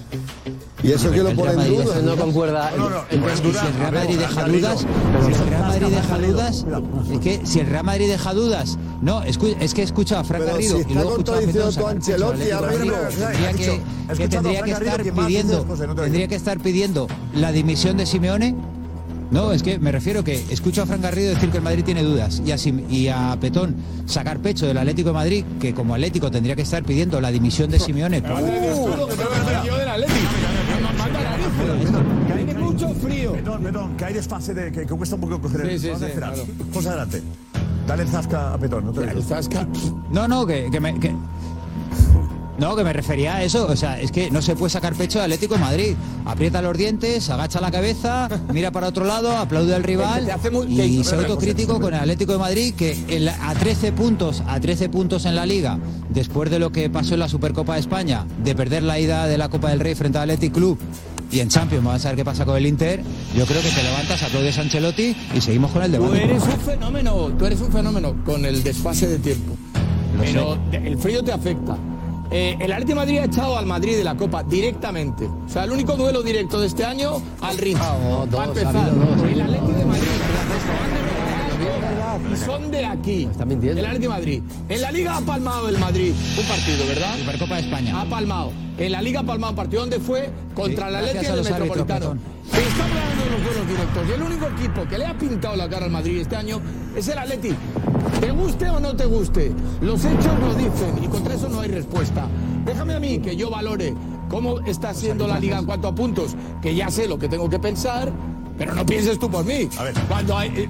Y 0.83 0.91
eso 0.91 1.11
que 1.11 1.23
lo 1.23 1.31
pone 1.33 1.53
en 1.53 1.77
duda. 1.77 2.01
No 2.01 2.15
concuerda. 2.17 2.71
No, 2.77 2.89
no, 2.89 2.97
no, 2.97 3.03
si 3.09 3.13
el 3.13 3.73
Real 3.79 3.93
Madrid 3.93 4.17
deja 4.17 4.43
dudas, 4.43 4.79
si 4.79 5.31
el 5.31 5.49
Real 5.49 5.61
Madrid. 5.61 5.92
Deja 5.95 6.17
dudas, 6.17 6.65
es 7.11 7.19
que 7.19 7.41
si 7.45 7.59
el 7.59 7.67
Real 7.67 7.83
Madrid 7.83 8.07
deja 8.09 8.33
dudas, 8.33 8.77
no, 9.01 9.23
es 9.23 9.37
que 9.37 9.81
he 9.81 9.83
escuchado 9.83 10.21
a 10.21 10.23
Frank 10.23 10.43
Garrido 10.45 10.77
si 10.83 10.91
y 10.91 10.93
luego 10.93 11.09
he 11.09 11.11
escuchado 11.13 11.37
a 11.37 11.41
tendría 13.17 13.53
que, 13.53 14.27
tendría 14.27 14.61
que 14.63 14.71
estar 14.71 15.01
¿quién 15.01 15.15
más 15.15 15.25
pidiendo, 15.25 15.65
tendría 15.95 16.27
que 16.27 16.35
estar 16.35 16.59
pidiendo 16.59 17.07
la 17.35 17.51
dimisión 17.51 17.97
de 17.97 18.05
Simeone. 18.05 18.55
No, 19.31 19.51
es 19.51 19.63
que 19.63 19.79
me 19.79 19.91
refiero 19.91 20.23
que 20.23 20.43
escucho 20.51 20.83
a 20.83 20.85
Frank 20.85 21.01
Garrido 21.01 21.29
decir 21.31 21.49
que 21.49 21.57
el 21.57 21.63
Madrid 21.63 21.83
tiene 21.83 22.03
dudas 22.03 22.39
y 22.45 22.51
a, 22.51 22.57
Sim- 22.57 22.85
y 22.87 23.07
a 23.07 23.35
Petón 23.41 23.75
sacar 24.05 24.37
pecho 24.39 24.67
del 24.67 24.77
Atlético 24.77 25.09
de 25.09 25.13
Madrid, 25.13 25.45
que 25.59 25.73
como 25.73 25.95
Atlético 25.95 26.29
tendría 26.29 26.55
que 26.55 26.61
estar 26.61 26.83
pidiendo 26.83 27.19
la 27.19 27.31
dimisión 27.31 27.71
de 27.71 27.79
Simeone. 27.79 28.21
Perdón, 33.33 33.63
perdón, 33.63 33.97
que 33.97 34.05
hay 34.05 34.13
desfase 34.13 34.53
de 34.53 34.71
que, 34.71 34.85
que 34.85 34.93
cuesta 34.95 35.15
un 35.15 35.21
poco 35.21 35.41
coger 35.41 35.61
el. 35.61 35.79
Sí, 35.79 35.89
sí, 35.89 35.95
sí, 35.99 36.05
claro. 36.15 36.43
José, 36.73 36.89
adelante. 36.89 37.21
Dale 37.87 38.03
el 38.03 38.09
zasca 38.09 38.53
a 38.53 38.57
Petón, 38.57 38.85
no 38.85 38.91
te. 38.93 39.01
El 39.09 39.23
Zasca. 39.23 39.67
No, 40.11 40.27
no, 40.27 40.45
que, 40.45 40.69
que 40.71 40.79
me... 40.79 40.97
que- 40.99 41.13
No, 42.57 42.75
que 42.75 42.83
me 42.83 42.93
refería 42.93 43.35
a 43.37 43.43
eso. 43.43 43.65
O 43.67 43.75
sea, 43.75 43.99
es 43.99 44.11
que 44.11 44.29
no 44.31 44.41
se 44.41 44.55
puede 44.55 44.69
sacar 44.69 44.93
pecho 44.93 45.17
de 45.19 45.25
Atlético 45.25 45.55
de 45.55 45.59
Madrid. 45.61 45.95
Aprieta 46.23 46.61
los 46.61 46.77
dientes, 46.77 47.29
agacha 47.29 47.59
la 47.59 47.71
cabeza, 47.71 48.29
mira 48.53 48.71
para 48.71 48.87
otro 48.87 49.03
lado, 49.05 49.35
aplaude 49.35 49.73
al 49.75 49.83
rival 49.83 50.29
hace 50.31 50.49
muy- 50.51 50.67
y 50.69 50.99
te- 50.99 51.03
se 51.03 51.15
autocrítico 51.15 51.81
con 51.81 51.93
el 51.93 51.99
Atlético 51.99 52.31
de 52.33 52.37
Madrid 52.39 52.73
que 52.75 53.03
en 53.09 53.25
la- 53.25 53.49
a 53.49 53.53
13 53.55 53.91
puntos, 53.91 54.43
a 54.47 54.59
13 54.61 54.87
puntos 54.87 55.25
en 55.25 55.35
la 55.35 55.45
Liga, 55.45 55.77
después 56.09 56.49
de 56.51 56.59
lo 56.59 56.71
que 56.71 56.89
pasó 56.89 57.15
en 57.15 57.19
la 57.21 57.27
Supercopa 57.27 57.73
de 57.73 57.81
España, 57.81 58.25
de 58.43 58.55
perder 58.55 58.83
la 58.83 58.97
ida 58.99 59.25
de 59.27 59.37
la 59.37 59.49
Copa 59.49 59.69
del 59.71 59.79
Rey 59.81 59.95
frente 59.95 60.19
al 60.19 60.29
Athletic 60.29 60.53
Club 60.53 60.77
y 61.33 61.39
en 61.39 61.49
Champions, 61.49 61.83
vamos 61.83 62.05
a 62.05 62.09
ver 62.09 62.17
qué 62.17 62.25
pasa 62.25 62.45
con 62.45 62.55
el 62.55 62.65
Inter. 62.65 63.01
Yo 63.35 63.45
creo 63.45 63.61
que 63.61 63.69
te 63.69 63.81
levantas, 63.83 64.21
aplaudes 64.23 64.57
a 64.57 64.61
Ancelotti 64.61 65.15
y 65.35 65.41
seguimos 65.41 65.71
con 65.71 65.81
el 65.83 65.91
Tú 65.91 66.03
debate. 66.03 66.23
eres 66.25 66.43
un 66.43 66.59
fenómeno, 66.59 67.15
tú 67.37 67.45
eres 67.45 67.61
un 67.61 67.71
fenómeno 67.71 68.15
con 68.23 68.45
el 68.45 68.63
desfase 68.63 69.07
de 69.07 69.19
tiempo. 69.19 69.55
Pero 70.19 70.57
el 70.71 70.97
frío 70.97 71.23
te 71.23 71.31
afecta. 71.31 71.75
Eh, 72.31 72.57
el 72.59 72.71
Atlético 72.71 72.95
Madrid 72.97 73.17
ha 73.19 73.25
echado 73.25 73.57
al 73.57 73.65
Madrid 73.65 73.95
de 73.95 74.03
la 74.03 74.15
Copa 74.15 74.43
directamente. 74.43 75.25
O 75.25 75.49
sea, 75.49 75.65
el 75.65 75.71
único 75.71 75.95
duelo 75.95 76.23
directo 76.23 76.59
de 76.59 76.67
este 76.67 76.83
año 76.83 77.21
al 77.41 77.57
ritmo. 77.57 78.25
dos, 78.29 78.39
Va 78.39 78.43
a 78.43 78.47
ha 78.47 78.49
dos. 78.53 78.65
El 79.27 79.37
Madrid. 79.43 79.52
Y 82.33 82.37
son 82.37 82.71
de 82.71 82.85
aquí. 82.85 83.27
Está 83.29 83.45
mintiendo. 83.45 83.79
El 83.79 83.85
Atlético 83.85 84.13
de 84.13 84.19
Madrid. 84.19 84.43
En 84.69 84.81
la 84.81 84.91
Liga 84.91 85.17
ha 85.17 85.21
palmado 85.21 85.69
el 85.69 85.77
Madrid 85.77 86.13
un 86.39 86.47
partido, 86.47 86.87
¿verdad? 86.87 87.17
Supercopa 87.19 87.55
de 87.55 87.61
España. 87.61 88.01
Ha 88.01 88.05
palmado. 88.05 88.51
En 88.77 88.91
la 88.91 89.01
Liga 89.01 89.19
ha 89.19 89.23
palmado 89.23 89.51
un 89.51 89.57
partido. 89.57 89.81
¿Dónde 89.81 89.99
fue? 89.99 90.29
Contra 90.55 90.87
Sí, 90.87 90.89
el 90.89 90.95
Atlético 90.95 91.19
a 91.19 91.23
y 91.23 91.29
el 91.29 91.37
los 91.37 91.51
árbitros, 91.51 91.87
Metropolitano. 91.87 92.17
Estamos 92.45 92.81
hablando 92.81 93.23
de 93.23 93.29
los 93.31 93.43
duelos 93.43 93.67
directos. 93.67 94.03
Y 94.07 94.11
el 94.11 94.21
único 94.23 94.47
equipo 94.47 94.87
que 94.87 94.97
le 94.97 95.05
ha 95.05 95.17
pintado 95.17 95.55
la 95.55 95.69
cara 95.69 95.85
al 95.85 95.91
Madrid 95.91 96.21
este 96.21 96.35
año 96.35 96.61
es 96.95 97.07
el 97.07 97.17
Atleti. 97.17 97.55
Te 98.19 98.31
guste 98.31 98.69
o 98.69 98.79
no 98.79 98.95
te 98.95 99.05
guste, 99.05 99.51
los 99.81 100.03
hechos 100.05 100.39
lo 100.39 100.53
dicen 100.55 101.03
y 101.03 101.07
contra 101.07 101.35
eso 101.35 101.49
no 101.49 101.59
hay 101.59 101.69
respuesta. 101.69 102.27
Déjame 102.65 102.93
a 102.93 102.99
mí 102.99 103.19
que 103.19 103.35
yo 103.35 103.49
valore 103.49 103.93
cómo 104.29 104.61
está 104.61 104.93
siendo 104.93 105.27
la 105.27 105.39
liga 105.39 105.59
en 105.59 105.65
cuanto 105.65 105.87
a 105.87 105.95
puntos, 105.95 106.35
que 106.61 106.73
ya 106.73 106.89
sé 106.89 107.07
lo 107.07 107.19
que 107.19 107.27
tengo 107.27 107.49
que 107.49 107.59
pensar, 107.59 108.11
pero 108.63 108.75
no 108.75 108.85
pienses 108.85 109.19
tú 109.19 109.29
por 109.29 109.43
mí. 109.45 109.67
A 109.77 109.83
ver. 109.83 109.93
Cuando 110.07 110.37
hay, 110.37 110.49
eh, 110.55 110.69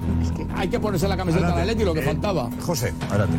hay 0.56 0.68
que 0.68 0.80
ponerse 0.80 1.06
la 1.08 1.16
camiseta 1.16 1.46
Adelante. 1.46 1.70
Atleti, 1.72 1.84
lo 1.84 1.94
que 1.94 2.00
Eh, 2.00 2.04
faltaba. 2.04 2.50
José, 2.60 2.92
adelante. 3.10 3.36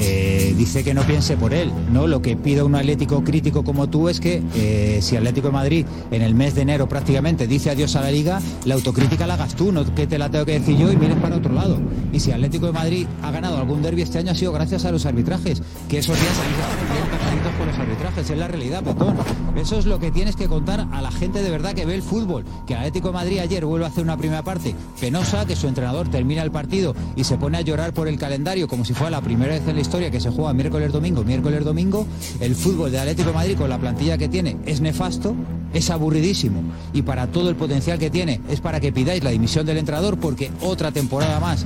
Eh, 0.00 0.54
dice 0.56 0.84
que 0.84 0.94
no 0.94 1.02
piense 1.02 1.36
por 1.36 1.52
él, 1.52 1.72
¿no? 1.92 2.06
Lo 2.06 2.22
que 2.22 2.36
pide 2.36 2.62
un 2.62 2.74
Atlético 2.74 3.24
crítico 3.24 3.64
como 3.64 3.88
tú 3.88 4.08
es 4.08 4.20
que 4.20 4.42
eh, 4.54 5.00
si 5.02 5.16
Atlético 5.16 5.48
de 5.48 5.52
Madrid 5.52 5.86
en 6.10 6.22
el 6.22 6.34
mes 6.34 6.54
de 6.54 6.62
enero 6.62 6.88
prácticamente 6.88 7.46
dice 7.46 7.70
adiós 7.70 7.96
a 7.96 8.02
la 8.02 8.10
Liga, 8.10 8.40
la 8.64 8.74
autocrítica 8.74 9.26
la 9.26 9.34
hagas 9.34 9.54
tú, 9.54 9.72
no 9.72 9.84
que 9.94 10.06
te 10.06 10.18
la 10.18 10.30
tengo 10.30 10.44
que 10.44 10.58
decir 10.58 10.76
yo 10.76 10.92
y 10.92 10.96
mires 10.96 11.16
para 11.16 11.36
otro 11.36 11.52
lado. 11.52 11.78
Y 12.12 12.20
si 12.20 12.30
Atlético 12.30 12.66
de 12.66 12.72
Madrid 12.72 13.06
ha 13.22 13.30
ganado 13.30 13.58
algún 13.58 13.82
derbi 13.82 14.02
este 14.02 14.18
año 14.18 14.32
ha 14.32 14.34
sido 14.34 14.52
gracias 14.52 14.84
a 14.84 14.92
los 14.92 15.04
arbitrajes, 15.06 15.62
que 15.88 15.98
esos 15.98 16.16
días 16.16 16.32
tapaditos 17.10 17.52
por 17.58 17.66
los 17.66 17.78
arbitrajes, 17.78 18.30
es 18.30 18.38
la 18.38 18.48
realidad, 18.48 18.82
Petón. 18.82 19.16
Eso 19.56 19.78
es 19.78 19.86
lo 19.86 19.98
que 19.98 20.10
tienes 20.10 20.36
que 20.36 20.46
contar 20.46 20.86
a 20.92 21.02
la 21.02 21.10
gente 21.10 21.42
de 21.42 21.50
verdad 21.50 21.74
que 21.74 21.84
ve 21.84 21.94
el 21.94 22.02
fútbol, 22.02 22.44
que 22.66 22.74
Atlético 22.74 23.08
de 23.08 23.14
Madrid 23.14 23.38
ayer 23.40 23.64
vuelve 23.64 23.86
a 23.86 23.88
hacer 23.88 24.04
una 24.04 24.16
primera 24.16 24.42
parte 24.42 24.74
penosa, 25.00 25.44
que 25.46 25.56
su 25.56 25.66
entrenador 25.66 26.08
termina 26.08 26.42
el 26.42 26.50
partido 26.50 26.94
y 27.16 27.24
se 27.24 27.36
pone 27.36 27.58
a 27.58 27.62
llorar 27.62 27.92
por 27.92 28.06
el 28.06 28.18
calendario 28.18 28.68
como 28.68 28.84
si 28.84 28.94
fuera 28.94 29.10
la 29.10 29.20
primera 29.20 29.54
vez 29.54 29.66
en 29.66 29.74
la 29.74 29.80
historia 29.80 29.87
que 29.88 30.20
se 30.20 30.30
juega 30.30 30.52
miércoles 30.52 30.92
domingo, 30.92 31.24
miércoles 31.24 31.64
domingo, 31.64 32.06
el 32.40 32.54
fútbol 32.54 32.92
de 32.92 32.98
Atlético 33.00 33.30
de 33.30 33.34
Madrid 33.34 33.56
con 33.56 33.70
la 33.70 33.78
plantilla 33.78 34.18
que 34.18 34.28
tiene 34.28 34.58
es 34.66 34.80
nefasto, 34.82 35.34
es 35.72 35.88
aburridísimo 35.90 36.60
y 36.92 37.00
para 37.02 37.26
todo 37.28 37.48
el 37.48 37.56
potencial 37.56 37.98
que 37.98 38.10
tiene 38.10 38.40
es 38.50 38.60
para 38.60 38.80
que 38.80 38.92
pidáis 38.92 39.24
la 39.24 39.30
dimisión 39.30 39.64
del 39.64 39.78
entrenador 39.78 40.18
porque 40.18 40.50
otra 40.62 40.92
temporada 40.92 41.40
más 41.40 41.64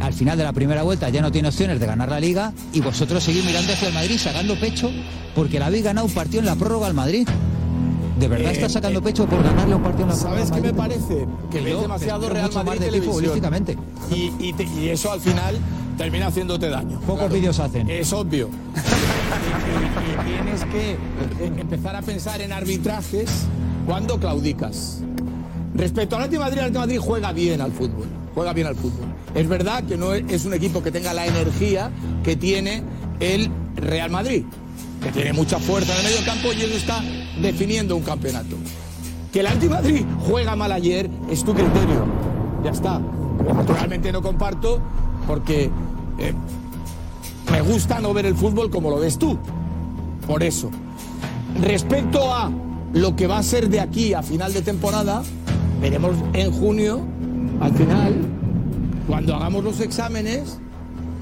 al 0.00 0.12
final 0.12 0.38
de 0.38 0.44
la 0.44 0.52
primera 0.52 0.82
vuelta 0.84 1.08
ya 1.08 1.20
no 1.20 1.32
tiene 1.32 1.48
opciones 1.48 1.80
de 1.80 1.86
ganar 1.86 2.08
la 2.10 2.20
liga 2.20 2.52
y 2.72 2.80
vosotros 2.80 3.22
seguís 3.24 3.44
mirando 3.44 3.72
hacia 3.72 3.88
el 3.88 3.94
Madrid 3.94 4.18
sacando 4.18 4.58
pecho 4.58 4.90
porque 5.34 5.58
le 5.58 5.64
habéis 5.64 5.82
ganado 5.84 6.06
un 6.06 6.12
partido 6.14 6.40
en 6.40 6.46
la 6.46 6.54
prórroga 6.56 6.86
al 6.86 6.94
Madrid. 6.94 7.26
¿De 8.18 8.28
verdad 8.28 8.50
Eh, 8.50 8.54
estás 8.54 8.72
sacando 8.72 9.02
pecho 9.02 9.26
por 9.26 9.42
ganarle 9.42 9.74
un 9.74 9.82
partido 9.82 10.04
en 10.04 10.10
la 10.10 10.14
prórroga? 10.14 10.46
¿Sabes 10.46 10.52
qué 10.52 10.60
me 10.68 10.72
parece? 10.74 11.26
Que 11.50 11.64
yo 11.70 11.80
demasiado 11.82 12.28
Real 12.28 12.50
más 12.54 12.64
Madrid 12.64 12.70
de 12.80 12.86
ti 12.86 12.90
televisión. 12.92 13.12
futbolísticamente. 13.14 13.76
Y, 14.14 14.30
y 14.38 14.52
te- 14.52 14.62
y 14.80 14.88
eso 14.90 15.10
al 15.10 15.20
final 15.20 15.56
termina 15.96 16.26
haciéndote 16.28 16.68
daño. 16.68 17.00
Pocos 17.00 17.30
vídeos 17.32 17.58
hacen. 17.60 17.88
Es 17.90 18.12
obvio. 18.12 18.48
y, 18.48 20.30
y- 20.30 20.30
y 20.30 20.34
tienes 20.34 20.64
que 20.66 20.92
eh, 20.92 21.52
empezar 21.58 21.96
a 21.96 22.02
pensar 22.02 22.40
en 22.40 22.52
arbitrajes 22.52 23.46
cuando 23.86 24.18
claudicas. 24.18 25.00
Respecto 25.74 26.16
al 26.16 26.22
Atlético 26.22 26.42
Madrid, 26.44 26.58
el 26.58 26.64
Atlético 26.64 26.80
Madrid 26.80 26.98
juega 27.00 27.32
bien 27.32 27.60
al 27.60 27.72
fútbol. 27.72 28.06
Juega 28.34 28.52
bien 28.52 28.66
al 28.66 28.76
fútbol. 28.76 29.06
Es 29.34 29.48
verdad 29.48 29.84
que 29.84 29.96
no 29.96 30.14
es 30.14 30.44
un 30.44 30.54
equipo 30.54 30.82
que 30.82 30.90
tenga 30.90 31.12
la 31.12 31.26
energía 31.26 31.90
que 32.22 32.36
tiene 32.36 32.82
el 33.20 33.50
Real 33.76 34.10
Madrid, 34.10 34.44
que 35.02 35.10
tiene 35.10 35.32
mucha 35.32 35.58
fuerza 35.58 35.92
en 35.92 35.98
el 36.06 36.12
medio 36.12 36.24
campo 36.26 36.52
y 36.52 36.62
eso 36.62 36.76
está 36.76 37.00
definiendo 37.40 37.96
un 37.96 38.02
campeonato. 38.02 38.56
Que 39.32 39.40
el 39.40 39.46
Atlético 39.48 39.74
Madrid 39.74 40.04
juega 40.28 40.54
mal 40.56 40.70
ayer 40.72 41.10
es 41.30 41.44
tu 41.44 41.52
criterio. 41.54 42.06
Ya 42.64 42.70
está. 42.70 43.00
Naturalmente 43.54 44.12
no 44.12 44.22
comparto 44.22 44.80
porque 45.26 45.70
eh, 46.18 46.34
me 47.50 47.60
gusta 47.60 48.00
no 48.00 48.12
ver 48.12 48.26
el 48.26 48.34
fútbol 48.34 48.70
como 48.70 48.90
lo 48.90 48.98
ves 48.98 49.18
tú. 49.18 49.38
Por 50.26 50.42
eso. 50.42 50.70
Respecto 51.60 52.34
a 52.34 52.50
lo 52.92 53.14
que 53.16 53.26
va 53.26 53.38
a 53.38 53.42
ser 53.42 53.68
de 53.68 53.80
aquí 53.80 54.14
a 54.14 54.22
final 54.22 54.52
de 54.52 54.62
temporada, 54.62 55.22
veremos 55.80 56.16
en 56.32 56.50
junio, 56.50 57.00
al 57.60 57.74
final, 57.74 58.14
cuando 59.06 59.34
hagamos 59.34 59.62
los 59.64 59.80
exámenes, 59.80 60.58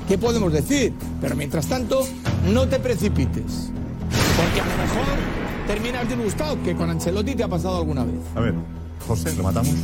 qué 0.09 0.19
podemos 0.19 0.53
decir. 0.53 0.93
Pero 1.21 1.37
mientras 1.37 1.67
tanto, 1.67 2.07
no 2.53 2.69
te 2.69 2.79
precipites. 2.79 3.71
Porque 4.37 4.61
a 4.61 4.65
lo 4.65 4.77
mejor 4.83 5.19
terminas 5.67 6.09
disgustado, 6.09 6.63
que 6.63 6.75
con 6.75 6.91
Ancelotti 6.91 7.35
te 7.35 7.43
ha 7.43 7.49
pasado 7.49 7.79
alguna 7.79 8.05
vez. 8.05 8.21
A 8.35 8.41
ver, 8.41 8.55
José, 9.07 9.35
rematamos. 9.35 9.75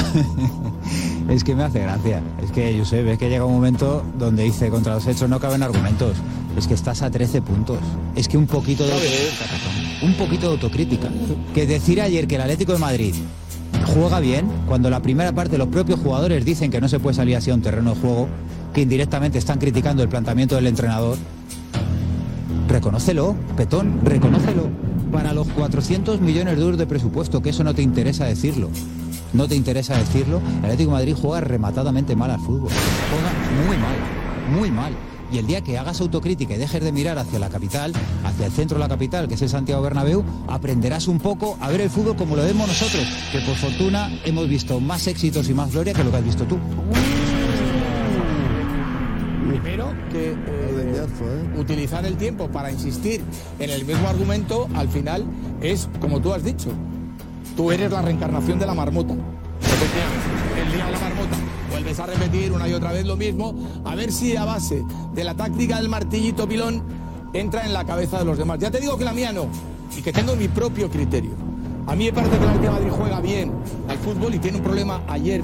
Es 1.28 1.44
que 1.44 1.54
me 1.54 1.62
hace 1.62 1.80
gracia. 1.80 2.22
Es 2.42 2.50
que, 2.50 2.76
yo 2.76 2.84
sé, 2.84 3.02
ves 3.02 3.18
que 3.18 3.28
llega 3.28 3.44
un 3.44 3.54
momento 3.54 4.02
donde 4.18 4.44
dice 4.44 4.68
contra 4.70 4.94
los 4.94 5.06
hechos 5.06 5.28
no 5.28 5.38
caben 5.38 5.62
argumentos. 5.62 6.16
Es 6.56 6.66
que 6.66 6.74
estás 6.74 7.02
a 7.02 7.10
13 7.10 7.42
puntos. 7.42 7.78
Es 8.16 8.28
que 8.28 8.36
un 8.36 8.46
poquito 8.46 8.84
de 8.84 8.92
un 10.02 10.14
poquito 10.14 10.46
de 10.46 10.52
autocrítica. 10.54 11.08
Que 11.54 11.66
decir 11.66 12.00
ayer 12.00 12.26
que 12.26 12.36
el 12.36 12.40
Atlético 12.40 12.72
de 12.72 12.78
Madrid 12.78 13.14
juega 13.94 14.20
bien, 14.20 14.46
cuando 14.66 14.90
la 14.90 15.00
primera 15.00 15.32
parte 15.32 15.58
los 15.58 15.68
propios 15.68 16.00
jugadores 16.00 16.44
dicen 16.44 16.70
que 16.70 16.80
no 16.80 16.88
se 16.88 16.98
puede 17.00 17.14
salir 17.14 17.36
así 17.36 17.50
a 17.50 17.54
un 17.54 17.62
terreno 17.62 17.94
de 17.94 18.00
juego, 18.00 18.28
que 18.72 18.82
indirectamente 18.82 19.38
están 19.38 19.58
criticando 19.58 20.02
el 20.02 20.08
planteamiento 20.08 20.54
del 20.54 20.66
entrenador, 20.66 21.16
reconócelo, 22.68 23.34
Petón, 23.56 24.00
reconócelo. 24.04 24.68
Para 25.10 25.34
los 25.34 25.48
400 25.48 26.20
millones 26.20 26.56
de 26.56 26.62
euros 26.62 26.78
de 26.78 26.86
presupuesto, 26.86 27.42
que 27.42 27.50
eso 27.50 27.64
no 27.64 27.74
te 27.74 27.82
interesa 27.82 28.26
decirlo. 28.26 28.70
No 29.32 29.46
te 29.46 29.54
interesa 29.54 29.96
decirlo. 29.96 30.40
El 30.58 30.64
Atlético 30.64 30.90
de 30.90 30.96
Madrid 30.96 31.16
juega 31.20 31.40
rematadamente 31.40 32.16
mal 32.16 32.30
al 32.30 32.40
fútbol. 32.40 32.70
Juega 33.10 33.66
muy 33.66 33.76
mal, 33.76 33.96
muy 34.58 34.70
mal. 34.70 34.92
Y 35.32 35.38
el 35.38 35.46
día 35.46 35.60
que 35.60 35.78
hagas 35.78 36.00
autocrítica 36.00 36.54
y 36.54 36.58
dejes 36.58 36.82
de 36.82 36.90
mirar 36.90 37.16
hacia 37.18 37.38
la 37.38 37.48
capital, 37.48 37.92
hacia 38.24 38.46
el 38.46 38.52
centro 38.52 38.78
de 38.78 38.80
la 38.80 38.88
capital, 38.88 39.28
que 39.28 39.34
es 39.34 39.42
el 39.42 39.48
Santiago 39.48 39.80
Bernabéu, 39.80 40.24
aprenderás 40.48 41.06
un 41.06 41.20
poco 41.20 41.56
a 41.60 41.68
ver 41.68 41.82
el 41.82 41.90
fútbol 41.90 42.16
como 42.16 42.34
lo 42.34 42.42
vemos 42.42 42.66
nosotros, 42.66 43.06
que 43.30 43.38
por 43.40 43.54
fortuna 43.54 44.10
hemos 44.24 44.48
visto 44.48 44.80
más 44.80 45.06
éxitos 45.06 45.48
y 45.48 45.54
más 45.54 45.70
gloria 45.70 45.94
que 45.94 46.02
lo 46.02 46.10
que 46.10 46.16
has 46.16 46.24
visto 46.24 46.44
tú. 46.44 46.58
Primero 49.48 49.94
que 50.10 50.32
eh, 50.32 51.06
utilizar 51.56 52.04
el 52.04 52.16
tiempo 52.16 52.48
para 52.48 52.72
insistir 52.72 53.22
en 53.60 53.70
el 53.70 53.84
mismo 53.84 54.08
argumento, 54.08 54.68
al 54.74 54.88
final 54.88 55.24
es 55.60 55.88
como 56.00 56.20
tú 56.20 56.32
has 56.32 56.42
dicho. 56.42 56.70
Tú 57.56 57.70
eres 57.70 57.90
la 57.90 58.02
reencarnación 58.02 58.58
de 58.58 58.66
la 58.66 58.74
marmota. 58.74 59.14
El 59.14 60.72
día 60.72 60.86
de 60.86 60.92
la 60.92 60.98
marmota. 60.98 61.36
Vuelves 61.70 62.00
a 62.00 62.06
repetir 62.06 62.52
una 62.52 62.68
y 62.68 62.72
otra 62.72 62.92
vez 62.92 63.06
lo 63.06 63.16
mismo, 63.16 63.54
a 63.84 63.94
ver 63.94 64.12
si 64.12 64.36
a 64.36 64.44
base 64.44 64.84
de 65.14 65.24
la 65.24 65.34
táctica 65.34 65.76
del 65.76 65.88
martillito 65.88 66.48
pilón 66.48 66.82
entra 67.32 67.64
en 67.64 67.72
la 67.72 67.84
cabeza 67.84 68.18
de 68.18 68.24
los 68.24 68.38
demás. 68.38 68.58
Ya 68.58 68.70
te 68.70 68.80
digo 68.80 68.98
que 68.98 69.04
la 69.04 69.12
mía 69.12 69.32
no, 69.32 69.46
y 69.96 70.02
que 70.02 70.12
tengo 70.12 70.36
mi 70.36 70.48
propio 70.48 70.90
criterio. 70.90 71.30
A 71.86 71.94
mí 71.94 72.06
me 72.06 72.12
parece 72.12 72.38
que 72.38 72.44
el 72.44 72.60
de 72.60 72.70
Madrid 72.70 72.90
juega 72.90 73.20
bien 73.20 73.52
al 73.88 73.98
fútbol 73.98 74.34
y 74.34 74.38
tiene 74.38 74.58
un 74.58 74.64
problema 74.64 75.02
ayer 75.08 75.42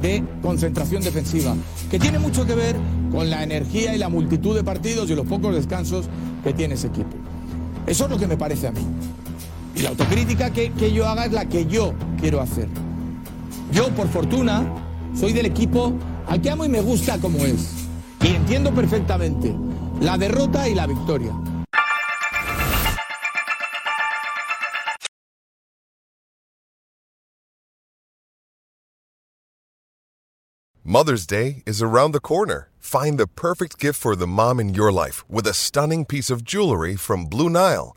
de 0.00 0.22
concentración 0.42 1.02
defensiva, 1.02 1.54
que 1.90 1.98
tiene 1.98 2.18
mucho 2.18 2.46
que 2.46 2.54
ver 2.54 2.76
con 3.10 3.30
la 3.30 3.42
energía 3.42 3.94
y 3.94 3.98
la 3.98 4.08
multitud 4.08 4.54
de 4.54 4.62
partidos 4.62 5.10
y 5.10 5.14
los 5.14 5.26
pocos 5.26 5.54
descansos 5.54 6.06
que 6.44 6.52
tiene 6.52 6.74
ese 6.74 6.88
equipo. 6.88 7.16
Eso 7.86 8.04
es 8.04 8.10
lo 8.10 8.18
que 8.18 8.26
me 8.26 8.36
parece 8.36 8.68
a 8.68 8.72
mí. 8.72 8.80
La 9.82 9.90
autocrítica 9.90 10.50
que, 10.50 10.72
que 10.72 10.92
yo 10.92 11.06
haga 11.06 11.26
es 11.26 11.32
la 11.32 11.44
que 11.46 11.66
yo 11.66 11.94
quiero 12.18 12.40
hacer. 12.40 12.68
Yo, 13.72 13.90
por 13.90 14.08
fortuna, 14.08 14.64
soy 15.14 15.32
del 15.32 15.46
equipo 15.46 15.92
al 16.26 16.40
que 16.40 16.50
amo 16.50 16.64
y 16.64 16.68
me 16.68 16.80
gusta 16.80 17.18
como 17.18 17.38
es. 17.44 17.86
Y 18.22 18.28
entiendo 18.28 18.72
perfectamente 18.74 19.54
la 20.00 20.16
derrota 20.16 20.68
y 20.68 20.74
la 20.74 20.86
victoria. 20.86 21.32
Mother's 30.82 31.26
Day 31.26 31.62
is 31.66 31.82
around 31.82 32.12
the 32.12 32.20
corner. 32.20 32.70
Find 32.78 33.18
the 33.18 33.26
perfect 33.26 33.78
gift 33.78 34.00
for 34.00 34.16
the 34.16 34.26
mom 34.26 34.60
in 34.60 34.72
your 34.72 34.92
life 34.92 35.28
with 35.28 35.46
a 35.46 35.52
stunning 35.52 36.06
piece 36.06 36.30
of 36.30 36.44
jewelry 36.44 36.96
from 36.96 37.26
Blue 37.26 37.50
Nile. 37.50 37.96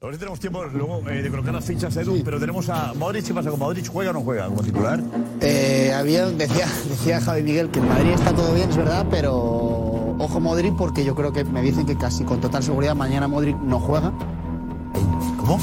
si 0.00 0.16
tenemos 0.16 0.38
tiempo 0.38 0.64
luego 0.64 1.02
eh, 1.10 1.22
de 1.22 1.28
colocar 1.28 1.52
las 1.52 1.64
fichas, 1.64 1.96
Edu, 1.96 2.22
pero 2.24 2.38
tenemos 2.38 2.68
a 2.68 2.94
Modric. 2.94 3.26
¿Qué 3.26 3.34
pasa 3.34 3.50
con 3.50 3.58
Modric? 3.58 3.88
¿Juega 3.88 4.10
o 4.10 4.14
no 4.14 4.20
juega 4.20 4.46
como 4.46 4.62
titular? 4.62 5.02
Eh, 5.40 5.92
había, 5.92 6.26
decía, 6.26 6.66
decía 6.88 7.20
Javi 7.20 7.42
Miguel 7.42 7.68
que 7.70 7.80
en 7.80 7.88
Madrid 7.88 8.10
está 8.12 8.32
todo 8.32 8.54
bien, 8.54 8.70
es 8.70 8.76
verdad, 8.76 9.06
pero 9.10 9.34
ojo 10.18 10.40
Modric 10.40 10.76
porque 10.76 11.04
yo 11.04 11.16
creo 11.16 11.32
que 11.32 11.42
me 11.44 11.62
dicen 11.62 11.84
que 11.84 11.96
casi 11.96 12.22
con 12.22 12.40
total 12.40 12.62
seguridad 12.62 12.94
mañana 12.94 13.26
Modric 13.26 13.56
no 13.58 13.80
juega. 13.80 14.12
¿Cómo? 15.36 15.58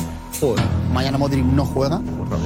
Mañana 0.93 1.17
Modric 1.17 1.45
no 1.45 1.65
juega. 1.65 1.99
No 1.99 2.37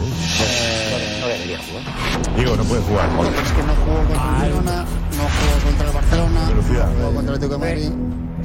debería 1.27 1.57
jugar. 1.57 2.37
Digo, 2.37 2.55
no 2.55 2.63
puede 2.65 2.81
jugar. 2.83 3.09
Es 3.09 3.51
que 3.51 3.63
no 3.63 3.73
jugó 3.73 3.97
contra 3.97 4.37
el 4.37 4.45
Girona, 4.45 4.83
no 4.83 5.23
jugó 5.23 5.65
contra 5.65 5.87
el 5.87 5.93
Barcelona, 5.93 6.49
no 6.49 6.61
jugó 6.61 7.13
contra 7.15 7.33
el 7.33 7.35
Atlético 7.35 7.53
de 7.53 7.57
Madrid. 7.57 7.91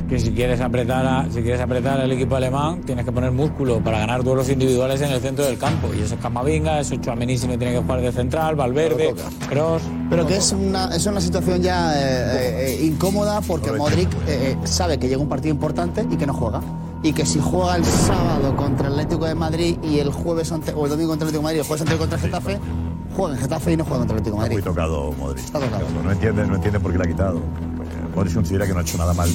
Que 0.09 0.19
si 0.19 0.33
quieres 0.33 0.61
apretar 0.61 1.07
a- 1.07 1.25
si 1.33 1.41
quieres 1.43 1.61
apretar 1.61 1.99
al 2.01 2.13
equipo 2.13 2.37
alemán, 2.37 2.83
tienes 2.85 3.05
que 3.07 3.13
poner 3.13 3.33
músculo 3.33 3.81
para 3.83 3.99
ganar 4.01 4.23
duelos 4.23 4.49
individuales 4.51 5.01
en 5.01 5.11
el 5.11 5.21
centro 5.21 5.45
del 5.47 5.57
campo. 5.57 5.89
Y 5.97 6.03
eso 6.03 6.15
es 6.17 6.21
Camavinga, 6.21 6.79
eso 6.81 6.95
es 6.95 7.01
Chouameni 7.01 7.39
si 7.39 7.47
no 7.49 7.57
tiene 7.59 7.73
que 7.75 7.81
jugar 7.81 8.01
de 8.03 8.13
central, 8.13 8.55
Valverde, 8.55 9.15
Kroos. 9.49 9.83
Pero 10.11 10.27
que 10.27 10.37
es 10.37 10.53
una, 10.53 10.95
es 10.95 11.07
una 11.07 11.21
situación 11.23 11.63
ya 11.63 11.95
eh, 11.95 12.03
eh, 12.05 12.77
eh, 12.81 12.85
incómoda 12.87 13.41
porque 13.41 13.71
Modric 13.73 14.11
eh, 14.29 14.57
sabe 14.65 14.99
que 14.99 15.09
llega 15.09 15.21
un 15.23 15.29
partido 15.29 15.55
importante 15.55 16.07
y 16.11 16.17
que 16.17 16.27
no 16.27 16.35
juega. 16.35 16.61
Y 17.03 17.13
que 17.13 17.25
si 17.27 17.39
juega 17.41 17.77
el 17.77 17.85
sábado 17.85 18.55
contra 18.57 18.89
el 18.89 18.95
Atlético 18.95 19.25
de 19.27 19.35
Madrid 19.35 19.77
y 19.83 19.99
el 19.99 20.11
jueves 20.11 20.53
ante- 20.53 20.73
o 20.75 20.85
el 20.85 20.91
domingo 20.91 21.11
contra 21.11 21.29
el 21.29 21.35
Atlético 21.35 21.39
de 21.41 21.43
Madrid 21.45 21.57
y 21.57 21.61
el 21.61 21.67
jueves 21.67 21.83
ante- 21.83 21.97
contra 21.99 22.17
el 22.19 22.25
Getafe, 22.25 22.59
juega 23.17 23.35
en 23.35 23.41
Getafe 23.41 23.73
y 23.73 23.77
no 23.77 23.85
juega 23.85 23.99
contra 24.01 24.17
el 24.17 24.21
Atlético 24.21 24.37
de 24.37 24.41
Madrid. 24.43 24.55
Muy 24.57 24.63
tocado 24.63 25.13
Modric. 25.13 25.45
Está 25.45 25.61
tocado. 25.61 25.85
No 26.03 26.11
entiende, 26.13 26.47
no 26.47 26.55
entiende 26.57 26.81
por 26.81 26.93
qué 26.93 26.99
le 26.99 27.05
ha 27.05 27.07
quitado. 27.07 27.41
Porque 27.77 27.95
Modric 28.17 28.35
considera 28.35 28.67
que 28.67 28.73
no 28.73 28.79
ha 28.79 28.83
hecho 28.83 28.97
nada 28.97 29.13
mal. 29.13 29.29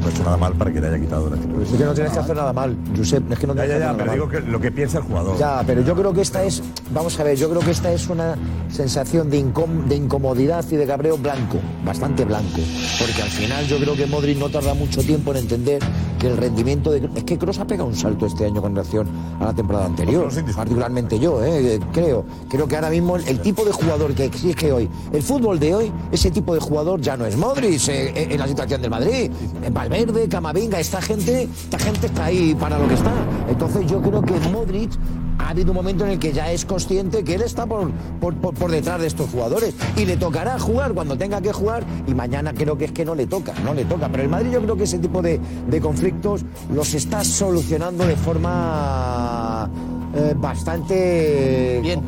No 0.00 0.06
ha 0.06 0.10
hecho 0.10 0.22
nada 0.24 0.36
mal 0.36 0.52
para 0.54 0.72
que 0.72 0.80
le 0.80 0.86
haya 0.88 0.98
quitado 0.98 1.28
la 1.30 1.36
titular. 1.36 1.62
Es 1.62 1.68
que 1.72 1.84
no 1.84 1.94
tienes 1.94 2.12
que 2.12 2.18
hacer 2.18 2.36
nada 2.36 2.52
mal, 2.52 2.76
Josep. 2.96 3.32
Es 3.32 3.38
que 3.38 3.46
no 3.46 3.54
Ya, 3.54 3.62
tienes 3.62 3.68
ya, 3.70 3.76
que 3.78 3.80
ya, 3.80 3.90
hacer 3.90 3.98
pero 4.02 4.12
digo 4.12 4.28
que 4.28 4.40
lo 4.40 4.60
que 4.60 4.70
piensa 4.72 4.98
el 4.98 5.04
jugador. 5.04 5.38
Ya, 5.38 5.62
pero 5.66 5.82
yo 5.82 5.94
creo 5.96 6.12
que 6.12 6.20
esta 6.20 6.42
es, 6.44 6.62
vamos 6.92 7.18
a 7.18 7.24
ver, 7.24 7.36
yo 7.36 7.48
creo 7.50 7.60
que 7.62 7.70
esta 7.72 7.92
es 7.92 8.08
una 8.08 8.36
sensación 8.70 9.30
de, 9.30 9.40
incom- 9.44 9.84
de 9.84 9.96
incomodidad 9.96 10.64
y 10.70 10.76
de 10.76 10.86
cabreo 10.86 11.18
blanco, 11.18 11.58
bastante 11.84 12.24
blanco. 12.24 12.60
Porque 12.98 13.22
al 13.22 13.28
final 13.30 13.66
yo 13.66 13.78
creo 13.78 13.96
que 13.96 14.06
Modric 14.06 14.38
no 14.38 14.48
tarda 14.48 14.74
mucho 14.74 15.02
tiempo 15.02 15.32
en 15.32 15.38
entender 15.38 15.82
que 16.18 16.26
el 16.28 16.36
rendimiento 16.36 16.90
de... 16.90 17.08
Es 17.14 17.24
que 17.24 17.38
Kroos 17.38 17.58
ha 17.58 17.66
pegado 17.66 17.88
un 17.88 17.96
salto 17.96 18.26
este 18.26 18.44
año 18.46 18.60
con 18.60 18.74
relación 18.74 19.08
a 19.40 19.46
la 19.46 19.54
temporada 19.54 19.86
anterior, 19.86 20.28
particularmente 20.54 21.18
yo, 21.18 21.42
eh, 21.44 21.80
creo. 21.92 22.24
Creo 22.48 22.66
que 22.66 22.76
ahora 22.76 22.90
mismo 22.90 23.16
el, 23.16 23.26
el 23.28 23.40
tipo 23.40 23.64
de 23.64 23.72
jugador 23.72 24.14
que 24.14 24.24
exige 24.24 24.72
hoy, 24.72 24.88
el 25.12 25.22
fútbol 25.22 25.58
de 25.58 25.74
hoy, 25.74 25.92
ese 26.12 26.30
tipo 26.30 26.54
de 26.54 26.60
jugador 26.60 27.00
ya 27.00 27.16
no 27.16 27.26
es 27.26 27.36
Modric 27.36 27.88
eh, 27.88 28.12
eh, 28.14 28.28
en 28.30 28.38
la 28.38 28.48
situación 28.48 28.82
del 28.82 28.90
Madrid. 28.90 29.30
Eh, 29.62 29.70
Valverde, 29.72 30.28
Camavinga, 30.28 30.80
esta 30.80 31.00
gente, 31.00 31.42
esta 31.42 31.78
gente 31.78 32.06
está 32.06 32.26
ahí 32.26 32.54
para 32.54 32.78
lo 32.78 32.88
que 32.88 32.94
está. 32.94 33.12
Entonces 33.48 33.86
yo 33.90 34.00
creo 34.00 34.22
que 34.22 34.34
Modric 34.50 34.90
ha 35.38 35.50
habido 35.50 35.70
un 35.70 35.76
momento 35.76 36.04
en 36.04 36.10
el 36.12 36.18
que 36.18 36.32
ya 36.32 36.52
es 36.52 36.64
consciente 36.64 37.22
que 37.24 37.34
él 37.34 37.42
está 37.42 37.64
por, 37.66 37.90
por, 38.20 38.34
por- 38.36 38.54
por 38.54 38.70
detrás 38.70 39.00
de 39.00 39.06
estos 39.06 39.30
jugadores. 39.30 39.74
Y 39.96 40.04
le 40.04 40.16
tocará 40.16 40.58
jugar 40.58 40.92
cuando 40.92 41.16
tenga 41.16 41.40
que 41.40 41.52
jugar. 41.52 41.84
Y 42.06 42.14
mañana 42.14 42.52
creo 42.52 42.76
que 42.76 42.86
es 42.86 42.92
que 42.92 43.04
no 43.04 43.14
le 43.14 43.26
toca, 43.26 43.52
no 43.64 43.72
le 43.74 43.84
toca. 43.84 44.08
Pero 44.08 44.22
el 44.24 44.28
Madrid 44.28 44.50
yo 44.52 44.60
creo 44.62 44.76
que 44.76 44.84
ese 44.84 44.98
tipo 44.98 45.22
de, 45.22 45.40
de 45.68 45.80
conflictos 45.80 46.44
los 46.74 46.92
está 46.94 47.24
solucionando 47.24 48.04
de 48.06 48.16
forma 48.16 49.70
eh, 50.14 50.34
bastante... 50.36 51.80
Bien, 51.82 52.00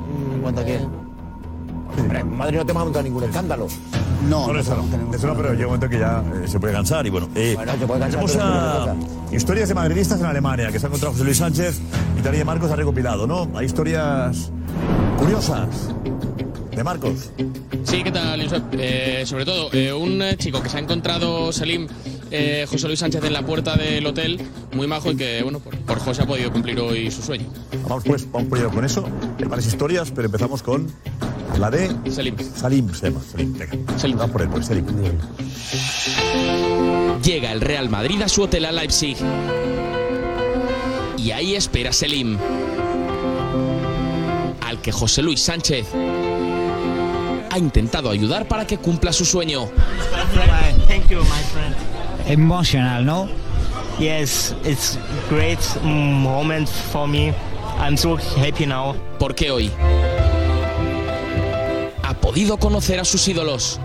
cuenta 0.42 0.64
que... 0.64 0.78
Hombre, 1.98 2.20
en 2.20 2.36
Madrid 2.36 2.58
no 2.58 2.66
te 2.66 2.72
va 2.72 2.80
a 2.80 2.84
montar 2.84 3.04
ningún 3.04 3.24
escándalo. 3.24 3.66
No, 4.28 4.54
eso 4.54 4.76
no, 4.76 5.14
eso 5.14 5.26
no, 5.26 5.34
pero 5.34 5.52
llega 5.54 5.66
un 5.66 5.74
momento 5.74 5.88
que 5.88 5.98
ya 5.98 6.22
eh, 6.44 6.46
se 6.46 6.60
puede 6.60 6.74
cansar 6.74 7.06
y 7.06 7.10
bueno. 7.10 7.28
eh, 7.34 7.54
Bueno, 7.56 7.72
se 7.78 7.86
puede 7.86 8.00
cansar, 8.00 8.90
a 8.90 8.96
historias 9.34 9.68
de 9.68 9.74
madridistas 9.74 10.20
en 10.20 10.26
Alemania 10.26 10.70
que 10.70 10.78
se 10.78 10.86
ha 10.86 10.88
encontrado 10.88 11.12
José 11.12 11.24
Luis 11.24 11.38
Sánchez 11.38 11.80
y 12.18 12.22
Tania 12.22 12.44
Marcos 12.44 12.70
ha 12.70 12.76
recopilado, 12.76 13.26
¿no? 13.26 13.48
Hay 13.54 13.66
historias 13.66 14.50
curiosas 15.18 15.68
de 16.74 16.84
Marcos. 16.84 17.30
Sí, 17.84 18.02
¿qué 18.02 18.12
tal, 18.12 18.42
Josep? 18.42 18.62
Eh, 18.72 19.22
sobre 19.24 19.44
todo, 19.46 19.70
eh, 19.72 19.92
un 19.92 20.22
chico 20.36 20.62
que 20.62 20.68
se 20.68 20.76
ha 20.76 20.80
encontrado 20.80 21.50
Selim 21.52 21.88
eh, 22.30 22.66
José 22.70 22.86
Luis 22.86 23.00
Sánchez 23.00 23.24
en 23.24 23.32
la 23.32 23.42
puerta 23.44 23.74
del 23.76 24.06
hotel, 24.06 24.40
muy 24.74 24.86
majo 24.86 25.10
y 25.12 25.16
que, 25.16 25.42
bueno, 25.42 25.60
por, 25.60 25.76
por 25.78 25.98
José 25.98 26.22
ha 26.22 26.26
podido 26.26 26.52
cumplir 26.52 26.78
hoy 26.78 27.10
su 27.10 27.22
sueño. 27.22 27.46
Vamos 27.84 28.04
pues, 28.04 28.30
vamos 28.30 28.48
primero 28.50 28.70
con 28.70 28.84
eso, 28.84 29.04
hay 29.38 29.44
varias 29.46 29.66
historias, 29.66 30.10
pero 30.10 30.26
empezamos 30.26 30.62
con 30.62 30.86
la 31.60 31.70
de 31.70 31.90
Selim. 32.10 32.36
Salim 32.38 32.94
se 32.94 33.10
llama, 33.10 33.20
Salim, 33.30 33.52
venga. 33.52 33.98
Salim. 33.98 34.16
Vamos 34.16 34.32
por 34.32 34.42
él, 34.42 34.64
Salim. 34.64 34.86
Llega 37.22 37.52
el 37.52 37.60
Real 37.60 37.90
Madrid 37.90 38.22
a 38.22 38.28
su 38.28 38.42
hotel 38.42 38.64
a 38.64 38.72
Leipzig. 38.72 39.16
Y 41.18 41.30
ahí 41.32 41.54
espera 41.54 41.92
Selim. 41.92 42.38
Al 44.66 44.80
que 44.80 44.90
José 44.90 45.22
Luis 45.22 45.40
Sánchez 45.40 45.86
ha 47.50 47.58
intentado 47.58 48.10
ayudar 48.10 48.48
para 48.48 48.66
que 48.66 48.78
cumpla 48.78 49.12
su 49.12 49.26
sueño. 49.26 49.68
Thank 50.88 51.08
you, 51.08 51.18
my 51.18 51.42
friend. 51.52 51.74
Emotional, 52.26 53.04
¿no? 53.04 53.28
Yes, 53.98 54.54
it's 54.64 54.98
great 55.28 55.60
moment 55.82 56.68
for 56.68 57.06
me. 57.06 57.34
I'm 57.78 57.96
so 57.96 58.16
happy 58.16 58.64
now. 58.64 58.94
Porque 59.18 59.50
hoy 59.50 59.70
podido 62.20 62.56
conocer 62.58 62.98
a 63.00 63.04
sus 63.04 63.26
ídolos. 63.28 63.78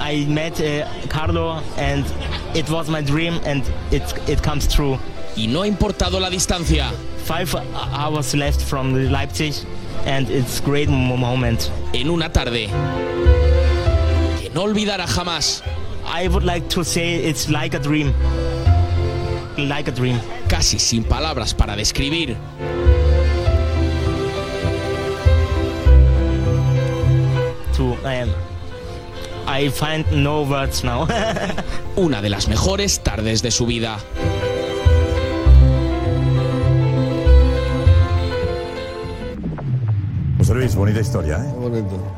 I 0.00 0.26
met 0.26 0.60
uh, 0.60 0.86
Carlo 1.08 1.62
and 1.76 2.04
it 2.54 2.68
was 2.70 2.88
my 2.88 3.02
dream 3.02 3.40
and 3.44 3.62
it 3.90 4.02
it 4.28 4.42
comes 4.42 4.66
true. 4.68 4.98
Y 5.36 5.46
no 5.46 5.62
ha 5.62 5.66
importado 5.66 6.20
la 6.20 6.30
distancia. 6.30 6.90
Five 7.24 7.54
hours 7.92 8.34
left 8.34 8.60
from 8.62 8.94
Leipzig 9.10 9.54
and 10.06 10.28
it's 10.30 10.60
great 10.60 10.88
mo- 10.88 11.16
moment. 11.16 11.70
En 11.92 12.08
una 12.10 12.30
tarde 12.30 12.68
que 14.40 14.50
no 14.54 14.62
olvidará 14.62 15.06
jamás. 15.06 15.62
I 16.06 16.26
would 16.28 16.44
like 16.44 16.68
to 16.70 16.84
say 16.84 17.16
it's 17.16 17.48
like 17.50 17.74
a 17.76 17.78
dream. 17.78 18.14
Like 19.58 19.88
a 19.88 19.92
dream. 19.92 20.18
Casi 20.48 20.78
sin 20.78 21.04
palabras 21.04 21.52
para 21.52 21.76
describir 21.76 22.36
um, 28.04 28.30
I 29.46 29.70
find 29.70 30.04
no 30.12 30.42
words 30.42 30.84
now. 30.84 31.06
una 31.96 32.20
de 32.20 32.28
las 32.28 32.48
mejores 32.48 33.00
tardes 33.00 33.42
de 33.42 33.50
su 33.50 33.66
vida. 33.66 33.98
José 40.38 40.54
Luis, 40.54 40.74
bonita 40.74 41.00
historia, 41.00 41.36
¿eh? 41.36 41.52
Bonito. 41.58 42.17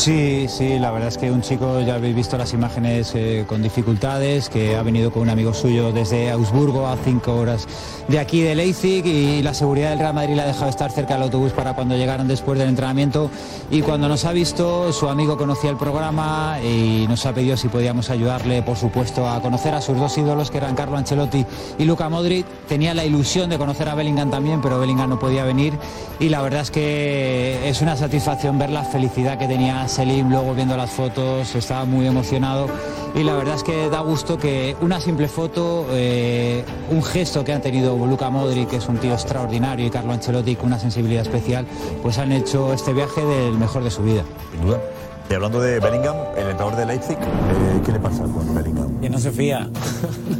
Sí, 0.00 0.46
sí, 0.48 0.78
la 0.78 0.90
verdad 0.92 1.08
es 1.08 1.18
que 1.18 1.30
un 1.30 1.42
chico, 1.42 1.78
ya 1.82 1.96
habéis 1.96 2.16
visto 2.16 2.38
las 2.38 2.54
imágenes 2.54 3.12
eh, 3.14 3.44
con 3.46 3.62
dificultades, 3.62 4.48
que 4.48 4.74
ha 4.74 4.82
venido 4.82 5.12
con 5.12 5.20
un 5.20 5.28
amigo 5.28 5.52
suyo 5.52 5.92
desde 5.92 6.30
Augsburgo 6.30 6.86
a 6.86 6.96
cinco 7.04 7.36
horas 7.36 7.68
de 8.08 8.18
aquí 8.18 8.40
de 8.40 8.54
Leipzig 8.54 9.04
y 9.06 9.42
la 9.42 9.52
seguridad 9.52 9.90
del 9.90 9.98
Real 9.98 10.14
Madrid 10.14 10.34
le 10.34 10.42
ha 10.42 10.46
dejado 10.46 10.70
estar 10.70 10.90
cerca 10.90 11.14
del 11.14 11.24
autobús 11.24 11.52
para 11.52 11.74
cuando 11.74 11.96
llegaran 11.96 12.26
después 12.26 12.58
del 12.58 12.68
entrenamiento 12.68 13.30
y 13.70 13.82
cuando 13.82 14.08
nos 14.08 14.24
ha 14.24 14.32
visto 14.32 14.90
su 14.92 15.08
amigo 15.08 15.36
conocía 15.36 15.70
el 15.70 15.76
programa 15.76 16.56
y 16.64 17.06
nos 17.06 17.24
ha 17.26 17.34
pedido 17.34 17.58
si 17.58 17.68
podíamos 17.68 18.08
ayudarle, 18.08 18.62
por 18.62 18.78
supuesto, 18.78 19.28
a 19.28 19.40
conocer 19.42 19.74
a 19.74 19.82
sus 19.82 19.98
dos 19.98 20.16
ídolos 20.16 20.50
que 20.50 20.56
eran 20.56 20.74
Carlo 20.74 20.96
Ancelotti 20.96 21.44
y 21.78 21.84
Luca 21.84 22.08
Modric. 22.08 22.46
Tenía 22.66 22.94
la 22.94 23.04
ilusión 23.04 23.50
de 23.50 23.58
conocer 23.58 23.88
a 23.88 23.94
Bellingham 23.94 24.30
también, 24.30 24.62
pero 24.62 24.80
Bellingham 24.80 25.10
no 25.10 25.18
podía 25.18 25.44
venir 25.44 25.74
y 26.18 26.30
la 26.30 26.40
verdad 26.40 26.62
es 26.62 26.70
que 26.70 27.68
es 27.68 27.80
una 27.82 27.96
satisfacción 27.96 28.58
ver 28.58 28.70
la 28.70 28.82
felicidad 28.82 29.38
que 29.38 29.46
tenía 29.46 29.86
Selim 29.90 30.30
luego 30.30 30.54
viendo 30.54 30.76
las 30.76 30.90
fotos, 30.90 31.54
estaba 31.54 31.84
muy 31.84 32.06
emocionado 32.06 32.68
y 33.14 33.24
la 33.24 33.34
verdad 33.34 33.56
es 33.56 33.64
que 33.64 33.90
da 33.90 34.00
gusto 34.00 34.38
que 34.38 34.76
una 34.80 35.00
simple 35.00 35.26
foto, 35.26 35.86
eh, 35.90 36.64
un 36.90 37.02
gesto 37.02 37.44
que 37.44 37.52
han 37.52 37.60
tenido 37.60 37.96
Luka 38.06 38.30
Modric, 38.30 38.68
que 38.68 38.76
es 38.76 38.88
un 38.88 38.98
tío 38.98 39.12
extraordinario, 39.12 39.86
y 39.86 39.90
Carlo 39.90 40.12
Ancelotti 40.12 40.54
con 40.54 40.66
una 40.66 40.78
sensibilidad 40.78 41.22
especial, 41.22 41.66
pues 42.02 42.18
han 42.18 42.30
hecho 42.30 42.72
este 42.72 42.92
viaje 42.92 43.24
del 43.24 43.58
mejor 43.58 43.82
de 43.82 43.90
su 43.90 44.02
vida. 44.02 44.22
Sin 44.52 44.64
duda. 44.64 44.80
Y 45.28 45.34
hablando 45.34 45.60
de 45.60 45.80
Bellingham, 45.80 46.16
el 46.36 46.50
entrenador 46.50 46.76
de 46.76 46.86
Leipzig, 46.86 47.16
eh, 47.18 47.80
¿qué 47.84 47.92
le 47.92 48.00
pasa 48.00 48.22
con 48.22 48.54
Bellingham? 48.54 49.00
Que 49.00 49.10
no 49.10 49.18
se 49.18 49.30
fía 49.30 49.68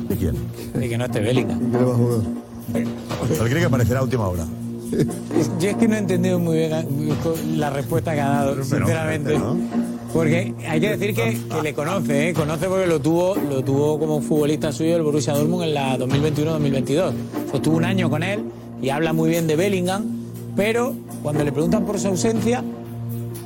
¿De 0.09 0.17
quién? 0.17 0.37
de 0.75 0.89
que 0.89 0.99
no 0.99 1.05
esté 1.05 1.21
Bellingham. 1.21 1.61
¿Él 2.75 2.89
cree 3.39 3.61
que 3.61 3.65
aparecerá 3.67 4.01
a 4.01 4.03
última 4.05 4.29
hora? 4.29 4.45
Yo 5.61 5.71
es 5.71 5.77
que 5.77 5.89
no 5.89 5.95
he 5.95 5.99
entendido 5.99 6.39
muy 6.39 6.59
bien 6.59 6.71
la 7.57 7.71
respuesta 7.71 8.15
que 8.15 8.21
ha 8.21 8.29
dado, 8.29 8.63
sinceramente. 8.63 9.39
Porque 10.13 10.55
hay 10.69 10.81
que 10.81 10.97
decir 10.97 11.15
que, 11.15 11.39
que 11.49 11.63
le 11.63 11.73
conoce, 11.73 12.31
¿eh? 12.31 12.35
conoce 12.35 12.67
porque 12.67 12.87
lo 12.87 13.01
tuvo, 13.01 13.37
lo 13.37 13.63
tuvo 13.63 13.99
como 13.99 14.21
futbolista 14.21 14.73
suyo 14.73 14.97
el 14.97 15.03
Borussia 15.03 15.35
Dortmund 15.35 15.65
en 15.65 15.75
la 15.75 15.97
2021-2022. 15.99 17.13
Estuvo 17.55 17.77
un 17.77 17.85
año 17.85 18.11
con 18.11 18.25
él 18.25 18.43
y 18.83 18.89
habla 18.89 19.13
muy 19.13 19.31
bien 19.31 19.47
de 19.47 19.55
Bellingham, 19.55 20.05
pero 20.57 20.97
cuando 21.23 21.45
le 21.45 21.53
preguntan 21.53 21.87
por 21.87 21.99
su 22.01 22.09
ausencia, 22.09 22.65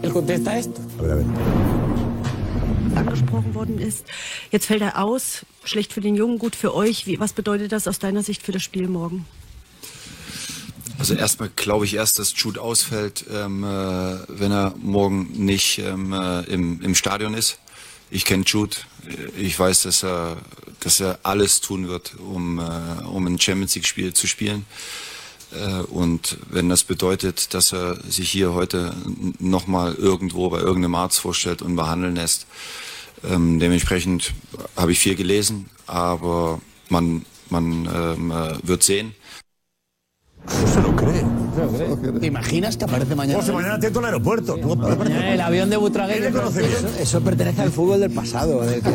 él 0.03 0.13
contesta 0.13 0.57
esto. 0.57 0.81
angesprochen 2.95 3.55
worden 3.55 3.79
ist. 3.79 4.07
Jetzt 4.51 4.67
fällt 4.67 4.83
er 4.83 5.03
aus. 5.03 5.45
Schlecht 5.65 5.93
für 5.93 6.01
den 6.01 6.15
Jungen, 6.15 6.39
gut 6.39 6.57
für 6.57 6.75
euch. 6.75 7.07
Wie, 7.07 7.19
was 7.19 7.33
bedeutet 7.33 7.73
das 7.73 7.89
aus 7.89 7.99
deiner 7.99 8.23
Sicht 8.23 8.43
für 8.43 8.53
das 8.53 8.63
Spiel 8.63 8.89
morgen? 8.89 9.27
Also 10.99 11.15
erstmal 11.15 11.51
glaube 11.55 11.85
ich 11.85 11.95
erst, 11.95 12.19
dass 12.19 12.33
Jude 12.37 12.61
ausfällt, 12.61 13.25
ähm, 13.31 13.63
äh, 13.65 14.19
wenn 14.29 14.53
er 14.53 14.75
morgen 14.81 15.29
nicht 15.45 15.79
ähm, 15.79 16.13
äh, 16.13 16.41
im, 16.45 16.81
im 16.81 16.95
Stadion 16.95 17.35
ist. 17.35 17.59
Ich 18.11 18.25
kenne 18.25 18.45
Jude. 18.45 18.77
Ich 19.37 19.59
weiß, 19.59 19.83
dass 19.83 20.03
er, 20.03 20.39
dass 20.81 21.01
er 21.01 21.19
alles 21.23 21.61
tun 21.61 21.89
wird, 21.89 22.15
um, 22.19 22.59
äh, 22.59 23.05
um 23.05 23.27
ein 23.27 23.41
Champions 23.41 23.75
League-Spiel 23.75 24.15
zu 24.15 24.27
spielen. 24.27 24.65
Äh, 25.53 25.83
Und 25.83 26.39
wenn 26.49 26.69
das 26.69 26.85
bedeutet, 26.85 27.55
dass 27.55 27.73
er 27.73 28.01
sich 28.09 28.31
hier 28.31 28.55
heute 28.55 28.95
nochmal 29.39 29.95
irgendwo 29.95 30.49
bei 30.49 30.59
irgendeinem 30.61 30.95
Arzt 30.95 31.21
vorstellt 31.21 31.61
und 31.61 31.77
behandeln 31.77 32.17
lässt, 32.17 32.47
ähm, 33.25 33.59
dementsprechend 33.59 34.33
habe 34.77 34.93
ich 34.93 34.99
viel 34.99 35.17
gelesen, 35.17 35.69
aber 35.87 36.61
man, 36.89 37.25
man 37.51 37.89
ähm, 37.93 38.31
äh, 38.31 38.57
wird 38.67 38.83
sehen. 38.83 39.15
No 40.47 40.67
se 40.73 40.81
lo 40.83 40.95
cree. 40.95 41.25
¿Te 42.21 42.27
imaginas 42.27 42.77
que 42.77 42.85
aparece 42.85 43.15
mañana? 43.15 43.39
José, 43.39 43.53
mañana 43.53 43.75
atento 43.75 44.01
al 44.01 44.05
aeropuerto. 44.07 44.57
El 44.57 45.41
avión 45.41 45.71
de 45.71 45.77
Butragueño. 45.77 46.27
Él 46.27 46.33
le 46.33 46.39
conoce 46.39 46.61
bien. 46.61 46.73
Eso, 46.73 46.89
eso 47.01 47.21
pertenece 47.23 47.63
al 47.63 47.71
fútbol 47.71 48.01
del 48.01 48.11
pasado. 48.11 48.61
Del 48.63 48.83
que, 48.83 48.91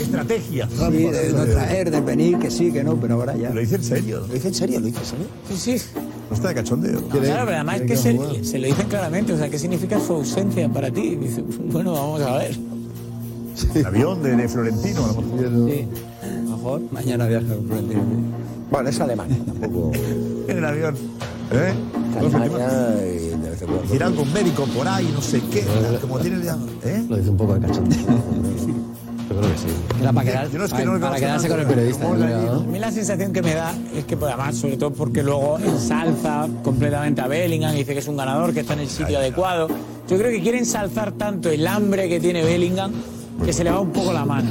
Estrategia. 0.00 0.68
Sí, 0.68 1.02
de 1.02 1.32
no 1.32 1.44
traer, 1.44 1.90
de 1.90 2.00
venir, 2.00 2.38
que 2.38 2.50
sí, 2.50 2.72
que 2.72 2.82
no, 2.82 2.96
pero 2.96 3.14
ahora 3.14 3.36
ya. 3.36 3.50
Lo 3.50 3.60
dice 3.60 3.76
en 3.76 3.84
serio. 3.84 4.20
¿Lo 4.26 4.34
dice 4.34 4.48
en 4.48 4.54
serio? 4.54 4.80
¿Lo 4.80 4.86
dice 4.86 5.00
en 5.00 5.06
serio? 5.06 5.26
Sí, 5.50 5.78
sí. 5.78 5.86
No 6.30 6.36
está 6.36 6.48
de 6.48 6.54
cachondeo. 6.54 7.08
Claro, 7.08 7.44
pero 7.44 7.56
además 7.56 7.80
es 7.80 7.86
que 7.86 7.96
se, 7.96 8.44
se 8.44 8.58
lo 8.58 8.66
dicen 8.66 8.88
claramente. 8.88 9.32
O 9.34 9.36
sea, 9.36 9.50
¿qué 9.50 9.58
significa 9.58 10.00
su 10.00 10.14
ausencia 10.14 10.68
para 10.68 10.90
ti? 10.90 11.16
Dice, 11.16 11.42
bueno, 11.70 11.92
vamos 11.92 12.22
a 12.22 12.38
ver. 12.38 12.56
El 13.74 13.86
avión 13.86 14.22
de, 14.22 14.34
de 14.36 14.48
Florentino, 14.48 15.04
a 15.04 15.08
lo 15.08 15.20
mejor. 15.20 15.70
Sí. 15.70 15.86
Mejor. 16.62 16.80
Mañana 16.92 17.26
viaja 17.26 17.46
con 17.54 17.66
Florentino. 17.66 18.02
Bueno, 18.70 18.88
es 18.88 19.00
Alemania, 19.00 19.36
tampoco. 19.46 19.92
En 20.48 20.58
el 20.58 20.64
avión. 20.64 20.96
¿Eh? 21.52 21.72
Y 22.20 22.22
de 23.42 23.50
vez 23.50 23.62
en 23.62 23.68
cuando. 23.68 23.94
Ir 23.94 24.02
algún 24.02 24.32
médico 24.32 24.64
por 24.76 24.88
ahí, 24.88 25.08
no 25.14 25.20
sé 25.22 25.40
qué. 25.52 25.64
Como 26.00 26.18
tiene 26.18 26.44
ya. 26.44 26.56
¿Eh? 26.84 27.04
Lo 27.08 27.16
dice 27.16 27.30
un 27.30 27.36
poco 27.36 27.54
de 27.54 27.60
cachondeo. 27.66 27.98
Yo 29.30 29.38
creo 29.38 29.50
que 29.52 29.58
sí. 29.58 29.66
Era 30.00 30.12
para, 30.12 30.30
quedar- 30.30 30.52
no 30.52 30.64
es 30.64 30.72
que 30.72 30.78
para- 30.82 30.92
no 30.92 31.00
para 31.00 31.16
quedarse 31.16 31.48
con 31.48 31.60
el 31.60 31.66
periodista. 31.66 32.06
A 32.10 32.58
mí 32.60 32.78
la 32.78 32.90
sensación 32.90 33.32
que 33.32 33.40
me 33.42 33.54
da 33.54 33.72
es 33.94 34.04
que, 34.04 34.16
pues, 34.16 34.32
además, 34.32 34.56
sobre 34.56 34.76
todo 34.76 34.90
porque 34.92 35.22
luego 35.22 35.58
ensalza 35.58 36.48
completamente 36.64 37.20
a 37.20 37.28
Bellingham, 37.28 37.74
dice 37.74 37.92
que 37.92 38.00
es 38.00 38.08
un 38.08 38.16
ganador, 38.16 38.52
que 38.52 38.60
está 38.60 38.74
en 38.74 38.80
el 38.80 38.88
sitio 38.88 39.18
adecuado. 39.18 39.68
Yo 40.08 40.18
creo 40.18 40.30
que 40.30 40.42
quiere 40.42 40.58
ensalzar 40.58 41.12
tanto 41.12 41.48
el 41.50 41.66
hambre 41.66 42.08
que 42.08 42.18
tiene 42.20 42.42
Bellingham 42.42 42.90
que 43.44 43.52
se 43.52 43.62
le 43.64 43.70
va 43.70 43.80
un 43.80 43.90
poco 43.90 44.12
la 44.12 44.24
mano. 44.24 44.50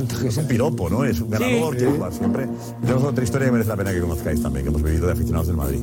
Tanto 0.00 0.18
que 0.18 0.28
es 0.28 0.36
un 0.38 0.46
piropo, 0.46 0.88
¿no? 0.88 1.04
Es 1.04 1.20
un 1.20 1.28
ganador, 1.28 1.76
quiere 1.76 1.92
jugar 1.92 2.10
siempre. 2.10 2.48
Tenemos 2.80 3.04
otra 3.04 3.22
historia 3.22 3.48
que 3.48 3.52
merece 3.52 3.68
la 3.68 3.76
pena 3.76 3.92
que 3.92 4.00
conozcáis 4.00 4.40
también, 4.40 4.64
que 4.64 4.70
hemos 4.70 4.82
vivido 4.82 5.06
de 5.06 5.12
aficionados 5.12 5.48
del 5.48 5.56
Madrid. 5.56 5.80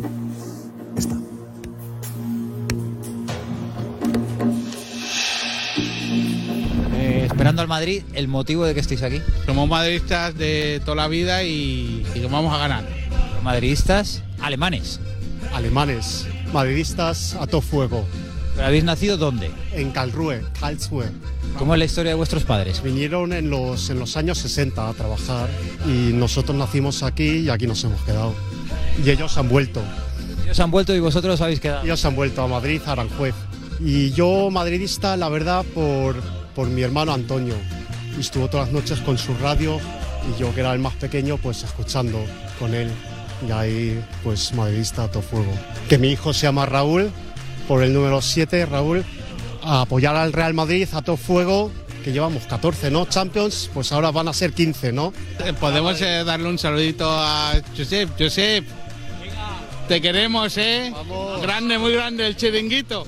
Eh, 6.95 7.28
esperando 7.28 7.61
al 7.61 7.68
Madrid, 7.68 8.01
el 8.13 8.28
motivo 8.28 8.65
de 8.65 8.74
que 8.74 8.80
estéis 8.80 9.03
aquí. 9.03 9.22
Somos 9.45 9.70
madridistas 9.70 10.36
de 10.36 10.82
toda 10.84 10.95
la 10.95 11.07
vida 11.07 11.43
y, 11.43 12.03
y 12.15 12.20
que 12.20 12.26
vamos 12.26 12.51
a 12.55 12.57
ganar. 12.57 12.88
Madridistas 13.43 14.24
alemanes. 14.41 14.99
Alemanes, 15.53 16.26
madridistas 16.51 17.36
a 17.36 17.45
todo 17.45 17.61
fuego. 17.61 18.03
¿Pero 18.57 18.69
habéis 18.69 18.83
nacido 18.85 19.17
dónde? 19.17 19.51
En 19.71 19.91
Karlsruhe, 19.91 20.41
Karlsruhe. 20.59 21.05
¿Cómo 21.59 21.75
es 21.75 21.79
la 21.79 21.85
historia 21.85 22.13
de 22.13 22.15
vuestros 22.15 22.43
padres? 22.43 22.81
Vinieron 22.81 23.31
en 23.31 23.51
los, 23.51 23.91
en 23.91 23.99
los 23.99 24.17
años 24.17 24.39
60 24.39 24.89
a 24.89 24.93
trabajar 24.95 25.47
y 25.85 26.11
nosotros 26.11 26.57
nacimos 26.57 27.03
aquí 27.03 27.41
y 27.41 27.49
aquí 27.49 27.67
nos 27.67 27.83
hemos 27.83 28.01
quedado. 28.01 28.33
Y 29.05 29.11
ellos 29.11 29.37
han 29.37 29.47
vuelto. 29.47 29.83
Ellos 30.43 30.59
han 30.59 30.71
vuelto 30.71 30.95
y 30.95 30.99
vosotros 30.99 31.39
habéis 31.39 31.59
quedado. 31.59 31.83
Ellos 31.83 32.03
han 32.03 32.15
vuelto 32.15 32.41
a 32.41 32.47
Madrid, 32.47 32.81
a 32.87 32.93
Aranjuez. 32.93 33.35
Y 33.79 34.09
yo 34.13 34.49
madridista, 34.49 35.15
la 35.17 35.29
verdad, 35.29 35.63
por, 35.75 36.15
por 36.55 36.67
mi 36.67 36.81
hermano 36.81 37.13
Antonio. 37.13 37.53
Estuvo 38.19 38.49
todas 38.49 38.69
las 38.69 38.73
noches 38.73 38.99
con 39.01 39.19
su 39.19 39.35
radio 39.35 39.79
y 40.27 40.39
yo 40.39 40.51
que 40.55 40.61
era 40.61 40.73
el 40.73 40.79
más 40.79 40.95
pequeño, 40.95 41.37
pues 41.37 41.61
escuchando 41.61 42.25
con 42.57 42.73
él. 42.73 42.89
Y 43.47 43.51
ahí, 43.51 44.03
pues 44.23 44.51
madridista 44.55 45.03
a 45.03 45.11
todo 45.11 45.21
fuego. 45.21 45.53
Que 45.87 45.99
mi 45.99 46.07
hijo 46.07 46.33
se 46.33 46.47
llama 46.47 46.65
Raúl, 46.65 47.11
por 47.68 47.84
el 47.84 47.93
número 47.93 48.22
7, 48.22 48.65
Raúl, 48.65 49.03
a 49.61 49.82
apoyar 49.82 50.15
al 50.15 50.34
Real 50.34 50.53
Madrid 50.53 50.88
a 50.93 51.01
todo 51.01 51.18
fuego, 51.18 51.72
que 52.03 52.11
llevamos 52.11 52.43
14, 52.45 52.89
¿no? 52.89 53.05
Champions, 53.05 53.70
pues 53.74 53.91
ahora 53.91 54.11
van 54.11 54.28
a 54.28 54.34
ser 54.34 54.53
15, 54.53 54.93
¿no? 54.93 55.13
Eh, 55.43 55.53
Podemos 55.59 56.01
eh, 56.01 56.24
darle 56.26 56.47
un 56.47 56.57
saludito 56.57 57.05
a 57.09 57.53
Josep. 57.76 58.09
Josep, 58.18 58.65
te 59.88 60.01
queremos, 60.01 60.57
¿eh? 60.57 60.93
Grande, 61.41 61.78
muy 61.78 61.91
grande 61.93 62.28
el 62.28 62.38
chiringuito. 62.38 63.05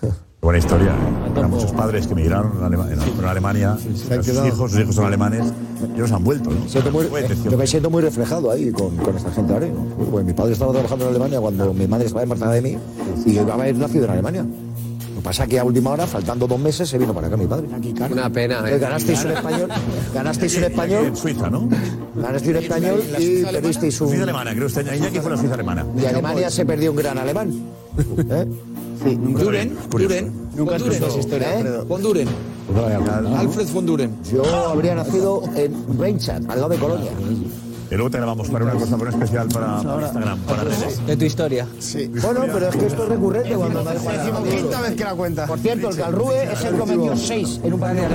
Buena 0.40 0.58
historia. 0.58 0.94
¿Eh? 1.34 1.38
Eran 1.38 1.50
muchos 1.50 1.72
padres 1.72 2.06
que 2.06 2.12
emigraron 2.12 2.52
a 2.62 2.66
Alema- 2.66 2.84
fueron 2.86 3.24
a 3.24 3.30
Alemania, 3.30 3.76
sus 3.78 4.02
quedado. 4.26 4.46
hijos, 4.46 4.70
sus 4.70 4.80
hijos 4.80 4.94
son 4.94 5.06
alemanes, 5.06 5.52
y 5.92 5.94
ellos 5.96 6.12
han 6.12 6.24
vuelto, 6.24 6.50
¿no? 6.50 6.68
Siento 6.68 6.90
muy- 6.92 7.06
eh, 7.06 7.28
yo 7.50 7.56
me 7.58 7.66
siento 7.66 7.90
muy 7.90 8.02
reflejado 8.02 8.50
ahí 8.50 8.70
con, 8.70 8.96
con 8.96 9.16
esta 9.16 9.30
gente 9.32 9.52
ahora. 9.52 9.66
¿no? 9.68 9.84
Pues 10.10 10.24
mi 10.24 10.32
padre 10.32 10.52
estaba 10.52 10.72
trabajando 10.72 11.04
en 11.06 11.10
Alemania 11.10 11.40
cuando 11.40 11.72
mi 11.74 11.86
madre 11.86 12.06
estaba 12.06 12.22
embarazada 12.22 12.52
de 12.54 12.62
mí 12.62 12.78
y 13.26 13.32
yo 13.34 13.42
iba 13.42 13.52
a 13.52 13.56
haber 13.56 13.76
nacido 13.76 14.04
en 14.04 14.10
Alemania. 14.10 14.42
Lo 14.44 15.16
que 15.20 15.24
pasa 15.24 15.44
es 15.44 15.50
que 15.50 15.58
a 15.60 15.64
última 15.64 15.90
hora, 15.90 16.06
faltando 16.06 16.48
dos 16.48 16.58
meses, 16.58 16.88
se 16.88 16.98
vino 16.98 17.14
para 17.14 17.28
acá 17.28 17.36
mi 17.36 17.46
padre. 17.46 17.68
Una 18.10 18.28
pena, 18.30 18.68
¿eh? 18.68 18.78
Ganasteis 18.78 19.24
un 19.24 19.30
español, 19.32 19.68
ganasteis 20.12 20.56
un 20.56 20.64
español. 20.64 21.06
En 21.06 21.16
Suiza, 21.16 21.48
¿no? 21.50 21.68
Ganasteis 22.16 22.56
un 22.56 22.62
español 22.62 23.02
y 23.18 23.42
perdisteis 23.44 24.00
un. 24.00 24.08
Suiza 24.08 24.22
alemana, 24.24 24.52
creo 24.54 24.66
que 24.68 24.96
Iñaki 24.96 25.20
fue 25.20 25.30
la 25.30 25.36
Suiza 25.36 25.54
alemana. 25.54 25.86
Y 26.00 26.04
Alemania 26.06 26.50
se 26.50 26.66
perdió 26.66 26.90
un 26.90 26.96
gran 26.96 27.18
alemán. 27.18 27.52
¿Eh? 28.30 28.46
Sí, 29.04 29.14
Duren, 29.16 29.76
Duren. 29.90 30.32
Nunca 30.54 30.76
has 30.76 30.82
visto 30.88 31.06
esa 31.06 31.18
historia, 31.18 31.60
¿Eh? 31.60 31.82
Von 31.86 32.02
Duren. 32.02 32.28
Alfred 33.36 33.68
von 33.68 33.86
Duren. 33.86 34.16
Yo 34.30 34.44
habría 34.68 34.94
nacido 34.94 35.42
en 35.56 35.74
Weinstadt, 35.98 36.48
al 36.48 36.56
lado 36.60 36.68
de 36.68 36.76
Colonia. 36.76 37.10
Y 37.90 37.94
luego 37.94 38.10
te 38.10 38.16
grabamos 38.16 38.48
para 38.48 38.64
una 38.64 38.74
cosa 38.74 38.96
muy 38.96 39.08
especial 39.08 39.48
para, 39.48 39.82
para 39.82 40.02
Instagram, 40.02 40.38
para 40.40 40.64
redes. 40.64 41.06
De 41.06 41.16
tu 41.16 41.24
historia. 41.26 41.66
Sí. 41.78 42.06
Bueno, 42.22 42.40
pero 42.50 42.68
es 42.68 42.76
que 42.76 42.86
esto 42.86 43.02
es 43.02 43.08
recurrente 43.10 43.54
cuando 43.54 43.84
me 43.84 43.92
Decimoquinta 43.92 44.80
vez 44.80 44.94
que 44.94 45.04
la 45.04 45.14
cuenta. 45.14 45.46
Por 45.46 45.58
cierto, 45.58 45.90
el 45.90 45.96
Calrue 45.96 46.52
es 46.52 46.64
el 46.64 46.76
que 46.76 46.86
metió 46.86 47.16
6 47.16 47.60
en 47.64 47.72
un 47.74 47.80
partido 47.80 48.08
de 48.08 48.14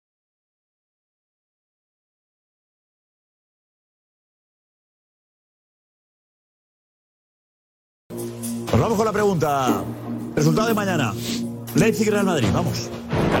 Pues 8.71 8.81
vamos 8.81 8.97
con 8.97 9.05
la 9.05 9.11
pregunta. 9.11 9.83
Resultado 10.33 10.69
de 10.69 10.73
mañana. 10.73 11.13
Leipzig 11.75 12.09
Real 12.09 12.25
Madrid, 12.25 12.47
vamos. 12.53 12.89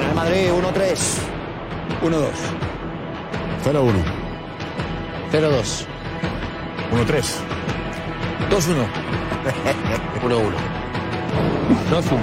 El 0.09 0.13
Madrid 0.13 0.49
1-3. 0.51 0.97
1-2. 2.03 2.27
0-1. 3.63 4.03
0-2. 5.31 5.85
1-3. 6.91 7.23
2-1. 8.49 8.87
1-1. 10.21 10.51
2-1. 11.89 12.19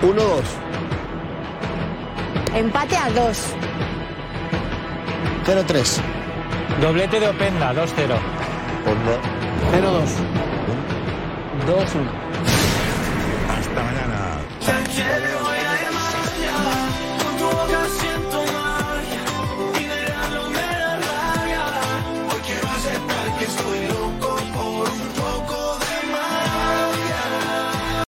1-2. 0.00 0.42
Empate 2.54 2.96
a 2.96 3.10
dos. 3.10 3.44
0-3. 5.44 6.00
Doblete 6.80 7.20
de 7.20 7.28
Openda, 7.28 7.74
2-0. 7.74 8.18
0-2. 9.70 10.40
2-1. 11.66 12.06
Hasta 13.48 13.82
mañana. 13.82 15.49